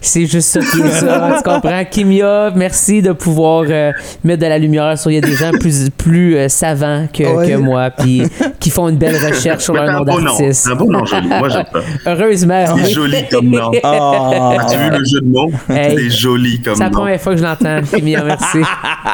C'est 0.00 0.26
juste 0.26 0.48
ça 0.48 0.60
qui 0.60 0.80
est 0.80 0.90
ça. 0.90 1.34
Tu 1.38 1.42
comprends? 1.50 1.84
Kimia, 1.90 2.52
merci 2.54 3.02
de 3.02 3.12
pouvoir 3.12 3.64
euh, 3.68 3.92
mettre 4.22 4.42
de 4.42 4.46
la 4.46 4.58
lumière 4.58 4.98
sur 4.98 5.10
il 5.10 5.14
y 5.14 5.18
a 5.18 5.20
des 5.22 5.34
gens 5.34 5.50
plus, 5.52 5.90
plus 5.90 6.36
euh, 6.36 6.48
savants 6.48 7.06
que, 7.12 7.24
Ouais. 7.24 7.48
que 7.50 7.56
moi, 7.56 7.90
puis 7.90 8.22
qui 8.60 8.70
font 8.70 8.88
une 8.88 8.96
belle 8.96 9.16
recherche 9.16 9.64
sur 9.64 9.74
leur 9.74 9.90
nom 9.92 10.04
d'artiste. 10.04 10.64
c'est 10.64 10.70
un 10.70 10.76
beau 10.76 10.90
nom 10.90 11.04
joli. 11.04 11.28
Moi 11.28 11.48
j'aime 11.48 11.64
ça. 11.72 11.80
Heureusement. 12.12 12.64
C'est 12.84 12.90
joli 12.90 13.24
comme 13.30 13.48
nom. 13.50 13.70
Ah. 13.82 14.52
As-tu 14.60 14.76
vu 14.78 14.90
le 14.98 15.04
jeu 15.04 15.20
de 15.20 15.26
mots? 15.28 15.50
Hey. 15.70 15.96
C'est 15.96 16.10
joli 16.26 16.60
comme 16.60 16.74
C'est 16.74 16.82
la 16.82 16.90
nom. 16.90 16.98
première 17.00 17.20
fois 17.20 17.32
que 17.34 17.38
je 17.38 17.44
l'entends, 17.44 17.80
Kimia, 17.94 18.24
merci. 18.24 18.58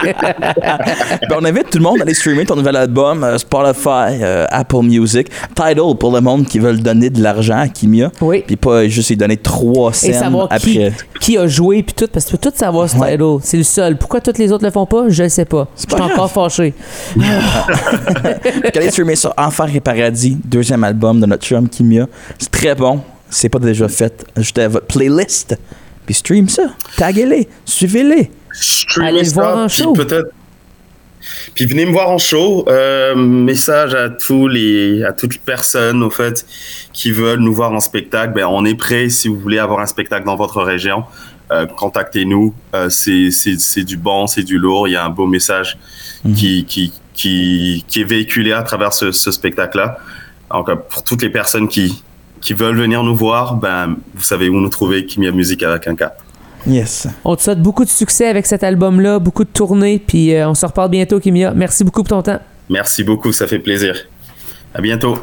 Ben, 0.03 1.37
on 1.41 1.45
invite 1.45 1.71
tout 1.71 1.79
le 1.79 1.85
monde 1.85 1.99
à 2.01 2.03
aller 2.03 2.15
streamer 2.15 2.45
ton 2.47 2.57
nouvel 2.57 2.77
album, 2.77 3.23
euh, 3.25 3.37
Spotify, 3.39 4.19
euh, 4.23 4.47
Apple 4.51 4.83
Music, 4.83 5.29
Tidal 5.55 5.97
pour 5.99 6.13
le 6.15 6.21
monde 6.21 6.47
qui 6.47 6.59
veulent 6.59 6.81
donner 6.83 7.11
de 7.11 7.23
l'argent 7.23 7.59
à 7.59 7.69
Kimia. 7.69 8.11
Oui. 8.21 8.43
Puis 8.47 8.57
pas 8.57 8.87
juste 8.89 9.11
lui 9.11 9.17
donner 9.17 9.37
trois 9.37 9.91
Et 9.91 10.13
cents 10.13 10.21
savoir 10.21 10.49
qui, 10.49 10.79
après. 10.83 10.93
qui 11.21 11.37
a 11.39 11.47
joué 11.47 11.83
puis 11.83 11.95
tout 11.95 12.09
parce 12.13 12.25
que 12.25 12.31
tu 12.31 12.37
peux 12.39 12.51
tout 12.51 12.57
savoir 12.57 12.89
ce 12.89 12.97
Ouais. 12.97 13.13
title. 13.13 13.39
C'est 13.43 13.57
le 13.59 13.63
seul. 13.65 13.97
Pourquoi 13.99 14.21
tous 14.21 14.39
les 14.39 14.51
autres 14.53 14.65
le 14.65 14.71
font 14.71 14.87
pas? 14.87 15.05
Je 15.09 15.25
le 15.25 15.29
sais 15.29 15.45
pas. 15.45 15.69
Je 15.77 15.83
suis 15.93 16.03
encore 16.03 16.31
fâché. 16.31 16.73
Qu'allez 18.73 18.91
streamer 18.91 19.17
sur 19.17 19.33
Enfer 19.37 19.67
et 19.75 19.81
Paradis, 19.81 20.37
deuxième 20.45 20.85
album 20.85 21.21
de 21.21 21.27
notre 21.27 21.45
chum 21.45 21.69
Kimia. 21.69 22.07
C'est 22.39 22.51
très 22.51 22.75
bon. 22.75 23.01
C'est 23.31 23.49
pas 23.49 23.59
déjà 23.59 23.89
fait. 23.89 24.25
Ajoutez 24.37 24.63
à 24.63 24.69
votre 24.69 24.87
playlist. 24.87 25.57
Puis 26.07 26.15
stream 26.15 26.49
ça. 26.49 26.65
Taguez-les. 26.97 27.49
Suivez-les. 27.65 28.31
Allez 29.01 29.21
le 29.21 29.25
ça, 29.25 29.35
voir 29.35 29.67
puis 29.67 29.77
show. 29.83 29.93
peut-être. 29.93 30.29
Puis 31.55 31.67
venez 31.67 31.87
me 31.87 31.93
voir 31.93 32.11
en 32.11 32.19
show. 32.19 32.65
Euh, 32.69 33.15
message 33.15 33.95
à 33.95 34.09
tous 34.11 34.49
les, 34.49 35.05
à 35.05 35.13
toutes 35.13 35.35
les 35.35 35.41
personnes 35.45 36.03
au 36.03 36.11
fait 36.11 36.45
qui 36.93 37.13
veulent 37.13 37.39
nous 37.39 37.55
voir 37.55 37.73
en 37.73 37.81
spectacle. 37.81 38.33
Ben 38.35 38.47
on 38.47 38.65
est 38.65 38.75
prêt 38.75 39.09
si 39.09 39.29
vous 39.29 39.39
voulez 39.39 39.59
avoir 39.59 39.79
un 39.81 39.87
spectacle 39.87 40.27
dans 40.27 40.37
votre 40.37 40.61
région. 40.63 41.05
euh, 41.53 41.67
contactez-nous. 41.67 42.55
Euh, 42.75 42.89
c'est, 42.91 43.31
c'est, 43.31 43.59
c'est 43.61 43.85
du 43.85 43.97
bon, 43.97 44.27
c'est 44.27 44.43
du 44.43 44.59
lourd. 44.59 44.89
Il 44.89 44.93
y 44.93 44.97
a 44.97 45.05
un 45.05 45.11
beau 45.11 45.27
message 45.27 45.79
qui, 46.35 46.65
qui, 46.65 46.93
qui, 47.15 47.85
qui 47.87 48.01
est 48.01 48.05
véhiculé 48.05 48.53
à 48.53 48.63
travers 48.63 48.93
ce, 48.93 49.13
ce 49.13 49.31
spectacle-là. 49.31 49.99
Donc 50.51 50.71
pour 50.89 51.05
toutes 51.05 51.23
les 51.23 51.31
personnes 51.31 51.69
qui, 51.69 52.03
qui 52.43 52.53
veulent 52.53 52.77
venir 52.77 53.03
nous 53.05 53.17
voir, 53.17 53.55
ben 53.55 53.97
vous 54.15 54.23
savez 54.23 54.49
où 54.51 54.61
nous 54.61 54.69
trouver. 54.69 55.07
Kimia 55.07 55.31
Musique 55.31 55.63
avec 55.63 55.87
un 55.87 55.95
K. 55.95 56.03
Yes. 56.67 57.07
On 57.25 57.35
te 57.37 57.43
souhaite 57.43 57.63
beaucoup 57.63 57.85
de 57.85 57.91
succès 57.91 58.29
avec 58.29 58.47
cet 58.47 58.63
album-là, 58.63 59.19
beaucoup 59.19 59.45
de 59.45 59.49
tournées, 59.49 59.99
puis 60.05 60.35
euh, 60.35 60.49
on 60.49 60.55
se 60.55 60.67
reparle 60.67 60.91
bientôt, 60.91 61.19
Kimia. 61.19 61.53
Merci 61.55 61.85
beaucoup 61.85 62.03
pour 62.03 62.17
ton 62.17 62.23
temps. 62.23 62.41
Merci 62.69 63.05
beaucoup, 63.05 63.33
ça 63.33 63.47
fait 63.47 63.59
plaisir. 63.59 63.97
À 64.75 64.81
bientôt. 64.81 65.17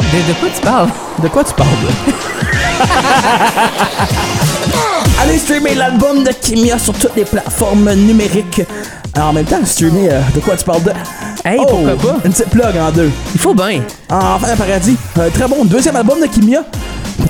De, 0.00 0.18
de 0.28 0.34
quoi 0.40 0.48
tu 0.54 0.60
parles? 0.62 0.90
De 1.22 1.28
quoi 1.28 1.44
tu 1.44 1.54
parles? 1.54 1.68
Allez 5.24 5.38
streamer 5.38 5.74
l'album 5.74 6.22
de 6.24 6.30
Kimia 6.30 6.78
sur 6.78 6.92
toutes 6.94 7.16
les 7.16 7.24
plateformes 7.24 7.92
numériques. 7.94 8.62
Alors, 9.14 9.28
en 9.28 9.32
même 9.32 9.44
temps, 9.46 9.64
streamer 9.64 10.08
euh, 10.10 10.20
de 10.34 10.40
quoi 10.40 10.56
tu 10.56 10.64
parles 10.64 10.82
de? 10.82 10.90
Hey, 11.44 11.58
Oh, 11.60 11.66
pourquoi 11.68 11.96
pas? 11.96 12.18
Une 12.24 12.32
petite 12.32 12.50
plug 12.50 12.76
en 12.76 12.90
deux. 12.90 13.10
Il 13.34 13.40
faut 13.40 13.54
bien. 13.54 13.80
Enfin, 14.10 14.52
un 14.52 14.56
paradis. 14.56 14.96
Un 15.18 15.30
très 15.30 15.48
bon 15.48 15.64
deuxième 15.64 15.96
album 15.96 16.20
de 16.20 16.26
Kimia. 16.26 16.62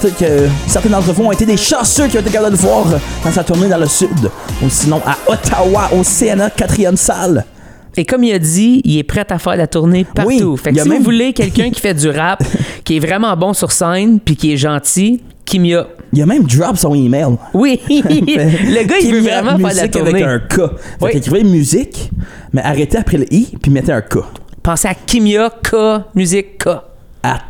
Peut-être 0.00 0.16
que 0.18 0.48
certains 0.66 0.88
d'entre 0.88 1.12
vous 1.12 1.24
ont 1.24 1.33
été 1.33 1.44
des 1.46 1.57
chanceux 1.57 2.07
qui 2.09 2.16
ont 2.16 2.20
été 2.20 2.30
capables 2.30 2.57
de 2.57 2.62
le 2.62 2.62
voir 2.68 2.85
dans 3.24 3.30
sa 3.30 3.44
tournée 3.44 3.68
dans 3.68 3.78
le 3.78 3.87
sud. 3.87 4.30
Ou 4.62 4.68
sinon 4.70 5.00
à 5.07 5.16
Ottawa, 5.30 5.90
au 5.92 6.02
CNA 6.02 6.48
4e 6.48 6.96
salle. 6.96 7.44
Et 7.96 8.04
comme 8.04 8.24
il 8.24 8.33
a 8.33 8.38
dit, 8.40 8.80
il 8.85 8.98
est 8.98 9.02
prêt 9.04 9.24
à 9.28 9.38
faire 9.38 9.57
la 9.57 9.66
tournée 9.68 10.04
partout. 10.04 10.28
Oui, 10.30 10.59
fait 10.61 10.72
que 10.72 10.83
si 10.83 10.88
même- 10.88 10.98
vous 10.98 11.04
voulez 11.04 11.33
quelqu'un 11.33 11.70
qui 11.70 11.80
fait 11.80 11.94
du 11.94 12.09
rap, 12.09 12.42
qui 12.85 12.96
est 12.96 13.00
vraiment 13.00 13.37
bon 13.37 13.52
sur 13.52 13.70
scène, 13.70 14.18
puis 14.18 14.37
qui 14.37 14.52
est 14.52 14.57
gentil, 14.57 15.22
Kimia. 15.44 15.87
Il 16.14 16.22
a 16.22 16.27
même 16.27 16.44
drop 16.44 16.77
son 16.77 16.94
email. 16.94 17.27
Oui, 17.53 17.81
le 17.88 18.87
gars, 18.87 18.96
il 19.03 19.12
veut 19.12 19.20
vraiment 19.20 19.59
faire 19.59 19.59
la 19.59 19.68
musique 19.68 19.96
avec 19.96 20.05
tournée. 20.16 20.22
un 20.22 20.38
K. 20.38 20.55
Fait 20.55 20.70
Oui. 21.03 21.11
qu'écrivez 21.12 21.44
musique, 21.44 22.11
mais 22.53 22.62
arrêtez 22.62 22.98
après 22.98 23.18
le 23.18 23.33
I, 23.33 23.57
puis 23.61 23.70
mettez 23.70 23.92
un 23.92 24.00
K. 24.03 24.18
Pensez 24.62 24.88
à 24.88 24.94
Kimia 24.94 25.50
K, 25.50 25.74
musique 26.14 26.59
K. 26.64 26.68
At 27.22 27.40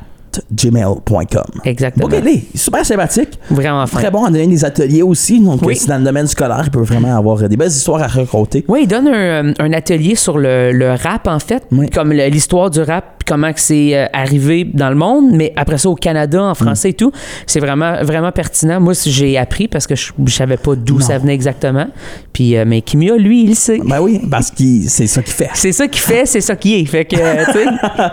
gmail.com. 0.52 1.60
Exactement. 1.64 2.06
Ok, 2.06 2.14
super 2.56 2.84
sympathique. 2.84 3.38
Vraiment 3.50 3.86
fin. 3.86 4.00
Très 4.00 4.10
bon 4.10 4.24
à 4.24 4.30
donner 4.30 4.48
des 4.48 4.64
ateliers 4.64 5.02
aussi. 5.02 5.38
Donc, 5.38 5.60
Oui. 5.62 5.74
euh, 5.74 5.78
c'est 5.78 5.88
dans 5.88 5.98
le 5.98 6.04
domaine 6.04 6.26
scolaire, 6.26 6.62
il 6.64 6.70
peut 6.72 6.80
vraiment 6.82 7.16
avoir 7.16 7.40
euh, 7.40 7.46
des 7.46 7.56
belles 7.56 7.68
histoires 7.68 8.02
à 8.02 8.08
raconter. 8.08 8.64
Oui, 8.66 8.80
il 8.82 8.88
donne 8.88 9.06
un, 9.06 9.52
un 9.58 9.72
atelier 9.72 10.16
sur 10.16 10.36
le, 10.38 10.72
le 10.72 10.90
rap, 10.94 11.28
en 11.28 11.38
fait, 11.38 11.62
Oui. 11.70 11.88
comme 11.88 12.12
l'histoire 12.12 12.68
du 12.70 12.80
rap, 12.80 13.13
comment 13.26 13.52
que 13.52 13.60
c'est 13.60 13.96
euh, 13.96 14.06
arrivé 14.12 14.64
dans 14.64 14.88
le 14.88 14.96
monde, 14.96 15.30
mais 15.32 15.52
après 15.56 15.78
ça 15.78 15.88
au 15.88 15.94
Canada, 15.94 16.42
en 16.42 16.54
français 16.54 16.90
et 16.90 16.94
tout. 16.94 17.12
C'est 17.46 17.60
vraiment, 17.60 18.02
vraiment 18.02 18.32
pertinent. 18.32 18.80
Moi, 18.80 18.94
j'ai 19.04 19.36
appris 19.38 19.68
parce 19.68 19.86
que 19.86 19.94
je, 19.94 20.12
je 20.24 20.34
savais 20.34 20.56
pas 20.56 20.74
d'où 20.74 21.00
ça 21.00 21.18
venait 21.18 21.34
exactement. 21.34 21.86
Puis, 22.32 22.56
euh, 22.56 22.64
mais 22.66 22.82
Kimia, 22.82 23.16
lui, 23.16 23.44
il 23.44 23.50
le 23.50 23.54
sait. 23.54 23.80
Ben 23.84 24.00
oui, 24.00 24.20
parce 24.30 24.50
que 24.50 24.64
c'est 24.88 25.06
ça 25.06 25.22
qu'il 25.22 25.32
fait. 25.32 25.50
C'est 25.54 25.72
ça 25.72 25.86
qu'il 25.86 26.00
fait, 26.00 26.26
c'est 26.26 26.40
ça 26.40 26.56
qu'il 26.56 26.74
est. 26.74 26.84
Fait 26.84 27.04
que, 27.04 27.16
euh, 27.16 27.44
tu 27.46 27.52
sais, 27.52 27.64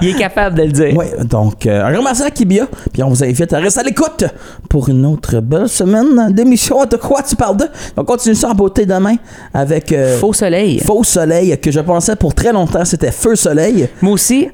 il 0.02 0.10
est 0.10 0.20
capable 0.20 0.58
de 0.58 0.64
le 0.64 0.72
dire. 0.72 0.94
Oui, 0.96 1.06
donc, 1.26 1.66
euh, 1.66 1.86
un 1.86 1.92
grand 1.92 2.04
merci 2.04 2.24
à 2.24 2.32
Kibia. 2.32 2.68
Puis 2.94 3.04
on 3.04 3.10
vous 3.10 3.24
invite 3.24 3.52
à 3.54 3.60
rester 3.60 3.80
à 3.80 3.84
l'écoute 3.84 4.26
pour 4.70 4.90
une 4.90 5.06
autre 5.06 5.40
belle 5.40 5.68
semaine 5.68 6.32
d'émission. 6.32 6.86
De 6.86 6.98
quoi 6.98 7.24
tu 7.24 7.36
parles 7.36 7.58
de? 7.58 7.66
On 7.98 8.04
continue 8.04 8.36
ça 8.36 8.50
en 8.50 8.54
beauté 8.54 8.86
demain 8.86 9.16
avec 9.54 9.92
euh, 9.92 10.18
Faux 10.20 10.34
soleil. 10.34 10.80
Faux 10.80 11.04
Soleil, 11.04 11.58
que 11.60 11.72
je 11.72 11.80
pensais 11.80 12.16
pour 12.16 12.34
très 12.34 12.54
longtemps 12.54 12.86
c'était 12.86 13.12
Feu 13.12 13.36
Soleil. 13.36 13.90
Moi 14.02 14.14
aussi. 14.14 14.50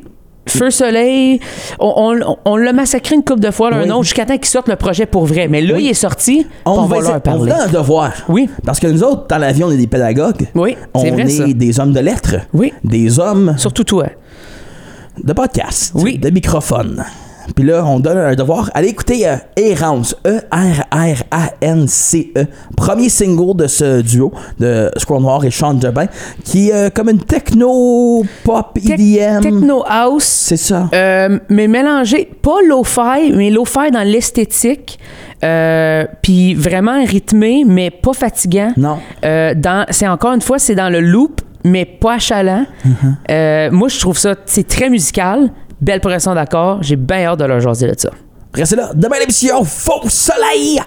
Feu 0.50 0.70
Soleil, 0.70 1.40
on, 1.80 2.16
on- 2.26 2.38
on 2.46 2.56
l'a 2.58 2.74
massacré 2.74 3.16
une 3.16 3.24
couple 3.24 3.42
de 3.42 3.52
fois, 3.52 3.70
là, 3.72 3.78
Oui. 3.84 3.90
un 3.90 3.92
autre, 3.94 4.04
jusqu'à 4.04 4.26
temps 4.26 4.38
qu'il 4.38 4.46
sorte 4.46 4.68
le 4.70 4.76
projet 4.76 5.06
pour 5.06 5.26
vrai. 5.26 5.48
Mais 5.48 5.62
là, 5.62 5.76
Oui. 5.76 5.86
il 5.86 5.90
est 5.90 5.94
sorti, 5.94 6.46
On, 6.66 6.72
on, 6.72 6.86
va 6.86 7.00
leur 7.02 7.16
on 7.16 7.20
parler. 7.20 7.40
vous 7.40 7.46
donne 7.48 7.60
un 7.60 7.68
devoir. 7.68 8.12
Oui. 8.30 8.50
Parce 8.66 8.80
que 8.80 8.88
nous 8.88 9.04
autres, 9.04 9.28
dans 9.28 9.38
l'avion, 9.38 9.68
on 9.68 9.72
est 9.72 9.78
des 9.78 9.88
pédagogues. 9.88 10.48
Oui, 10.56 10.76
On 10.94 11.00
vrai, 11.00 11.24
est 11.24 11.30
ça. 11.30 11.46
des 11.48 11.80
hommes 11.80 11.94
de 11.94 12.00
lettres. 12.00 12.36
Oui. 12.54 12.74
Des 12.84 13.20
hommes 13.20 13.56
Surtout 13.58 13.84
toi. 13.84 14.08
de 15.24 15.34
podcast. 15.34 15.92
Oui. 15.96 16.18
De 16.18 16.30
microphone. 16.30 17.04
Puis 17.56 17.66
là, 17.66 17.84
on 17.86 18.00
donne 18.00 18.18
un 18.18 18.36
devoir. 18.36 18.70
Allez 18.74 18.90
écouter 18.90 19.28
euh, 19.28 19.36
Errance. 19.56 20.16
E-R-R-A-N-C-E. 21.30 22.46
Premier 22.76 23.10
single 23.10 23.56
de 23.58 23.68
ce 23.68 24.02
duo 24.02 24.32
de 24.60 24.92
Squirrel 24.98 25.24
Noir 25.24 25.46
et 25.46 25.52
Sean 25.52 25.80
Jobin. 25.80 26.06
Qui 26.44 26.70
est 26.70 26.74
euh, 26.74 26.90
comme 26.90 27.10
une 27.10 27.20
techno-pop 27.24 28.78
Tec- 28.80 29.00
EDM. 29.00 29.42
Techno 29.42 29.84
House. 29.88 30.24
C'est 30.24 30.58
ça. 30.58 30.90
Euh, 30.94 31.40
mais 31.50 31.68
mélangé, 31.68 32.30
pas 32.42 32.58
lo-fi, 32.68 33.32
mais 33.34 33.50
lo-fi 33.50 33.92
dans 33.92 34.04
l'esthétique. 34.04 35.00
Euh, 35.44 36.06
puis 36.22 36.54
vraiment 36.56 37.04
rythmé, 37.04 37.64
mais 37.66 37.92
pas 37.92 38.14
fatigant. 38.14 38.72
Non. 38.78 38.98
Euh, 39.24 39.54
dans, 39.56 39.86
c'est 39.92 40.08
encore 40.08 40.34
une 40.34 40.42
fois, 40.42 40.58
c'est 40.60 40.76
dans 40.76 40.90
le 40.90 41.00
loop, 41.00 41.42
mais 41.64 41.86
pas 41.86 42.16
achalant. 42.16 42.66
Mm-hmm. 42.86 42.92
Euh, 43.32 43.70
moi, 43.72 43.88
je 43.88 44.00
trouve 44.00 44.18
ça, 44.18 44.36
c'est 44.46 44.68
très 44.68 44.90
musical. 44.90 45.52
Belle 45.80 46.00
progression 46.00 46.34
d'accord. 46.34 46.80
J'ai 46.82 46.96
bien 46.96 47.26
hâte 47.26 47.40
de 47.40 47.46
leur 47.46 47.60
jaser 47.60 47.92
de 47.92 48.00
ça. 48.00 48.10
Restez 48.54 48.76
là. 48.76 48.92
Demain, 48.96 49.20
l'émission 49.20 49.64
Faux 49.64 50.10
Soleil. 50.10 50.80